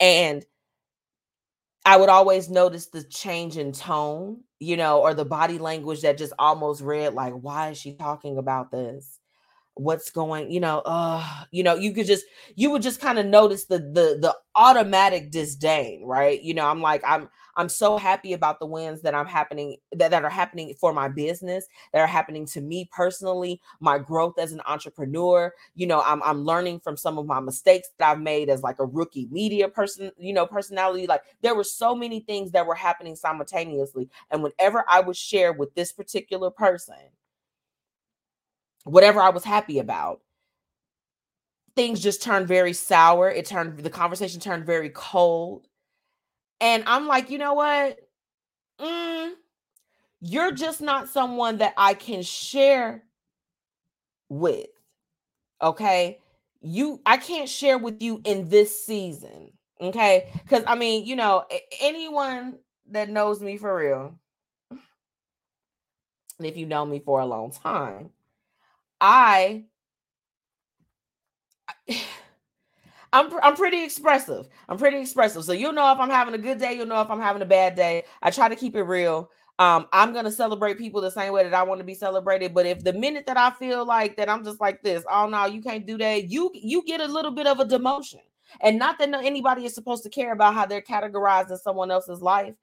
And 0.00 0.44
I 1.88 1.96
would 1.96 2.10
always 2.10 2.50
notice 2.50 2.88
the 2.88 3.02
change 3.04 3.56
in 3.56 3.72
tone, 3.72 4.42
you 4.60 4.76
know, 4.76 5.00
or 5.00 5.14
the 5.14 5.24
body 5.24 5.58
language 5.58 6.02
that 6.02 6.18
just 6.18 6.34
almost 6.38 6.82
read 6.82 7.14
like, 7.14 7.34
why 7.34 7.70
is 7.70 7.78
she 7.78 7.94
talking 7.94 8.38
about 8.38 8.70
this? 8.72 9.18
what's 9.74 10.10
going 10.10 10.50
you 10.50 10.60
know 10.60 10.82
uh 10.84 11.24
you 11.52 11.62
know 11.62 11.74
you 11.76 11.92
could 11.94 12.06
just 12.06 12.24
you 12.56 12.70
would 12.70 12.82
just 12.82 13.00
kind 13.00 13.18
of 13.18 13.26
notice 13.26 13.66
the 13.66 13.78
the 13.78 14.18
the 14.20 14.36
automatic 14.56 15.30
disdain 15.30 16.04
right 16.04 16.42
you 16.42 16.52
know 16.52 16.66
i'm 16.66 16.82
like 16.82 17.02
i'm 17.06 17.28
i'm 17.58 17.68
so 17.68 17.98
happy 17.98 18.32
about 18.32 18.58
the 18.58 18.64
wins 18.66 19.02
that 19.02 19.14
i'm 19.14 19.26
happening 19.26 19.76
that, 19.92 20.10
that 20.10 20.24
are 20.24 20.30
happening 20.30 20.74
for 20.80 20.94
my 20.94 21.08
business 21.08 21.66
that 21.92 22.00
are 22.00 22.06
happening 22.06 22.46
to 22.46 22.62
me 22.62 22.88
personally 22.90 23.60
my 23.80 23.98
growth 23.98 24.38
as 24.38 24.52
an 24.52 24.62
entrepreneur 24.66 25.52
you 25.74 25.86
know 25.86 26.02
i'm 26.06 26.22
i'm 26.22 26.44
learning 26.44 26.80
from 26.80 26.96
some 26.96 27.18
of 27.18 27.26
my 27.26 27.38
mistakes 27.40 27.90
that 27.98 28.10
i've 28.10 28.20
made 28.20 28.48
as 28.48 28.62
like 28.62 28.78
a 28.78 28.86
rookie 28.86 29.28
media 29.30 29.68
person 29.68 30.10
you 30.16 30.32
know 30.32 30.46
personality 30.46 31.06
like 31.06 31.22
there 31.42 31.54
were 31.54 31.64
so 31.64 31.94
many 31.94 32.20
things 32.20 32.50
that 32.52 32.66
were 32.66 32.74
happening 32.74 33.14
simultaneously 33.14 34.08
and 34.30 34.42
whenever 34.42 34.82
i 34.88 35.00
would 35.00 35.16
share 35.16 35.52
with 35.52 35.74
this 35.74 35.92
particular 35.92 36.50
person 36.50 36.96
whatever 38.88 39.20
I 39.20 39.30
was 39.30 39.44
happy 39.44 39.78
about, 39.78 40.20
things 41.76 42.00
just 42.00 42.22
turned 42.22 42.48
very 42.48 42.72
sour. 42.72 43.30
It 43.30 43.46
turned 43.46 43.78
the 43.78 43.90
conversation 43.90 44.40
turned 44.40 44.66
very 44.66 44.90
cold. 44.90 45.67
And 46.60 46.82
I'm 46.86 47.06
like, 47.06 47.30
you 47.30 47.38
know 47.38 47.54
what? 47.54 47.98
Mm, 48.80 49.32
you're 50.20 50.52
just 50.52 50.80
not 50.80 51.08
someone 51.08 51.58
that 51.58 51.74
I 51.76 51.94
can 51.94 52.22
share 52.22 53.04
with. 54.28 54.66
Okay. 55.62 56.18
You, 56.60 57.00
I 57.06 57.16
can't 57.16 57.48
share 57.48 57.78
with 57.78 58.02
you 58.02 58.20
in 58.24 58.48
this 58.48 58.84
season. 58.84 59.52
Okay. 59.80 60.30
Because 60.42 60.64
I 60.66 60.74
mean, 60.74 61.06
you 61.06 61.16
know, 61.16 61.44
anyone 61.80 62.58
that 62.90 63.08
knows 63.08 63.40
me 63.40 63.56
for 63.56 63.76
real, 63.76 64.18
and 66.38 66.46
if 66.46 66.56
you 66.56 66.66
know 66.66 66.84
me 66.84 67.00
for 67.00 67.20
a 67.20 67.26
long 67.26 67.50
time, 67.50 68.10
I 69.00 69.64
I'm 73.12 73.32
I'm 73.42 73.56
pretty 73.56 73.82
expressive. 73.82 74.48
I'm 74.68 74.78
pretty 74.78 74.98
expressive. 74.98 75.44
So 75.44 75.52
you'll 75.52 75.72
know 75.72 75.92
if 75.92 75.98
I'm 75.98 76.10
having 76.10 76.34
a 76.34 76.38
good 76.38 76.58
day, 76.58 76.74
you'll 76.74 76.86
know 76.86 77.00
if 77.00 77.10
I'm 77.10 77.20
having 77.20 77.42
a 77.42 77.46
bad 77.46 77.74
day. 77.74 78.04
I 78.22 78.30
try 78.30 78.48
to 78.48 78.56
keep 78.56 78.76
it 78.76 78.82
real. 78.82 79.30
Um, 79.58 79.86
I'm 79.92 80.12
gonna 80.12 80.30
celebrate 80.30 80.78
people 80.78 81.00
the 81.00 81.10
same 81.10 81.32
way 81.32 81.42
that 81.42 81.54
I 81.54 81.62
want 81.62 81.78
to 81.78 81.84
be 81.84 81.94
celebrated. 81.94 82.54
But 82.54 82.66
if 82.66 82.84
the 82.84 82.92
minute 82.92 83.26
that 83.26 83.36
I 83.36 83.50
feel 83.50 83.84
like 83.84 84.16
that 84.16 84.28
I'm 84.28 84.44
just 84.44 84.60
like 84.60 84.82
this, 84.82 85.04
oh 85.10 85.28
no, 85.28 85.46
you 85.46 85.62
can't 85.62 85.86
do 85.86 85.96
that, 85.98 86.28
you 86.28 86.50
you 86.54 86.84
get 86.84 87.00
a 87.00 87.06
little 87.06 87.32
bit 87.32 87.46
of 87.46 87.60
a 87.60 87.64
demotion. 87.64 88.20
And 88.60 88.78
not 88.78 88.98
that 88.98 89.12
anybody 89.12 89.64
is 89.64 89.74
supposed 89.74 90.02
to 90.04 90.10
care 90.10 90.32
about 90.32 90.54
how 90.54 90.66
they're 90.66 90.80
categorized 90.82 91.50
in 91.50 91.58
someone 91.58 91.90
else's 91.90 92.22
life. 92.22 92.54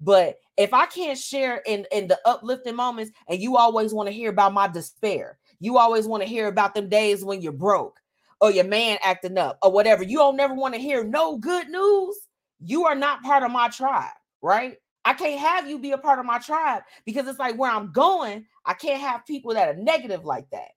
But 0.00 0.38
if 0.56 0.74
I 0.74 0.86
can't 0.86 1.18
share 1.18 1.62
in, 1.66 1.86
in 1.92 2.08
the 2.08 2.18
uplifting 2.24 2.76
moments 2.76 3.12
and 3.28 3.40
you 3.40 3.56
always 3.56 3.92
want 3.92 4.08
to 4.08 4.12
hear 4.12 4.30
about 4.30 4.52
my 4.52 4.68
despair, 4.68 5.38
you 5.60 5.78
always 5.78 6.06
want 6.06 6.22
to 6.22 6.28
hear 6.28 6.48
about 6.48 6.74
them 6.74 6.88
days 6.88 7.24
when 7.24 7.40
you're 7.40 7.52
broke 7.52 8.00
or 8.44 8.50
your 8.50 8.64
man 8.64 8.98
acting 9.02 9.38
up 9.38 9.56
or 9.62 9.72
whatever. 9.72 10.02
You 10.02 10.18
don't 10.18 10.36
never 10.36 10.52
want 10.52 10.74
to 10.74 10.80
hear 10.80 11.02
no 11.02 11.38
good 11.38 11.66
news. 11.70 12.14
You 12.60 12.84
are 12.84 12.94
not 12.94 13.22
part 13.22 13.42
of 13.42 13.50
my 13.50 13.70
tribe, 13.70 14.12
right? 14.42 14.76
I 15.02 15.14
can't 15.14 15.40
have 15.40 15.66
you 15.66 15.78
be 15.78 15.92
a 15.92 15.98
part 15.98 16.18
of 16.18 16.26
my 16.26 16.38
tribe 16.40 16.82
because 17.06 17.26
it's 17.26 17.38
like 17.38 17.56
where 17.56 17.72
I'm 17.72 17.90
going, 17.90 18.44
I 18.66 18.74
can't 18.74 19.00
have 19.00 19.24
people 19.24 19.54
that 19.54 19.68
are 19.68 19.80
negative 19.80 20.26
like 20.26 20.44
that. 20.50 20.68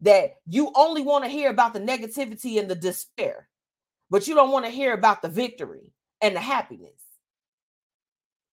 That 0.00 0.34
you 0.48 0.72
only 0.74 1.02
want 1.02 1.22
to 1.22 1.30
hear 1.30 1.50
about 1.50 1.72
the 1.72 1.78
negativity 1.78 2.58
and 2.58 2.68
the 2.68 2.74
despair, 2.74 3.46
but 4.10 4.26
you 4.26 4.34
don't 4.34 4.50
want 4.50 4.64
to 4.64 4.70
hear 4.72 4.92
about 4.92 5.22
the 5.22 5.28
victory 5.28 5.92
and 6.20 6.34
the 6.34 6.40
happiness. 6.40 7.00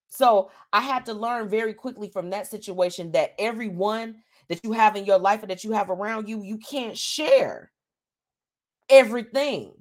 So 0.10 0.52
I 0.72 0.82
had 0.82 1.08
to 1.08 1.14
learn 1.14 1.50
very 1.50 1.74
quickly 1.74 2.10
from 2.10 2.30
that 2.30 2.46
situation 2.46 3.14
that 3.14 3.34
everyone 3.40 4.18
that 4.50 4.64
you 4.64 4.74
have 4.74 4.96
in 4.96 5.06
your 5.06 5.18
life 5.18 5.42
and 5.42 5.50
that 5.50 5.64
you 5.64 5.72
have 5.72 5.90
around 5.90 6.30
you, 6.30 6.44
you 6.44 6.60
can't 6.60 6.96
share 6.96 7.72
everything. 8.90 9.74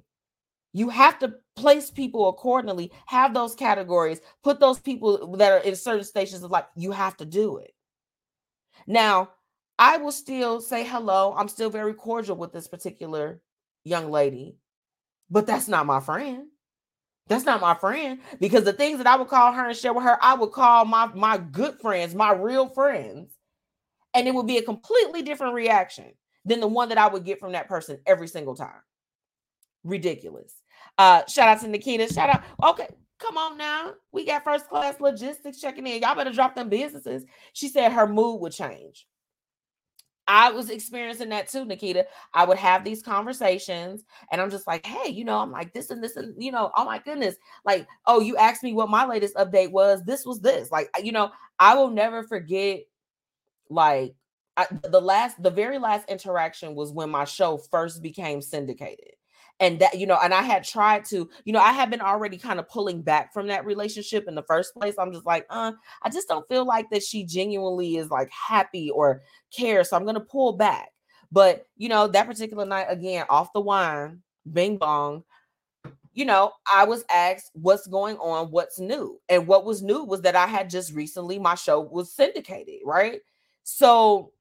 You 0.73 0.89
have 0.89 1.19
to 1.19 1.35
place 1.55 1.91
people 1.91 2.29
accordingly, 2.29 2.91
have 3.05 3.33
those 3.33 3.53
categories, 3.53 4.21
put 4.43 4.59
those 4.59 4.79
people 4.79 5.35
that 5.37 5.51
are 5.51 5.59
in 5.59 5.75
certain 5.75 6.03
stations 6.03 6.43
of 6.43 6.51
life. 6.51 6.65
You 6.75 6.91
have 6.91 7.15
to 7.17 7.25
do 7.25 7.57
it. 7.57 7.73
Now, 8.87 9.29
I 9.77 9.97
will 9.97 10.11
still 10.11 10.61
say 10.61 10.83
hello. 10.83 11.33
I'm 11.37 11.47
still 11.47 11.69
very 11.69 11.93
cordial 11.93 12.35
with 12.35 12.53
this 12.53 12.67
particular 12.67 13.39
young 13.83 14.09
lady, 14.09 14.57
but 15.29 15.45
that's 15.45 15.67
not 15.67 15.85
my 15.85 15.99
friend. 15.99 16.47
That's 17.27 17.45
not 17.45 17.61
my 17.61 17.73
friend 17.73 18.19
because 18.39 18.65
the 18.65 18.73
things 18.73 18.97
that 18.97 19.07
I 19.07 19.15
would 19.15 19.29
call 19.29 19.53
her 19.53 19.67
and 19.67 19.77
share 19.77 19.93
with 19.93 20.03
her, 20.03 20.17
I 20.21 20.33
would 20.33 20.51
call 20.51 20.85
my 20.85 21.07
my 21.07 21.37
good 21.37 21.79
friends, 21.79 22.13
my 22.13 22.33
real 22.33 22.67
friends, 22.67 23.37
and 24.13 24.27
it 24.27 24.33
would 24.33 24.47
be 24.47 24.57
a 24.57 24.63
completely 24.63 25.21
different 25.21 25.53
reaction 25.53 26.11
than 26.45 26.59
the 26.59 26.67
one 26.67 26.89
that 26.89 26.97
I 26.97 27.07
would 27.07 27.23
get 27.23 27.39
from 27.39 27.53
that 27.53 27.69
person 27.69 27.99
every 28.05 28.27
single 28.27 28.55
time. 28.55 28.81
Ridiculous. 29.83 30.53
Uh, 30.97 31.25
shout 31.27 31.49
out 31.49 31.61
to 31.61 31.67
Nikita. 31.67 32.13
Shout 32.13 32.29
out. 32.29 32.43
Okay, 32.63 32.87
come 33.19 33.37
on 33.37 33.57
now. 33.57 33.93
We 34.11 34.25
got 34.25 34.43
first 34.43 34.67
class 34.69 34.99
logistics 34.99 35.59
checking 35.59 35.87
in. 35.87 36.01
Y'all 36.01 36.15
better 36.15 36.31
drop 36.31 36.55
them 36.55 36.69
businesses. 36.69 37.25
She 37.53 37.67
said 37.67 37.91
her 37.91 38.07
mood 38.07 38.41
would 38.41 38.53
change. 38.53 39.07
I 40.25 40.51
was 40.51 40.69
experiencing 40.69 41.29
that 41.29 41.49
too, 41.49 41.65
Nikita. 41.65 42.05
I 42.33 42.45
would 42.45 42.57
have 42.57 42.83
these 42.83 43.03
conversations 43.03 44.05
and 44.31 44.39
I'm 44.39 44.49
just 44.49 44.67
like, 44.67 44.85
hey, 44.85 45.11
you 45.11 45.25
know, 45.25 45.37
I'm 45.39 45.51
like 45.51 45.73
this 45.73 45.89
and 45.89 46.01
this 46.01 46.15
and 46.15 46.41
you 46.41 46.51
know, 46.51 46.71
oh 46.77 46.85
my 46.85 46.99
goodness. 46.99 47.35
Like, 47.65 47.87
oh, 48.05 48.21
you 48.21 48.37
asked 48.37 48.63
me 48.63 48.73
what 48.73 48.89
my 48.89 49.05
latest 49.05 49.35
update 49.35 49.71
was. 49.71 50.01
This 50.03 50.25
was 50.25 50.39
this. 50.39 50.71
Like, 50.71 50.89
you 51.03 51.11
know, 51.11 51.31
I 51.59 51.75
will 51.75 51.89
never 51.89 52.23
forget 52.23 52.83
like 53.69 54.15
I, 54.55 54.67
the 54.83 55.01
last 55.01 55.41
the 55.41 55.49
very 55.49 55.77
last 55.77 56.09
interaction 56.09 56.73
was 56.73 56.93
when 56.93 57.09
my 57.09 57.25
show 57.25 57.57
first 57.57 58.01
became 58.01 58.41
syndicated 58.41 59.15
and 59.63 59.79
that 59.79 59.97
you 59.97 60.05
know 60.05 60.19
and 60.21 60.33
i 60.33 60.41
had 60.41 60.61
tried 60.61 61.05
to 61.05 61.29
you 61.45 61.53
know 61.53 61.59
i 61.59 61.71
had 61.71 61.89
been 61.89 62.01
already 62.01 62.37
kind 62.37 62.59
of 62.59 62.67
pulling 62.67 63.01
back 63.01 63.33
from 63.33 63.47
that 63.47 63.65
relationship 63.65 64.25
in 64.27 64.35
the 64.35 64.43
first 64.43 64.73
place. 64.73 64.95
I'm 64.99 65.13
just 65.13 65.25
like 65.25 65.45
uh 65.49 65.71
i 66.01 66.09
just 66.09 66.27
don't 66.27 66.47
feel 66.49 66.65
like 66.65 66.89
that 66.89 67.01
she 67.01 67.23
genuinely 67.23 67.95
is 67.95 68.09
like 68.09 68.29
happy 68.29 68.91
or 68.91 69.21
cares 69.55 69.89
so 69.89 69.95
i'm 69.97 70.05
gonna 70.05 70.19
pull 70.19 70.53
back. 70.53 70.89
But 71.31 71.65
you 71.77 71.89
know 71.89 72.07
that 72.07 72.27
particular 72.27 72.65
night 72.65 72.87
again 72.89 73.25
off 73.29 73.53
the 73.53 73.61
wine 73.61 74.21
bing 74.51 74.77
bong 74.77 75.23
you 76.11 76.25
know 76.25 76.51
i 76.69 76.83
was 76.83 77.05
asked 77.09 77.49
what's 77.53 77.87
going 77.87 78.17
on 78.17 78.51
what's 78.51 78.79
new? 78.79 79.19
And 79.29 79.47
what 79.47 79.63
was 79.63 79.81
new 79.81 80.03
was 80.03 80.21
that 80.23 80.35
i 80.35 80.45
had 80.45 80.69
just 80.69 80.93
recently 80.93 81.39
my 81.39 81.55
show 81.55 81.79
was 81.79 82.11
syndicated 82.13 82.81
right? 82.85 83.21
So 83.63 84.33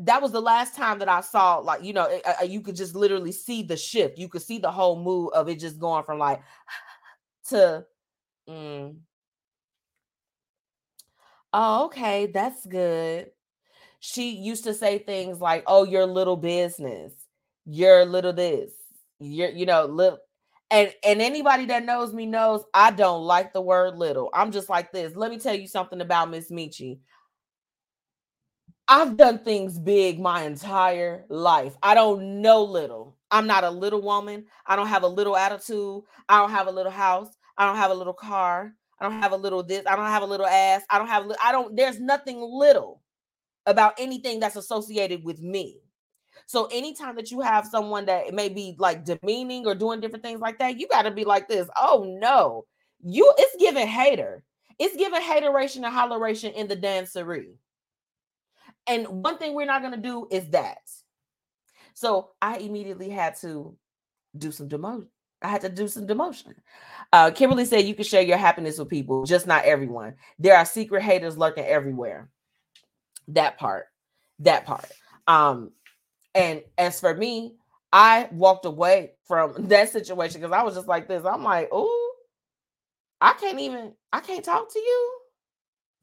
that 0.00 0.22
was 0.22 0.32
the 0.32 0.40
last 0.40 0.74
time 0.74 0.98
that 0.98 1.08
I 1.08 1.20
saw 1.20 1.58
like 1.58 1.84
you 1.84 1.92
know 1.92 2.04
it, 2.04 2.22
uh, 2.26 2.44
you 2.44 2.60
could 2.60 2.76
just 2.76 2.94
literally 2.94 3.32
see 3.32 3.62
the 3.62 3.76
shift. 3.76 4.18
You 4.18 4.28
could 4.28 4.42
see 4.42 4.58
the 4.58 4.70
whole 4.70 5.02
move 5.02 5.30
of 5.34 5.48
it 5.48 5.58
just 5.60 5.78
going 5.78 6.04
from 6.04 6.18
like 6.18 6.42
to 7.50 7.84
mm. 8.48 8.96
Oh, 11.52 11.86
okay, 11.86 12.26
that's 12.26 12.64
good. 12.64 13.30
She 14.00 14.30
used 14.30 14.64
to 14.64 14.74
say 14.74 14.98
things 14.98 15.40
like, 15.40 15.64
"Oh, 15.66 15.84
your 15.84 16.06
little 16.06 16.36
business, 16.36 17.12
your 17.66 18.04
little 18.04 18.32
this, 18.32 18.72
you're 19.18 19.50
you 19.50 19.66
know 19.66 19.84
little." 19.86 20.18
And 20.70 20.94
and 21.04 21.20
anybody 21.20 21.66
that 21.66 21.84
knows 21.84 22.12
me 22.14 22.26
knows 22.26 22.64
I 22.72 22.92
don't 22.92 23.24
like 23.24 23.52
the 23.52 23.60
word 23.60 23.98
little. 23.98 24.30
I'm 24.32 24.52
just 24.52 24.68
like 24.68 24.92
this. 24.92 25.16
Let 25.16 25.30
me 25.30 25.38
tell 25.38 25.54
you 25.54 25.66
something 25.66 26.00
about 26.00 26.30
Miss 26.30 26.50
Metchi. 26.50 27.00
I've 28.92 29.16
done 29.16 29.38
things 29.38 29.78
big 29.78 30.18
my 30.18 30.42
entire 30.42 31.24
life. 31.28 31.76
I 31.80 31.94
don't 31.94 32.42
know 32.42 32.64
little. 32.64 33.16
I'm 33.30 33.46
not 33.46 33.62
a 33.62 33.70
little 33.70 34.02
woman. 34.02 34.46
I 34.66 34.74
don't 34.74 34.88
have 34.88 35.04
a 35.04 35.08
little 35.08 35.36
attitude. 35.36 36.02
I 36.28 36.40
don't 36.40 36.50
have 36.50 36.66
a 36.66 36.72
little 36.72 36.90
house. 36.90 37.28
I 37.56 37.66
don't 37.66 37.76
have 37.76 37.92
a 37.92 37.94
little 37.94 38.12
car. 38.12 38.74
I 38.98 39.08
don't 39.08 39.22
have 39.22 39.30
a 39.30 39.36
little 39.36 39.62
this. 39.62 39.86
I 39.86 39.94
don't 39.94 40.06
have 40.06 40.24
a 40.24 40.26
little 40.26 40.44
ass. 40.44 40.82
I 40.90 40.98
don't 40.98 41.06
have 41.06 41.30
I 41.40 41.52
don't 41.52 41.76
there's 41.76 42.00
nothing 42.00 42.40
little 42.40 43.00
about 43.64 43.94
anything 43.96 44.40
that's 44.40 44.56
associated 44.56 45.22
with 45.22 45.40
me. 45.40 45.78
So 46.46 46.66
anytime 46.72 47.14
that 47.14 47.30
you 47.30 47.42
have 47.42 47.66
someone 47.66 48.06
that 48.06 48.34
may 48.34 48.48
be 48.48 48.74
like 48.76 49.04
demeaning 49.04 49.68
or 49.68 49.76
doing 49.76 50.00
different 50.00 50.24
things 50.24 50.40
like 50.40 50.58
that, 50.58 50.80
you 50.80 50.88
got 50.88 51.02
to 51.02 51.12
be 51.12 51.22
like 51.22 51.46
this. 51.46 51.68
Oh 51.76 52.16
no. 52.20 52.64
You 53.04 53.32
it's 53.38 53.54
giving 53.56 53.86
hater. 53.86 54.42
It's 54.80 54.96
giving 54.96 55.22
hateration 55.22 55.84
and 55.84 55.94
holleration 55.94 56.52
in 56.54 56.66
the 56.66 56.76
dancery. 56.76 57.52
And 58.86 59.06
one 59.06 59.38
thing 59.38 59.54
we're 59.54 59.66
not 59.66 59.82
going 59.82 59.94
to 59.94 60.00
do 60.00 60.26
is 60.30 60.48
that. 60.50 60.78
So 61.94 62.30
I 62.40 62.58
immediately 62.58 63.10
had 63.10 63.36
to 63.40 63.76
do 64.36 64.50
some 64.52 64.68
demotion. 64.68 65.06
I 65.42 65.48
had 65.48 65.62
to 65.62 65.68
do 65.68 65.88
some 65.88 66.06
demotion. 66.06 66.54
Uh, 67.12 67.30
Kimberly 67.30 67.64
said 67.64 67.86
you 67.86 67.94
can 67.94 68.04
share 68.04 68.22
your 68.22 68.36
happiness 68.36 68.78
with 68.78 68.88
people, 68.88 69.24
just 69.24 69.46
not 69.46 69.64
everyone. 69.64 70.14
There 70.38 70.56
are 70.56 70.64
secret 70.64 71.02
haters 71.02 71.38
lurking 71.38 71.64
everywhere. 71.64 72.28
That 73.28 73.58
part, 73.58 73.86
that 74.40 74.66
part. 74.66 74.90
Um, 75.26 75.72
and 76.34 76.62
as 76.76 77.00
for 77.00 77.14
me, 77.14 77.54
I 77.92 78.28
walked 78.32 78.66
away 78.66 79.12
from 79.24 79.54
that 79.68 79.88
situation 79.90 80.40
because 80.40 80.52
I 80.52 80.62
was 80.62 80.74
just 80.74 80.88
like 80.88 81.08
this. 81.08 81.24
I'm 81.24 81.42
like, 81.42 81.68
oh, 81.72 82.14
I 83.20 83.34
can't 83.34 83.60
even, 83.60 83.92
I 84.12 84.20
can't 84.20 84.44
talk 84.44 84.72
to 84.72 84.78
you 84.78 85.12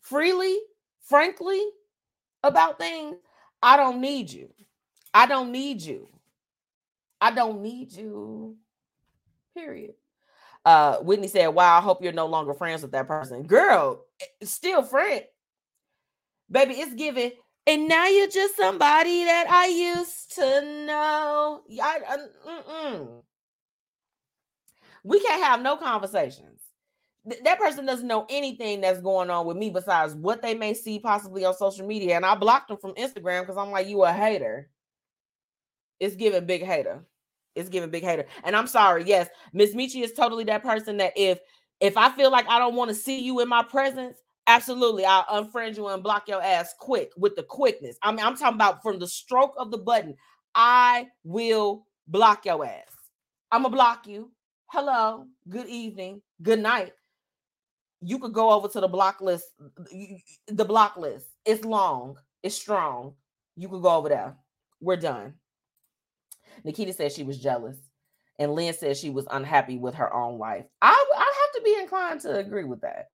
freely, 0.01 0.57
frankly, 1.01 1.61
about 2.43 2.79
things, 2.79 3.17
I 3.61 3.77
don't 3.77 4.01
need 4.01 4.31
you. 4.31 4.49
I 5.13 5.25
don't 5.25 5.51
need 5.51 5.81
you. 5.81 6.09
I 7.19 7.31
don't 7.31 7.61
need 7.61 7.91
you. 7.91 8.55
Period. 9.55 9.95
Uh, 10.65 10.97
Whitney 10.97 11.27
said, 11.27 11.47
Wow, 11.47 11.77
I 11.77 11.81
hope 11.81 12.03
you're 12.03 12.11
no 12.11 12.27
longer 12.27 12.53
friends 12.53 12.81
with 12.81 12.91
that 12.91 13.07
person. 13.07 13.43
Girl, 13.43 14.05
still 14.43 14.83
friend. 14.83 15.23
Baby, 16.51 16.75
it's 16.75 16.93
giving. 16.93 17.31
And 17.65 17.87
now 17.87 18.07
you're 18.07 18.29
just 18.29 18.55
somebody 18.55 19.25
that 19.25 19.47
I 19.49 19.67
used 19.67 20.35
to 20.35 20.85
know. 20.85 21.61
I, 21.81 21.99
I, 22.07 22.17
we 25.03 25.19
can't 25.21 25.43
have 25.43 25.61
no 25.61 25.75
conversations 27.27 27.43
that 27.43 27.59
person 27.59 27.85
doesn't 27.85 28.07
know 28.07 28.25
anything 28.29 28.81
that's 28.81 29.01
going 29.01 29.29
on 29.29 29.45
with 29.45 29.57
me 29.57 29.69
besides 29.69 30.15
what 30.15 30.41
they 30.41 30.53
may 30.53 30.73
see 30.73 30.99
possibly 30.99 31.45
on 31.45 31.55
social 31.55 31.85
media. 31.85 32.15
And 32.15 32.25
I 32.25 32.35
blocked 32.35 32.69
them 32.69 32.77
from 32.77 32.93
Instagram 32.93 33.41
because 33.41 33.57
I'm 33.57 33.71
like, 33.71 33.87
you 33.87 34.03
a 34.03 34.11
hater. 34.11 34.69
It's 35.99 36.15
giving 36.15 36.45
big 36.45 36.63
hater. 36.63 37.03
It's 37.55 37.69
giving 37.69 37.89
big 37.89 38.03
hater. 38.03 38.25
And 38.43 38.55
I'm 38.55 38.67
sorry. 38.67 39.03
Yes, 39.05 39.29
Miss 39.53 39.73
Metchi 39.73 40.03
is 40.03 40.13
totally 40.13 40.43
that 40.45 40.63
person 40.63 40.97
that 40.97 41.13
if 41.15 41.39
if 41.79 41.97
I 41.97 42.09
feel 42.11 42.31
like 42.31 42.47
I 42.49 42.59
don't 42.59 42.75
want 42.75 42.89
to 42.89 42.95
see 42.95 43.19
you 43.19 43.39
in 43.39 43.47
my 43.47 43.63
presence, 43.63 44.17
absolutely, 44.47 45.05
I'll 45.05 45.25
unfriend 45.25 45.77
you 45.77 45.87
and 45.87 46.01
block 46.01 46.27
your 46.27 46.41
ass 46.41 46.73
quick 46.79 47.11
with 47.17 47.35
the 47.35 47.43
quickness. 47.43 47.97
I 48.01 48.11
mean, 48.11 48.25
I'm 48.25 48.35
talking 48.35 48.55
about 48.55 48.81
from 48.81 48.99
the 48.99 49.07
stroke 49.07 49.53
of 49.57 49.71
the 49.71 49.77
button. 49.77 50.15
I 50.55 51.07
will 51.23 51.85
block 52.07 52.45
your 52.45 52.65
ass. 52.65 52.83
I'm 53.51 53.63
gonna 53.63 53.75
block 53.75 54.07
you. 54.07 54.31
Hello, 54.67 55.25
good 55.49 55.67
evening, 55.67 56.21
good 56.41 56.59
night 56.59 56.93
you 58.01 58.19
could 58.19 58.33
go 58.33 58.51
over 58.51 58.67
to 58.67 58.79
the 58.79 58.87
block 58.87 59.21
list. 59.21 59.45
The 60.47 60.65
block 60.65 60.97
list. 60.97 61.25
It's 61.45 61.65
long. 61.65 62.17
It's 62.43 62.55
strong. 62.55 63.13
You 63.55 63.69
could 63.69 63.81
go 63.81 63.95
over 63.95 64.09
there. 64.09 64.35
We're 64.79 64.97
done. 64.97 65.33
Nikita 66.63 66.93
said 66.93 67.11
she 67.11 67.23
was 67.23 67.39
jealous, 67.39 67.77
and 68.39 68.53
Lynn 68.53 68.73
said 68.73 68.97
she 68.97 69.09
was 69.09 69.27
unhappy 69.29 69.77
with 69.77 69.95
her 69.95 70.13
own 70.13 70.37
life. 70.37 70.65
I 70.81 71.05
I 71.15 71.33
have 71.41 71.51
to 71.55 71.61
be 71.63 71.79
inclined 71.79 72.21
to 72.21 72.37
agree 72.37 72.63
with 72.63 72.81
that. 72.81 73.09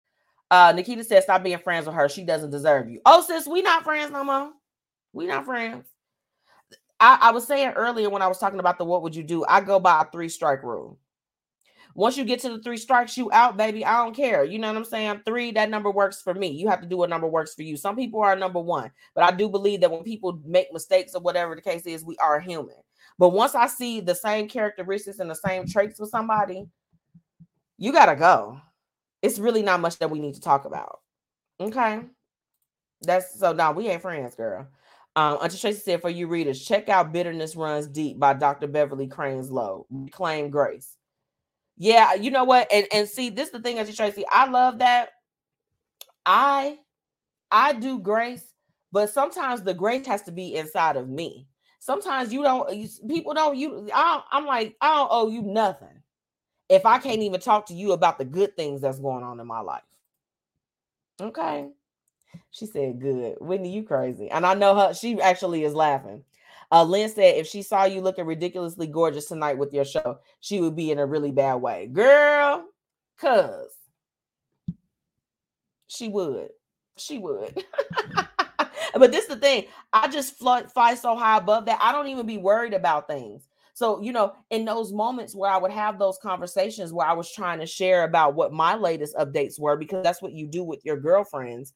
Uh, 0.51 0.72
Nikita 0.74 1.05
said, 1.05 1.22
"Stop 1.22 1.43
being 1.43 1.59
friends 1.59 1.87
with 1.87 1.95
her. 1.95 2.09
She 2.09 2.24
doesn't 2.24 2.51
deserve 2.51 2.89
you." 2.89 3.01
Oh, 3.05 3.22
sis, 3.22 3.47
we 3.47 3.62
not 3.62 3.85
friends 3.85 4.12
no 4.12 4.24
more. 4.24 4.53
We 5.12 5.26
not 5.26 5.45
friends. 5.45 5.87
I, 7.01 7.18
I 7.20 7.30
was 7.33 7.47
saying 7.47 7.70
earlier 7.70 8.09
when 8.11 8.22
I 8.22 8.28
was 8.28 8.39
talking 8.39 8.61
about 8.61 8.78
the 8.78 8.85
what 8.85 9.03
would 9.03 9.16
you 9.16 9.24
do? 9.24 9.45
I 9.49 9.61
go 9.61 9.80
by 9.80 10.03
a 10.03 10.11
three 10.11 10.28
strike 10.28 10.62
rule. 10.62 10.99
Once 11.95 12.16
you 12.16 12.24
get 12.24 12.40
to 12.40 12.51
the 12.51 12.62
three 12.62 12.76
strikes, 12.76 13.16
you 13.16 13.30
out, 13.32 13.57
baby. 13.57 13.84
I 13.84 14.05
don't 14.05 14.14
care. 14.14 14.45
You 14.45 14.59
know 14.59 14.68
what 14.68 14.76
I'm 14.76 14.84
saying? 14.84 15.22
Three, 15.26 15.51
that 15.53 15.70
number 15.70 15.90
works 15.90 16.22
for 16.22 16.34
me. 16.34 16.49
You 16.49 16.68
have 16.68 16.80
to 16.80 16.86
do 16.86 16.97
what 16.97 17.11
number 17.11 17.26
works 17.26 17.55
for 17.55 17.62
you. 17.62 17.76
Some 17.76 17.97
people 17.97 18.20
are 18.20 18.36
number 18.36 18.61
one, 18.61 18.90
but 19.14 19.24
I 19.24 19.30
do 19.30 19.49
believe 19.49 19.80
that 19.80 19.90
when 19.90 20.03
people 20.03 20.40
make 20.45 20.72
mistakes 20.72 21.14
or 21.14 21.20
whatever 21.20 21.55
the 21.55 21.62
case 21.62 21.82
is, 21.86 22.05
we 22.05 22.16
are 22.16 22.40
human. 22.40 22.76
But 23.18 23.30
once 23.30 23.55
I 23.55 23.66
see 23.66 24.01
the 24.01 24.14
same 24.14 24.49
characteristics 24.49 25.18
and 25.18 25.30
the 25.30 25.34
same 25.34 25.66
traits 25.66 26.01
with 26.01 26.11
somebody, 26.11 26.66
you 27.78 27.93
gotta 27.93 28.16
go. 28.16 28.61
It's 29.20 29.38
really 29.38 29.62
not 29.62 29.80
much 29.80 29.99
that 29.99 30.11
we 30.11 30.18
need 30.18 30.34
to 30.34 30.40
talk 30.40 30.64
about. 30.64 31.01
Okay. 31.61 32.01
That's 33.03 33.38
so 33.38 33.53
now 33.53 33.72
we 33.72 33.88
ain't 33.88 34.03
friends, 34.03 34.34
girl. 34.34 34.66
Um, 35.14 35.38
Auntie 35.43 35.59
Tracy 35.59 35.80
said 35.80 36.01
for 36.01 36.09
you 36.09 36.26
readers, 36.26 36.64
check 36.64 36.88
out 36.88 37.12
Bitterness 37.12 37.55
Runs 37.55 37.86
Deep 37.86 38.18
by 38.18 38.32
Dr. 38.32 38.66
Beverly 38.66 39.07
Cranes 39.07 39.51
Lowe. 39.51 39.86
Reclaim 39.90 40.49
Grace. 40.49 40.97
Yeah, 41.83 42.14
you 42.14 42.30
know 42.30 42.45
what? 42.45 42.68
And 42.72 42.87
and 42.93 43.09
see, 43.09 43.28
this 43.28 43.47
is 43.49 43.53
the 43.53 43.61
thing, 43.61 43.80
as 43.80 43.89
you 43.89 43.95
Tracy. 43.95 44.24
I 44.30 44.49
love 44.49 44.78
that. 44.78 45.11
I 46.24 46.78
I 47.51 47.72
do 47.72 47.99
grace, 47.99 48.45
but 48.93 49.11
sometimes 49.11 49.62
the 49.62 49.74
grace 49.74 50.07
has 50.07 50.22
to 50.22 50.33
be 50.33 50.55
inside 50.55 50.97
of 50.97 51.09
me. 51.09 51.49
Sometimes 51.80 52.33
you 52.33 52.45
don't, 52.45 52.72
you, 52.72 52.89
people 53.09 53.35
don't, 53.35 53.57
you, 53.57 53.91
I, 53.93 54.22
I'm 54.30 54.47
like, 54.47 54.76
I 54.80 54.95
don't 54.95 55.09
owe 55.11 55.28
you 55.28 55.43
nothing 55.43 56.03
if 56.68 56.87
I 56.87 56.99
can't 56.99 57.22
even 57.22 57.41
talk 57.41 57.66
to 57.66 57.74
you 57.74 57.91
about 57.91 58.18
the 58.18 58.24
good 58.24 58.57
things 58.57 58.80
that's 58.80 59.01
going 59.01 59.24
on 59.24 59.41
in 59.41 59.47
my 59.49 59.59
life. 59.61 59.83
Okay. 61.20 61.68
She 62.53 62.66
said, 62.66 63.01
good. 63.01 63.39
Whitney, 63.41 63.72
you 63.72 63.83
crazy. 63.83 64.30
And 64.30 64.47
I 64.47 64.55
know 64.55 64.76
her, 64.76 64.95
she 64.95 65.20
actually 65.20 65.64
is 65.64 65.74
laughing. 65.74 66.22
Uh, 66.73 66.85
Lynn 66.85 67.11
said, 67.11 67.37
if 67.37 67.47
she 67.47 67.62
saw 67.62 67.85
you 67.85 68.01
looking 68.01 68.25
ridiculously 68.25 68.87
gorgeous 68.87 69.27
tonight 69.27 69.59
with 69.59 69.75
your 69.75 69.85
show, 69.85 70.18
she 70.41 70.59
would 70.59 70.75
be 70.75 70.91
in 70.91 70.99
a 70.99 71.05
really 71.05 71.31
bad 71.31 71.57
way. 71.57 71.87
Girl, 71.87 72.64
cuz 73.18 73.68
she 75.87 76.09
would. 76.09 76.49
She 76.97 77.18
would. 77.18 77.62
but 78.95 79.12
this 79.12 79.25
is 79.25 79.29
the 79.29 79.37
thing. 79.37 79.66
I 79.93 80.09
just 80.09 80.39
fly, 80.39 80.62
fly 80.62 80.95
so 80.95 81.14
high 81.14 81.37
above 81.37 81.66
that 81.66 81.79
I 81.83 81.93
don't 81.93 82.09
even 82.09 82.25
be 82.25 82.39
worried 82.39 82.73
about 82.73 83.07
things. 83.07 83.47
So, 83.75 84.01
you 84.01 84.12
know, 84.12 84.35
in 84.51 84.64
those 84.64 84.93
moments 84.93 85.35
where 85.35 85.51
I 85.51 85.59
would 85.59 85.70
have 85.70 85.99
those 85.99 86.18
conversations 86.23 86.93
where 86.93 87.07
I 87.07 87.12
was 87.12 87.31
trying 87.31 87.59
to 87.61 87.66
share 87.66 88.05
about 88.05 88.35
what 88.35 88.53
my 88.53 88.75
latest 88.77 89.14
updates 89.16 89.61
were, 89.61 89.77
because 89.77 90.03
that's 90.03 90.23
what 90.23 90.33
you 90.33 90.47
do 90.47 90.64
with 90.64 90.85
your 90.85 90.97
girlfriends, 90.97 91.75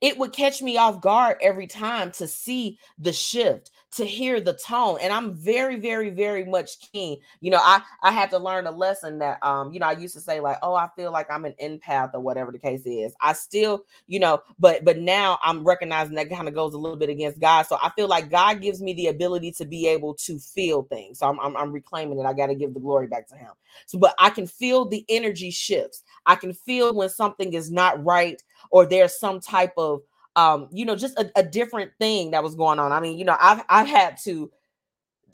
it 0.00 0.18
would 0.18 0.32
catch 0.32 0.62
me 0.62 0.76
off 0.76 1.00
guard 1.00 1.36
every 1.40 1.66
time 1.66 2.10
to 2.12 2.26
see 2.28 2.78
the 2.98 3.12
shift 3.12 3.70
to 3.92 4.04
hear 4.06 4.40
the 4.40 4.54
tone 4.54 4.98
and 5.02 5.12
i'm 5.12 5.34
very 5.34 5.78
very 5.78 6.10
very 6.10 6.44
much 6.44 6.78
keen. 6.92 7.18
You 7.40 7.50
know 7.50 7.60
i 7.60 7.82
i 8.02 8.10
had 8.10 8.30
to 8.30 8.38
learn 8.38 8.66
a 8.66 8.70
lesson 8.70 9.18
that 9.18 9.38
um 9.44 9.72
you 9.72 9.80
know 9.80 9.86
i 9.86 9.92
used 9.92 10.14
to 10.14 10.20
say 10.20 10.40
like 10.40 10.58
oh 10.62 10.74
i 10.74 10.88
feel 10.96 11.12
like 11.12 11.30
i'm 11.30 11.44
an 11.44 11.54
empath 11.62 12.14
or 12.14 12.20
whatever 12.20 12.50
the 12.52 12.58
case 12.58 12.82
is. 12.86 13.14
I 13.20 13.34
still 13.34 13.84
you 14.06 14.18
know 14.18 14.42
but 14.58 14.84
but 14.84 14.98
now 14.98 15.38
i'm 15.42 15.64
recognizing 15.64 16.14
that 16.16 16.30
kind 16.30 16.48
of 16.48 16.54
goes 16.54 16.74
a 16.74 16.78
little 16.78 16.96
bit 16.96 17.10
against 17.10 17.40
god. 17.40 17.62
So 17.64 17.76
i 17.82 17.90
feel 17.90 18.08
like 18.08 18.30
god 18.30 18.60
gives 18.62 18.80
me 18.80 18.94
the 18.94 19.08
ability 19.08 19.52
to 19.52 19.64
be 19.66 19.86
able 19.88 20.14
to 20.14 20.38
feel 20.38 20.82
things. 20.84 21.18
So 21.18 21.28
i'm 21.28 21.38
i'm, 21.40 21.56
I'm 21.56 21.72
reclaiming 21.72 22.18
it. 22.18 22.24
I 22.26 22.32
got 22.32 22.46
to 22.46 22.54
give 22.54 22.74
the 22.74 22.80
glory 22.80 23.06
back 23.08 23.28
to 23.28 23.36
him. 23.36 23.52
So 23.86 23.98
but 23.98 24.14
i 24.18 24.30
can 24.30 24.46
feel 24.46 24.86
the 24.86 25.04
energy 25.08 25.50
shifts. 25.50 26.02
I 26.24 26.36
can 26.36 26.54
feel 26.54 26.94
when 26.94 27.10
something 27.10 27.52
is 27.52 27.70
not 27.70 28.02
right 28.04 28.42
or 28.72 28.84
there's 28.84 29.18
some 29.18 29.38
type 29.40 29.72
of 29.76 30.02
um, 30.34 30.68
you 30.72 30.86
know, 30.86 30.96
just 30.96 31.18
a, 31.18 31.30
a 31.36 31.42
different 31.42 31.92
thing 32.00 32.30
that 32.30 32.42
was 32.42 32.54
going 32.54 32.78
on. 32.78 32.90
I 32.90 33.00
mean, 33.00 33.18
you 33.18 33.24
know, 33.24 33.36
I've 33.38 33.62
I've 33.68 33.86
had 33.86 34.16
to 34.24 34.50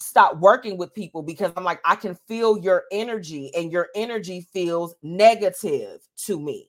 stop 0.01 0.39
working 0.39 0.77
with 0.77 0.93
people 0.95 1.23
because 1.23 1.53
I'm 1.57 1.65
like, 1.65 1.81
I 1.85 1.95
can 1.95 2.17
feel 2.27 2.59
your 2.59 2.85
energy, 2.91 3.53
and 3.55 3.73
your 3.73 3.89
energy 3.95 4.47
feels 4.53 4.95
negative 5.03 6.01
to 6.27 6.41
me 6.41 6.69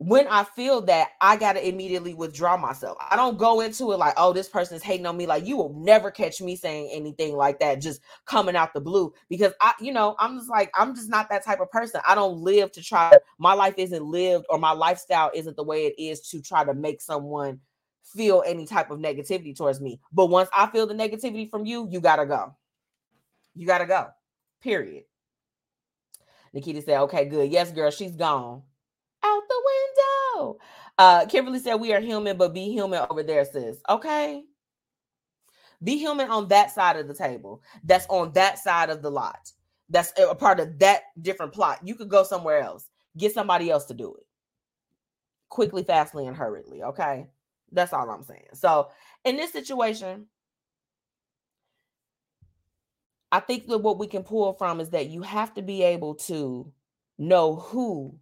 when 0.00 0.26
I 0.28 0.44
feel 0.44 0.80
that, 0.86 1.08
I 1.20 1.36
got 1.36 1.52
to 1.52 1.68
immediately 1.68 2.14
withdraw 2.14 2.56
myself. 2.56 2.96
I 3.10 3.16
don't 3.16 3.36
go 3.36 3.60
into 3.60 3.92
it 3.92 3.98
like, 3.98 4.14
oh, 4.16 4.32
this 4.32 4.48
person 4.48 4.74
is 4.74 4.82
hating 4.82 5.04
on 5.04 5.14
me. 5.14 5.26
Like, 5.26 5.46
you 5.46 5.58
will 5.58 5.74
never 5.74 6.10
catch 6.10 6.40
me 6.40 6.56
saying 6.56 6.88
anything 6.90 7.36
like 7.36 7.60
that, 7.60 7.82
just 7.82 8.00
coming 8.24 8.56
out 8.56 8.72
the 8.72 8.80
blue. 8.80 9.12
Because 9.28 9.52
I, 9.60 9.74
you 9.78 9.92
know, 9.92 10.16
I'm 10.18 10.38
just 10.38 10.48
like, 10.48 10.70
I'm 10.74 10.94
just 10.94 11.10
not 11.10 11.28
that 11.28 11.44
type 11.44 11.60
of 11.60 11.70
person. 11.70 12.00
I 12.08 12.14
don't 12.14 12.38
live 12.38 12.72
to 12.72 12.82
try, 12.82 13.12
my 13.36 13.52
life 13.52 13.74
isn't 13.76 14.02
lived 14.02 14.46
or 14.48 14.58
my 14.58 14.70
lifestyle 14.70 15.30
isn't 15.34 15.56
the 15.56 15.64
way 15.64 15.84
it 15.84 16.02
is 16.02 16.22
to 16.30 16.40
try 16.40 16.64
to 16.64 16.72
make 16.72 17.02
someone 17.02 17.60
feel 18.02 18.42
any 18.46 18.64
type 18.64 18.90
of 18.90 19.00
negativity 19.00 19.54
towards 19.54 19.82
me. 19.82 20.00
But 20.14 20.30
once 20.30 20.48
I 20.56 20.68
feel 20.68 20.86
the 20.86 20.94
negativity 20.94 21.50
from 21.50 21.66
you, 21.66 21.86
you 21.90 22.00
got 22.00 22.16
to 22.16 22.24
go. 22.24 22.56
You 23.54 23.66
got 23.66 23.78
to 23.78 23.86
go, 23.86 24.08
period. 24.62 25.04
Nikita 26.54 26.80
said, 26.80 27.00
okay, 27.00 27.26
good. 27.26 27.52
Yes, 27.52 27.70
girl, 27.70 27.90
she's 27.90 28.16
gone 28.16 28.62
out 29.22 29.42
the 29.48 29.59
window. 30.40 30.58
Uh, 30.98 31.26
Kimberly 31.26 31.58
said, 31.58 31.76
We 31.76 31.92
are 31.92 32.00
human, 32.00 32.36
but 32.36 32.54
be 32.54 32.70
human 32.70 33.06
over 33.10 33.22
there, 33.22 33.44
sis. 33.44 33.78
Okay. 33.88 34.44
Be 35.82 35.96
human 35.96 36.30
on 36.30 36.48
that 36.48 36.70
side 36.70 36.96
of 36.96 37.08
the 37.08 37.14
table. 37.14 37.62
That's 37.84 38.06
on 38.08 38.32
that 38.32 38.58
side 38.58 38.90
of 38.90 39.00
the 39.02 39.10
lot. 39.10 39.50
That's 39.88 40.12
a 40.18 40.34
part 40.34 40.60
of 40.60 40.78
that 40.80 41.04
different 41.20 41.52
plot. 41.52 41.80
You 41.82 41.94
could 41.94 42.10
go 42.10 42.22
somewhere 42.22 42.60
else. 42.60 42.88
Get 43.16 43.32
somebody 43.32 43.70
else 43.70 43.86
to 43.86 43.94
do 43.94 44.14
it 44.14 44.26
quickly, 45.48 45.82
fastly, 45.82 46.26
and 46.26 46.36
hurriedly. 46.36 46.82
Okay. 46.82 47.28
That's 47.72 47.92
all 47.92 48.10
I'm 48.10 48.22
saying. 48.22 48.46
So, 48.52 48.90
in 49.24 49.36
this 49.36 49.52
situation, 49.52 50.26
I 53.32 53.40
think 53.40 53.68
that 53.68 53.78
what 53.78 53.98
we 53.98 54.06
can 54.06 54.22
pull 54.22 54.52
from 54.54 54.80
is 54.80 54.90
that 54.90 55.08
you 55.08 55.22
have 55.22 55.54
to 55.54 55.62
be 55.62 55.82
able 55.82 56.16
to 56.16 56.72
know 57.16 57.56
who 57.56 58.18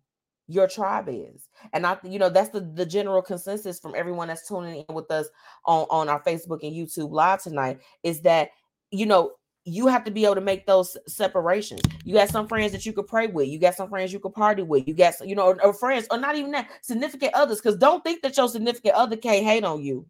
your 0.48 0.66
tribe 0.66 1.08
is. 1.08 1.48
And 1.72 1.86
I, 1.86 1.98
you 2.02 2.18
know, 2.18 2.30
that's 2.30 2.48
the, 2.48 2.60
the 2.60 2.86
general 2.86 3.22
consensus 3.22 3.78
from 3.78 3.94
everyone 3.94 4.28
that's 4.28 4.48
tuning 4.48 4.84
in 4.88 4.94
with 4.94 5.10
us 5.10 5.28
on, 5.66 5.86
on 5.90 6.08
our 6.08 6.22
Facebook 6.22 6.60
and 6.62 6.74
YouTube 6.74 7.12
live 7.12 7.42
tonight 7.42 7.80
is 8.02 8.22
that, 8.22 8.50
you 8.90 9.06
know, 9.06 9.32
you 9.64 9.86
have 9.86 10.02
to 10.04 10.10
be 10.10 10.24
able 10.24 10.34
to 10.34 10.40
make 10.40 10.66
those 10.66 10.96
separations. 11.06 11.82
You 12.02 12.14
got 12.14 12.30
some 12.30 12.48
friends 12.48 12.72
that 12.72 12.86
you 12.86 12.94
could 12.94 13.06
pray 13.06 13.26
with. 13.26 13.48
You 13.48 13.58
got 13.58 13.74
some 13.74 13.90
friends 13.90 14.12
you 14.14 14.18
could 14.18 14.32
party 14.32 14.62
with. 14.62 14.88
You 14.88 14.94
got, 14.94 15.14
you 15.26 15.34
know, 15.34 15.48
or, 15.48 15.62
or 15.62 15.74
friends, 15.74 16.06
or 16.10 16.16
not 16.16 16.36
even 16.36 16.50
that, 16.52 16.70
significant 16.80 17.34
others. 17.34 17.60
Because 17.60 17.76
don't 17.76 18.02
think 18.02 18.22
that 18.22 18.36
your 18.38 18.48
significant 18.48 18.94
other 18.94 19.16
can't 19.16 19.44
hate 19.44 19.64
on 19.64 19.82
you. 19.82 20.06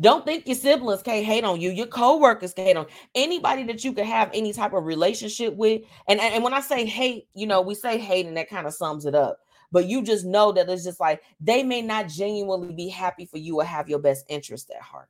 Don't 0.00 0.24
think 0.24 0.46
your 0.46 0.56
siblings 0.56 1.02
can't 1.02 1.24
hate 1.24 1.44
on 1.44 1.60
you. 1.60 1.70
Your 1.70 1.86
co-workers 1.86 2.52
can 2.52 2.66
hate 2.66 2.76
on 2.76 2.86
anybody 3.14 3.62
that 3.64 3.84
you 3.84 3.92
could 3.92 4.06
have 4.06 4.30
any 4.32 4.52
type 4.52 4.72
of 4.72 4.84
relationship 4.84 5.54
with. 5.54 5.82
And, 6.08 6.20
and 6.20 6.42
when 6.42 6.54
I 6.54 6.60
say 6.60 6.84
hate, 6.84 7.28
you 7.34 7.46
know, 7.46 7.60
we 7.60 7.74
say 7.74 7.98
hate 7.98 8.26
and 8.26 8.36
that 8.36 8.50
kind 8.50 8.66
of 8.66 8.74
sums 8.74 9.06
it 9.06 9.14
up. 9.14 9.38
But 9.72 9.86
you 9.86 10.02
just 10.02 10.24
know 10.24 10.52
that 10.52 10.68
it's 10.68 10.84
just 10.84 11.00
like 11.00 11.22
they 11.40 11.62
may 11.62 11.82
not 11.82 12.08
genuinely 12.08 12.72
be 12.72 12.88
happy 12.88 13.26
for 13.26 13.38
you 13.38 13.60
or 13.60 13.64
have 13.64 13.88
your 13.88 13.98
best 13.98 14.24
interest 14.28 14.70
at 14.70 14.82
heart. 14.82 15.08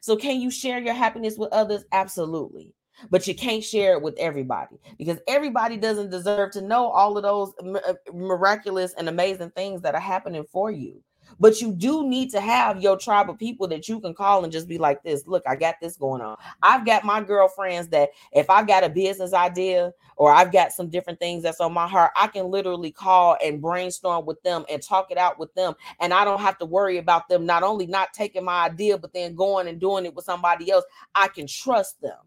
So 0.00 0.16
can 0.16 0.40
you 0.40 0.50
share 0.50 0.78
your 0.78 0.94
happiness 0.94 1.36
with 1.36 1.52
others? 1.52 1.84
Absolutely. 1.92 2.74
But 3.10 3.26
you 3.26 3.34
can't 3.34 3.64
share 3.64 3.94
it 3.94 4.02
with 4.02 4.14
everybody 4.18 4.76
because 4.98 5.18
everybody 5.26 5.76
doesn't 5.76 6.10
deserve 6.10 6.52
to 6.52 6.60
know 6.60 6.88
all 6.88 7.16
of 7.16 7.24
those 7.24 7.52
uh, 7.58 7.94
miraculous 8.12 8.94
and 8.96 9.08
amazing 9.08 9.50
things 9.50 9.82
that 9.82 9.94
are 9.94 10.00
happening 10.00 10.44
for 10.44 10.70
you. 10.70 11.02
But 11.40 11.60
you 11.60 11.72
do 11.72 12.08
need 12.08 12.30
to 12.30 12.40
have 12.40 12.82
your 12.82 12.96
tribe 12.96 13.30
of 13.30 13.38
people 13.38 13.66
that 13.68 13.88
you 13.88 14.00
can 14.00 14.14
call 14.14 14.44
and 14.44 14.52
just 14.52 14.68
be 14.68 14.78
like 14.78 15.02
this. 15.02 15.26
Look, 15.26 15.42
I 15.46 15.56
got 15.56 15.76
this 15.80 15.96
going 15.96 16.20
on. 16.20 16.36
I've 16.62 16.84
got 16.86 17.04
my 17.04 17.22
girlfriends 17.22 17.88
that 17.88 18.10
if 18.32 18.48
I've 18.50 18.66
got 18.66 18.84
a 18.84 18.88
business 18.88 19.32
idea 19.32 19.92
or 20.16 20.32
I've 20.32 20.52
got 20.52 20.72
some 20.72 20.88
different 20.88 21.18
things 21.18 21.42
that's 21.42 21.60
on 21.60 21.72
my 21.72 21.88
heart, 21.88 22.12
I 22.16 22.26
can 22.28 22.50
literally 22.50 22.90
call 22.90 23.36
and 23.42 23.60
brainstorm 23.60 24.26
with 24.26 24.42
them 24.42 24.64
and 24.70 24.82
talk 24.82 25.10
it 25.10 25.18
out 25.18 25.38
with 25.38 25.52
them. 25.54 25.74
And 26.00 26.14
I 26.14 26.24
don't 26.24 26.40
have 26.40 26.58
to 26.58 26.66
worry 26.66 26.98
about 26.98 27.28
them 27.28 27.46
not 27.46 27.62
only 27.62 27.86
not 27.86 28.12
taking 28.12 28.44
my 28.44 28.66
idea, 28.66 28.98
but 28.98 29.12
then 29.12 29.34
going 29.34 29.68
and 29.68 29.80
doing 29.80 30.04
it 30.04 30.14
with 30.14 30.24
somebody 30.24 30.70
else. 30.70 30.84
I 31.14 31.28
can 31.28 31.46
trust 31.46 32.00
them. 32.00 32.18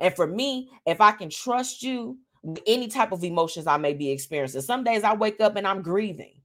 And 0.00 0.14
for 0.14 0.26
me, 0.26 0.70
if 0.86 1.00
I 1.00 1.12
can 1.12 1.30
trust 1.30 1.82
you, 1.82 2.18
any 2.66 2.88
type 2.88 3.12
of 3.12 3.22
emotions 3.22 3.66
I 3.66 3.76
may 3.76 3.94
be 3.94 4.10
experiencing. 4.10 4.62
Some 4.62 4.84
days 4.84 5.04
I 5.04 5.14
wake 5.14 5.40
up 5.40 5.56
and 5.56 5.66
I'm 5.66 5.82
grieving. 5.82 6.41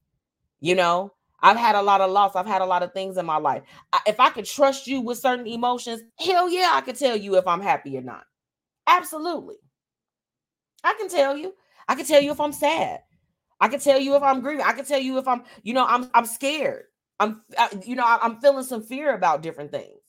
You 0.60 0.76
know, 0.76 1.14
I've 1.42 1.58
had 1.58 1.76
a 1.76 1.82
lot 1.82 2.02
of 2.02 2.12
loss. 2.12 2.36
I've 2.36 2.46
had 2.46 2.62
a 2.62 2.66
lot 2.66 2.84
of 2.84 2.94
things 2.94 3.18
in 3.18 3.26
my 3.26 3.38
life. 3.38 3.64
I, 3.94 4.00
if 4.08 4.20
I 4.20 4.30
could 4.30 4.46
trust 4.46 4.88
you 4.88 5.02
with 5.02 5.20
certain 5.20 5.48
emotions, 5.48 6.02
hell 6.20 6.50
yeah, 6.50 6.72
I 6.74 6.82
could 6.82 6.96
tell 6.98 7.16
you 7.16 7.38
if 7.38 7.48
I'm 7.48 7.62
happy 7.62 7.98
or 7.98 8.02
not. 8.02 8.24
Absolutely. 8.88 9.58
I 10.84 10.96
can 11.00 11.10
tell 11.10 11.36
you. 11.38 11.54
I 11.88 11.96
can 11.96 12.06
tell 12.06 12.22
you 12.22 12.32
if 12.32 12.40
I'm 12.40 12.54
sad. 12.54 13.02
I 13.60 13.68
can 13.68 13.80
tell 13.80 14.00
you 14.00 14.16
if 14.16 14.24
I'm 14.24 14.42
grieving. 14.42 14.66
I 14.66 14.74
can 14.74 14.86
tell 14.86 15.00
you 15.00 15.18
if 15.18 15.28
I'm, 15.28 15.44
you 15.64 15.74
know, 15.74 15.86
I'm 15.86 16.10
I'm 16.14 16.26
scared. 16.26 16.86
I'm, 17.20 17.42
I, 17.58 17.70
you 17.86 17.96
know, 17.96 18.06
I'm 18.06 18.40
feeling 18.40 18.64
some 18.64 18.84
fear 18.84 19.16
about 19.16 19.42
different 19.42 19.72
things. 19.72 20.00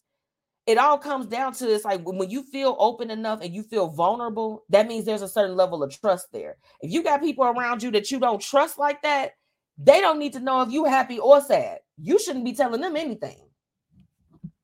It 0.66 0.76
all 0.76 0.98
comes 0.98 1.26
down 1.26 1.54
to 1.54 1.72
it's 1.72 1.86
like 1.86 2.02
when 2.04 2.28
you 2.28 2.42
feel 2.42 2.76
open 2.78 3.10
enough 3.10 3.40
and 3.40 3.54
you 3.54 3.62
feel 3.62 3.88
vulnerable, 3.88 4.64
that 4.68 4.86
means 4.86 5.06
there's 5.06 5.22
a 5.22 5.28
certain 5.28 5.56
level 5.56 5.82
of 5.82 5.98
trust 5.98 6.28
there. 6.30 6.56
If 6.82 6.92
you 6.92 7.02
got 7.02 7.22
people 7.22 7.44
around 7.44 7.82
you 7.82 7.90
that 7.92 8.10
you 8.10 8.20
don't 8.20 8.42
trust 8.42 8.78
like 8.78 9.00
that, 9.00 9.32
they 9.78 10.00
don't 10.00 10.18
need 10.18 10.32
to 10.32 10.40
know 10.40 10.60
if 10.62 10.72
you 10.72 10.84
happy 10.84 11.18
or 11.20 11.40
sad. 11.40 11.78
You 11.96 12.18
shouldn't 12.18 12.44
be 12.44 12.52
telling 12.52 12.80
them 12.80 12.96
anything. 12.96 13.38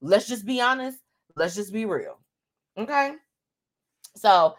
Let's 0.00 0.26
just 0.28 0.44
be 0.44 0.60
honest. 0.60 0.98
Let's 1.36 1.54
just 1.54 1.72
be 1.72 1.84
real. 1.84 2.18
Okay. 2.76 3.14
So 4.16 4.56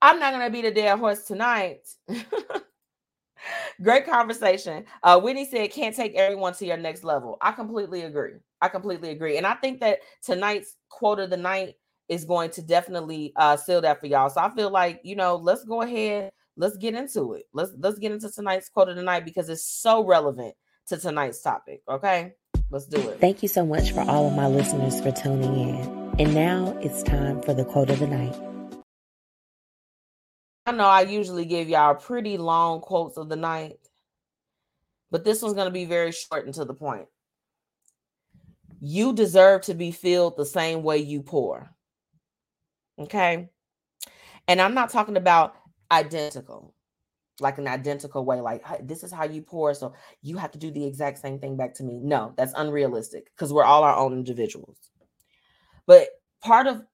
I'm 0.00 0.18
not 0.18 0.32
gonna 0.32 0.50
be 0.50 0.62
the 0.62 0.70
dead 0.70 0.98
horse 0.98 1.24
tonight. 1.24 1.88
Great 3.82 4.06
conversation. 4.06 4.84
Uh, 5.02 5.20
Whitney 5.20 5.44
said, 5.44 5.70
"Can't 5.70 5.94
take 5.94 6.14
everyone 6.14 6.54
to 6.54 6.66
your 6.66 6.76
next 6.76 7.04
level." 7.04 7.36
I 7.40 7.52
completely 7.52 8.02
agree. 8.02 8.34
I 8.60 8.68
completely 8.68 9.10
agree, 9.10 9.36
and 9.36 9.46
I 9.46 9.54
think 9.54 9.80
that 9.80 10.00
tonight's 10.22 10.76
quote 10.88 11.20
of 11.20 11.30
the 11.30 11.36
night 11.36 11.74
is 12.08 12.24
going 12.24 12.50
to 12.50 12.62
definitely 12.62 13.32
uh, 13.36 13.56
seal 13.56 13.80
that 13.82 14.00
for 14.00 14.06
y'all. 14.06 14.30
So 14.30 14.40
I 14.40 14.50
feel 14.50 14.70
like 14.70 15.00
you 15.04 15.16
know, 15.16 15.36
let's 15.36 15.64
go 15.64 15.82
ahead 15.82 16.32
let's 16.56 16.76
get 16.76 16.94
into 16.94 17.34
it. 17.34 17.44
Let's 17.52 17.72
let's 17.78 17.98
get 17.98 18.12
into 18.12 18.30
tonight's 18.30 18.68
quote 18.68 18.88
of 18.88 18.96
the 18.96 19.02
night 19.02 19.24
because 19.24 19.48
it's 19.48 19.64
so 19.64 20.04
relevant 20.04 20.54
to 20.88 20.96
tonight's 20.96 21.42
topic. 21.42 21.82
Okay, 21.88 22.32
let's 22.70 22.86
do 22.86 22.96
it. 23.08 23.20
Thank 23.20 23.42
you 23.42 23.48
so 23.48 23.64
much 23.66 23.92
for 23.92 24.00
all 24.00 24.28
of 24.28 24.34
my 24.34 24.46
listeners 24.46 25.00
for 25.00 25.12
tuning 25.12 25.70
in. 25.70 26.14
And 26.18 26.34
now 26.34 26.76
it's 26.80 27.02
time 27.02 27.42
for 27.42 27.52
the 27.54 27.64
quote 27.64 27.90
of 27.90 27.98
the 27.98 28.06
night. 28.06 28.34
I 30.64 30.72
know 30.72 30.86
I 30.86 31.02
usually 31.02 31.44
give 31.44 31.68
y'all 31.68 31.94
pretty 31.94 32.38
long 32.38 32.80
quotes 32.80 33.16
of 33.16 33.28
the 33.28 33.36
night. 33.36 33.78
but 35.10 35.24
this 35.24 35.40
one's 35.42 35.54
going 35.54 35.68
to 35.68 35.72
be 35.72 35.84
very 35.84 36.12
short 36.12 36.46
and 36.46 36.54
to 36.54 36.64
the 36.64 36.74
point. 36.74 37.06
You 38.80 39.12
deserve 39.12 39.62
to 39.62 39.74
be 39.74 39.92
filled 39.92 40.36
the 40.36 40.44
same 40.44 40.82
way 40.82 40.98
you 40.98 41.22
pour. 41.22 41.70
Okay. 42.98 43.48
And 44.48 44.60
I'm 44.60 44.74
not 44.74 44.90
talking 44.90 45.16
about 45.16 45.54
identical, 45.90 46.74
like 47.40 47.58
an 47.58 47.68
identical 47.68 48.24
way, 48.24 48.40
like 48.40 48.62
this 48.82 49.02
is 49.02 49.12
how 49.12 49.24
you 49.24 49.42
pour. 49.42 49.74
So 49.74 49.94
you 50.22 50.36
have 50.36 50.52
to 50.52 50.58
do 50.58 50.70
the 50.70 50.84
exact 50.84 51.18
same 51.18 51.38
thing 51.38 51.56
back 51.56 51.74
to 51.74 51.84
me. 51.84 51.98
No, 52.02 52.32
that's 52.36 52.54
unrealistic 52.56 53.30
because 53.34 53.52
we're 53.52 53.64
all 53.64 53.84
our 53.84 53.96
own 53.96 54.12
individuals. 54.12 54.76
But 55.86 56.08
part 56.40 56.66
of 56.66 56.84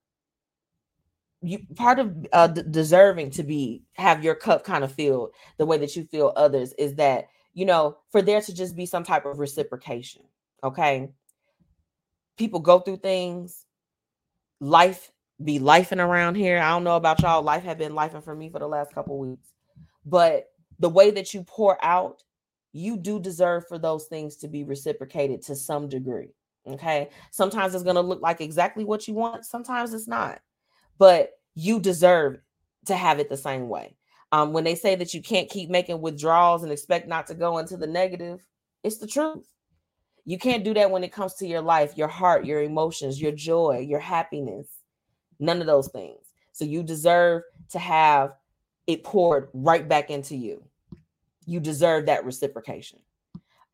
you 1.42 1.58
part 1.74 1.98
of 1.98 2.26
uh, 2.32 2.46
d- 2.46 2.62
deserving 2.70 3.30
to 3.30 3.42
be 3.42 3.82
have 3.94 4.24
your 4.24 4.34
cup 4.34 4.64
kind 4.64 4.84
of 4.84 4.92
filled 4.92 5.30
the 5.58 5.66
way 5.66 5.76
that 5.76 5.96
you 5.96 6.04
feel 6.04 6.32
others 6.36 6.72
is 6.74 6.94
that 6.94 7.26
you 7.52 7.66
know 7.66 7.98
for 8.10 8.22
there 8.22 8.40
to 8.40 8.54
just 8.54 8.76
be 8.76 8.86
some 8.86 9.02
type 9.02 9.26
of 9.26 9.40
reciprocation 9.40 10.22
okay 10.62 11.10
people 12.38 12.60
go 12.60 12.78
through 12.78 12.96
things 12.96 13.66
life 14.60 15.10
be 15.42 15.58
lifing 15.58 16.04
around 16.04 16.36
here. 16.36 16.58
I 16.58 16.70
don't 16.70 16.84
know 16.84 16.96
about 16.96 17.20
y'all 17.20 17.42
life 17.42 17.64
have 17.64 17.78
been 17.78 17.92
lifing 17.92 18.24
for 18.24 18.34
me 18.34 18.50
for 18.50 18.58
the 18.58 18.68
last 18.68 18.94
couple 18.94 19.18
weeks. 19.18 19.52
But 20.04 20.50
the 20.78 20.88
way 20.88 21.10
that 21.12 21.32
you 21.34 21.44
pour 21.44 21.82
out 21.84 22.22
you 22.72 22.96
do 22.96 23.20
deserve 23.20 23.68
for 23.68 23.78
those 23.78 24.06
things 24.06 24.36
to 24.36 24.48
be 24.48 24.64
reciprocated 24.64 25.42
to 25.42 25.54
some 25.54 25.88
degree 25.88 26.30
okay? 26.66 27.08
Sometimes 27.30 27.74
it's 27.74 27.84
going 27.84 27.96
to 27.96 28.02
look 28.02 28.22
like 28.22 28.40
exactly 28.40 28.84
what 28.84 29.08
you 29.08 29.14
want 29.14 29.44
sometimes 29.44 29.92
it's 29.92 30.08
not. 30.08 30.40
But 30.98 31.30
you 31.54 31.80
deserve 31.80 32.38
to 32.86 32.96
have 32.96 33.18
it 33.18 33.28
the 33.28 33.36
same 33.36 33.68
way. 33.68 33.96
Um, 34.30 34.52
when 34.52 34.64
they 34.64 34.74
say 34.74 34.94
that 34.96 35.12
you 35.12 35.20
can't 35.20 35.50
keep 35.50 35.68
making 35.68 36.00
withdrawals 36.00 36.62
and 36.62 36.72
expect 36.72 37.06
not 37.06 37.26
to 37.26 37.34
go 37.34 37.58
into 37.58 37.76
the 37.76 37.86
negative, 37.86 38.40
it's 38.82 38.98
the 38.98 39.06
truth. 39.06 39.46
You 40.24 40.38
can't 40.38 40.64
do 40.64 40.72
that 40.74 40.90
when 40.90 41.04
it 41.04 41.12
comes 41.12 41.34
to 41.34 41.46
your 41.46 41.60
life, 41.60 41.96
your 41.96 42.08
heart, 42.08 42.46
your 42.46 42.62
emotions, 42.62 43.20
your 43.20 43.32
joy, 43.32 43.84
your 43.86 44.00
happiness, 44.00 44.68
none 45.42 45.60
of 45.60 45.66
those 45.66 45.88
things. 45.88 46.32
So 46.52 46.64
you 46.64 46.82
deserve 46.82 47.42
to 47.70 47.78
have 47.78 48.34
it 48.86 49.04
poured 49.04 49.48
right 49.52 49.86
back 49.86 50.10
into 50.10 50.36
you. 50.36 50.62
You 51.46 51.60
deserve 51.60 52.06
that 52.06 52.24
reciprocation. 52.24 53.00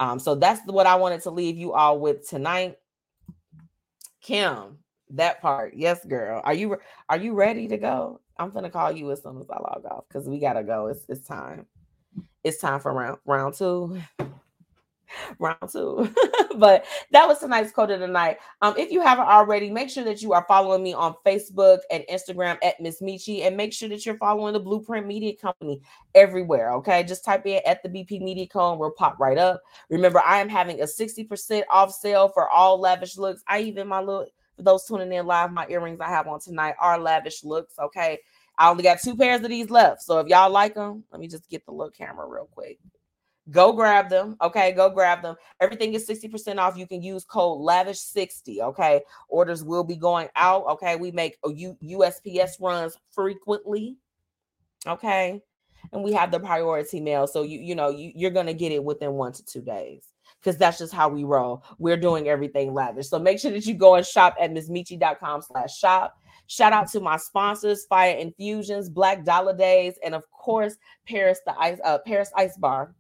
Um, 0.01 0.19
so 0.19 0.35
that's 0.35 0.65
what 0.67 0.87
I 0.87 0.95
wanted 0.95 1.23
to 1.23 1.31
leave 1.31 1.57
you 1.57 1.73
all 1.73 1.99
with 1.99 2.29
tonight. 2.29 2.79
Kim, 4.21 4.79
that 5.11 5.41
part. 5.41 5.75
Yes, 5.75 6.05
girl. 6.05 6.41
Are 6.45 6.55
you 6.55 6.79
are 7.09 7.19
you 7.19 7.35
ready 7.35 7.69
to 7.69 7.77
go? 7.77 8.21
I'm 8.39 8.51
gonna 8.51 8.71
call 8.71 8.93
you 8.93 9.11
as 9.11 9.23
soon 9.23 9.41
as 9.41 9.51
I 9.51 9.59
log 9.59 9.85
off 9.91 10.05
because 10.09 10.29
we 10.29 10.39
gotta 10.39 10.63
go. 10.63 10.87
It's 10.87 11.05
it's 11.09 11.27
time. 11.27 11.67
It's 12.45 12.61
time 12.61 12.81
for 12.81 12.93
round 12.93 13.19
round 13.27 13.55
two. 13.55 14.01
round 15.39 15.59
two. 15.71 16.13
but 16.57 16.85
that 17.13 17.27
was 17.27 17.39
tonight's 17.39 17.73
quote 17.73 17.91
of 17.91 18.01
the 18.01 18.09
night. 18.09 18.39
Um, 18.63 18.75
if 18.77 18.91
you 18.91 19.01
haven't 19.01 19.27
already, 19.27 19.71
make 19.71 19.91
sure 19.91 20.05
that 20.05 20.23
you 20.23 20.33
are 20.33 20.45
following 20.49 20.83
me 20.83 20.93
on 20.93 21.15
Facebook 21.25 21.81
and 21.91 22.05
Instagram 22.11 22.59
at 22.63 22.81
Miss 22.81 23.01
Metchi, 23.01 23.47
and 23.47 23.57
make 23.57 23.73
sure 23.73 23.89
that 23.89 24.05
you're 24.05 24.17
following 24.17 24.53
the 24.53 24.61
Blueprint 24.61 25.07
Media 25.07 25.35
Company 25.37 25.81
everywhere. 26.15 26.73
Okay, 26.75 27.03
just 27.05 27.25
type 27.25 27.47
in 27.47 27.61
at 27.67 27.83
the 27.83 27.89
BP 27.89 28.21
Media 28.21 28.47
Co. 28.47 28.71
and 28.71 28.81
we'll 28.81 28.91
pop 28.91 29.19
right 29.19 29.39
up. 29.39 29.63
Remember, 29.91 30.21
I 30.25 30.39
am 30.39 30.49
having 30.49 30.81
a 30.81 30.85
60% 30.85 31.63
off 31.71 31.93
sale 31.93 32.29
for 32.29 32.49
all 32.49 32.81
lavish 32.81 33.17
looks. 33.17 33.43
I 33.47 33.61
even 33.61 33.89
my 33.89 34.01
little 34.01 34.27
for 34.59 34.65
those 34.65 34.85
tuning 34.85 35.13
in 35.13 35.25
live, 35.25 35.53
my 35.53 35.67
earrings 35.69 36.01
I 36.01 36.09
have 36.09 36.27
on 36.27 36.41
tonight 36.41 36.75
are 36.81 36.99
lavish 36.99 37.45
looks. 37.45 37.79
Okay. 37.79 38.19
I 38.59 38.69
only 38.69 38.83
got 38.83 39.01
two 39.01 39.17
pairs 39.17 39.41
of 39.43 39.49
these 39.49 39.71
left. 39.71 40.03
So 40.03 40.19
if 40.19 40.27
y'all 40.27 40.51
like 40.51 40.75
them, 40.75 41.05
let 41.13 41.21
me 41.21 41.29
just 41.29 41.49
get 41.49 41.65
the 41.65 41.71
little 41.71 41.93
camera 41.93 42.27
real 42.27 42.49
quick. 42.53 42.79
Go 43.51 43.73
grab 43.73 44.09
them. 44.09 44.37
Okay. 44.43 44.73
Go 44.73 44.91
grab 44.91 45.23
them. 45.23 45.37
Everything 45.61 45.95
is 45.95 46.07
60% 46.07 46.59
off. 46.59 46.77
You 46.77 46.87
can 46.87 47.03
use 47.03 47.25
code 47.25 47.61
lavish60. 47.61 48.61
Okay. 48.61 49.03
Orders 49.29 49.65
will 49.65 49.85
be 49.85 49.97
going 49.97 50.29
out. 50.37 50.67
Okay. 50.67 50.97
We 50.97 51.11
make 51.11 51.41
USPS 51.43 52.61
runs 52.61 52.97
frequently. 53.11 53.97
Okay. 54.87 55.43
And 55.93 56.03
we 56.03 56.13
have 56.13 56.31
the 56.31 56.41
priority 56.41 57.01
mail. 57.01 57.27
So 57.27 57.43
you, 57.43 57.59
you 57.59 57.75
know, 57.75 57.89
you, 57.89 58.13
you're 58.15 58.31
gonna 58.31 58.53
get 58.53 58.73
it 58.73 58.83
within 58.83 59.13
one 59.13 59.33
to 59.33 59.45
two 59.45 59.63
days 59.63 60.05
because 60.41 60.59
that's 60.59 60.79
just 60.79 60.93
how 60.93 61.09
we 61.09 61.25
roll. 61.25 61.65
We're 61.79 61.97
doing 61.97 62.29
everything 62.29 62.75
lavish. 62.75 63.09
So 63.09 63.19
make 63.19 63.39
sure 63.39 63.51
that 63.53 63.67
you 63.67 63.75
go 63.75 63.95
and 63.95 64.07
shop 64.07 64.37
at 64.41 64.53
missmetchi.com 64.53 65.43
slash 65.43 65.77
shop. 65.77 66.17
Shout 66.47 66.73
out 66.73 66.91
to 66.93 67.01
my 67.01 67.19
sponsors, 67.19 67.85
Fire 67.87 68.17
Infusions, 68.17 68.89
Black 68.89 69.25
Dollar 69.25 69.55
Days, 69.55 69.99
and 70.03 70.15
of 70.15 70.25
course, 70.31 70.77
Paris 71.07 71.41
the 71.45 71.59
Ice 71.59 71.79
uh, 71.85 71.99
Paris 72.07 72.31
Ice 72.37 72.57
Bar. 72.57 72.95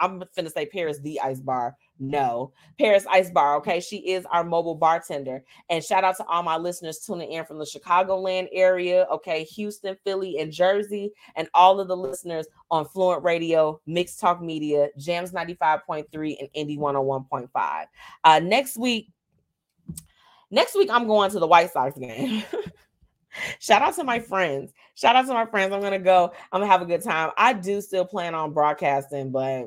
I'm 0.00 0.22
gonna 0.36 0.50
say 0.50 0.66
Paris 0.66 0.98
the 1.00 1.20
Ice 1.20 1.40
Bar. 1.40 1.76
No, 1.98 2.52
Paris 2.78 3.06
Ice 3.10 3.30
Bar. 3.30 3.56
Okay, 3.56 3.80
she 3.80 3.98
is 3.98 4.26
our 4.26 4.44
mobile 4.44 4.74
bartender. 4.74 5.44
And 5.70 5.82
shout 5.82 6.04
out 6.04 6.16
to 6.16 6.26
all 6.26 6.42
my 6.42 6.56
listeners 6.56 6.98
tuning 6.98 7.32
in 7.32 7.44
from 7.44 7.58
the 7.58 7.64
Chicagoland 7.64 8.48
area. 8.52 9.06
Okay, 9.10 9.44
Houston, 9.44 9.96
Philly, 10.04 10.38
and 10.38 10.52
Jersey, 10.52 11.12
and 11.36 11.48
all 11.54 11.80
of 11.80 11.88
the 11.88 11.96
listeners 11.96 12.46
on 12.70 12.86
Fluent 12.86 13.22
Radio, 13.22 13.80
Mixed 13.86 14.18
Talk 14.20 14.42
Media, 14.42 14.88
Jams 14.98 15.32
95.3, 15.32 16.06
and 16.40 16.48
Indie 16.56 16.78
101.5. 16.78 17.86
Uh, 18.24 18.40
next 18.40 18.76
week, 18.76 19.10
next 20.50 20.74
week 20.74 20.90
I'm 20.90 21.06
going 21.06 21.30
to 21.30 21.38
the 21.38 21.46
White 21.46 21.72
Sox 21.72 21.96
game. 21.98 22.42
Shout 23.58 23.82
out 23.82 23.94
to 23.96 24.04
my 24.04 24.20
friends. 24.20 24.72
Shout 24.94 25.16
out 25.16 25.26
to 25.26 25.34
my 25.34 25.46
friends. 25.46 25.72
I'm 25.72 25.80
gonna 25.80 25.98
go. 25.98 26.32
I'm 26.52 26.60
gonna 26.60 26.70
have 26.70 26.82
a 26.82 26.86
good 26.86 27.02
time. 27.02 27.30
I 27.36 27.52
do 27.52 27.80
still 27.80 28.04
plan 28.04 28.34
on 28.34 28.52
broadcasting, 28.52 29.30
but 29.30 29.66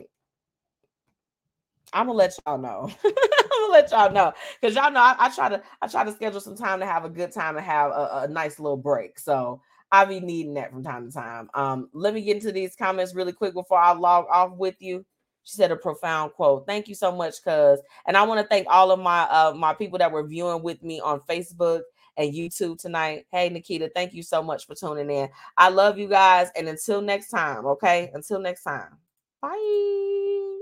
I'm 1.93 2.07
gonna 2.07 2.13
let 2.13 2.33
y'all 2.45 2.57
know. 2.57 2.91
I'm 3.05 3.13
gonna 3.61 3.73
let 3.73 3.91
y'all 3.91 4.11
know 4.11 4.33
because 4.59 4.75
y'all 4.75 4.91
know 4.91 4.99
I, 4.99 5.15
I, 5.17 5.29
try 5.29 5.49
to 5.49 5.61
I 5.81 5.87
try 5.87 6.03
to 6.03 6.11
schedule 6.11 6.41
some 6.41 6.55
time 6.55 6.79
to 6.79 6.85
have 6.85 7.05
a 7.05 7.09
good 7.09 7.31
time 7.31 7.55
to 7.55 7.61
have 7.61 7.91
a, 7.91 8.21
a 8.23 8.27
nice 8.27 8.59
little 8.59 8.77
break. 8.77 9.17
So 9.17 9.61
I'll 9.91 10.05
be 10.05 10.19
needing 10.19 10.55
that 10.55 10.71
from 10.71 10.83
time 10.83 11.07
to 11.07 11.13
time. 11.13 11.49
Um, 11.53 11.89
let 11.93 12.13
me 12.13 12.21
get 12.21 12.35
into 12.35 12.51
these 12.51 12.75
comments 12.75 13.15
really 13.15 13.33
quick 13.33 13.53
before 13.53 13.79
I 13.79 13.93
log 13.93 14.25
off 14.29 14.51
with 14.57 14.75
you. 14.79 15.05
She 15.43 15.57
said 15.57 15.71
a 15.71 15.75
profound 15.75 16.33
quote. 16.33 16.65
Thank 16.65 16.87
you 16.87 16.95
so 16.95 17.11
much, 17.11 17.35
cuz. 17.43 17.79
And 18.07 18.17
I 18.17 18.23
want 18.23 18.41
to 18.41 18.47
thank 18.47 18.67
all 18.69 18.91
of 18.91 18.99
my 18.99 19.21
uh 19.21 19.53
my 19.55 19.73
people 19.73 19.99
that 19.99 20.11
were 20.11 20.27
viewing 20.27 20.63
with 20.63 20.83
me 20.83 20.99
on 20.99 21.21
Facebook 21.29 21.81
and 22.17 22.33
YouTube 22.33 22.79
tonight. 22.79 23.25
Hey, 23.31 23.49
Nikita, 23.49 23.91
thank 23.93 24.13
you 24.13 24.23
so 24.23 24.41
much 24.41 24.65
for 24.65 24.75
tuning 24.75 25.09
in. 25.09 25.29
I 25.57 25.69
love 25.69 25.97
you 25.97 26.07
guys. 26.07 26.49
And 26.55 26.67
until 26.67 27.01
next 27.01 27.29
time, 27.29 27.65
okay? 27.65 28.09
Until 28.13 28.39
next 28.39 28.63
time. 28.63 28.97
Bye. 29.41 30.61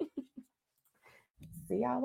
See 1.68 1.78
y'all 1.82 1.98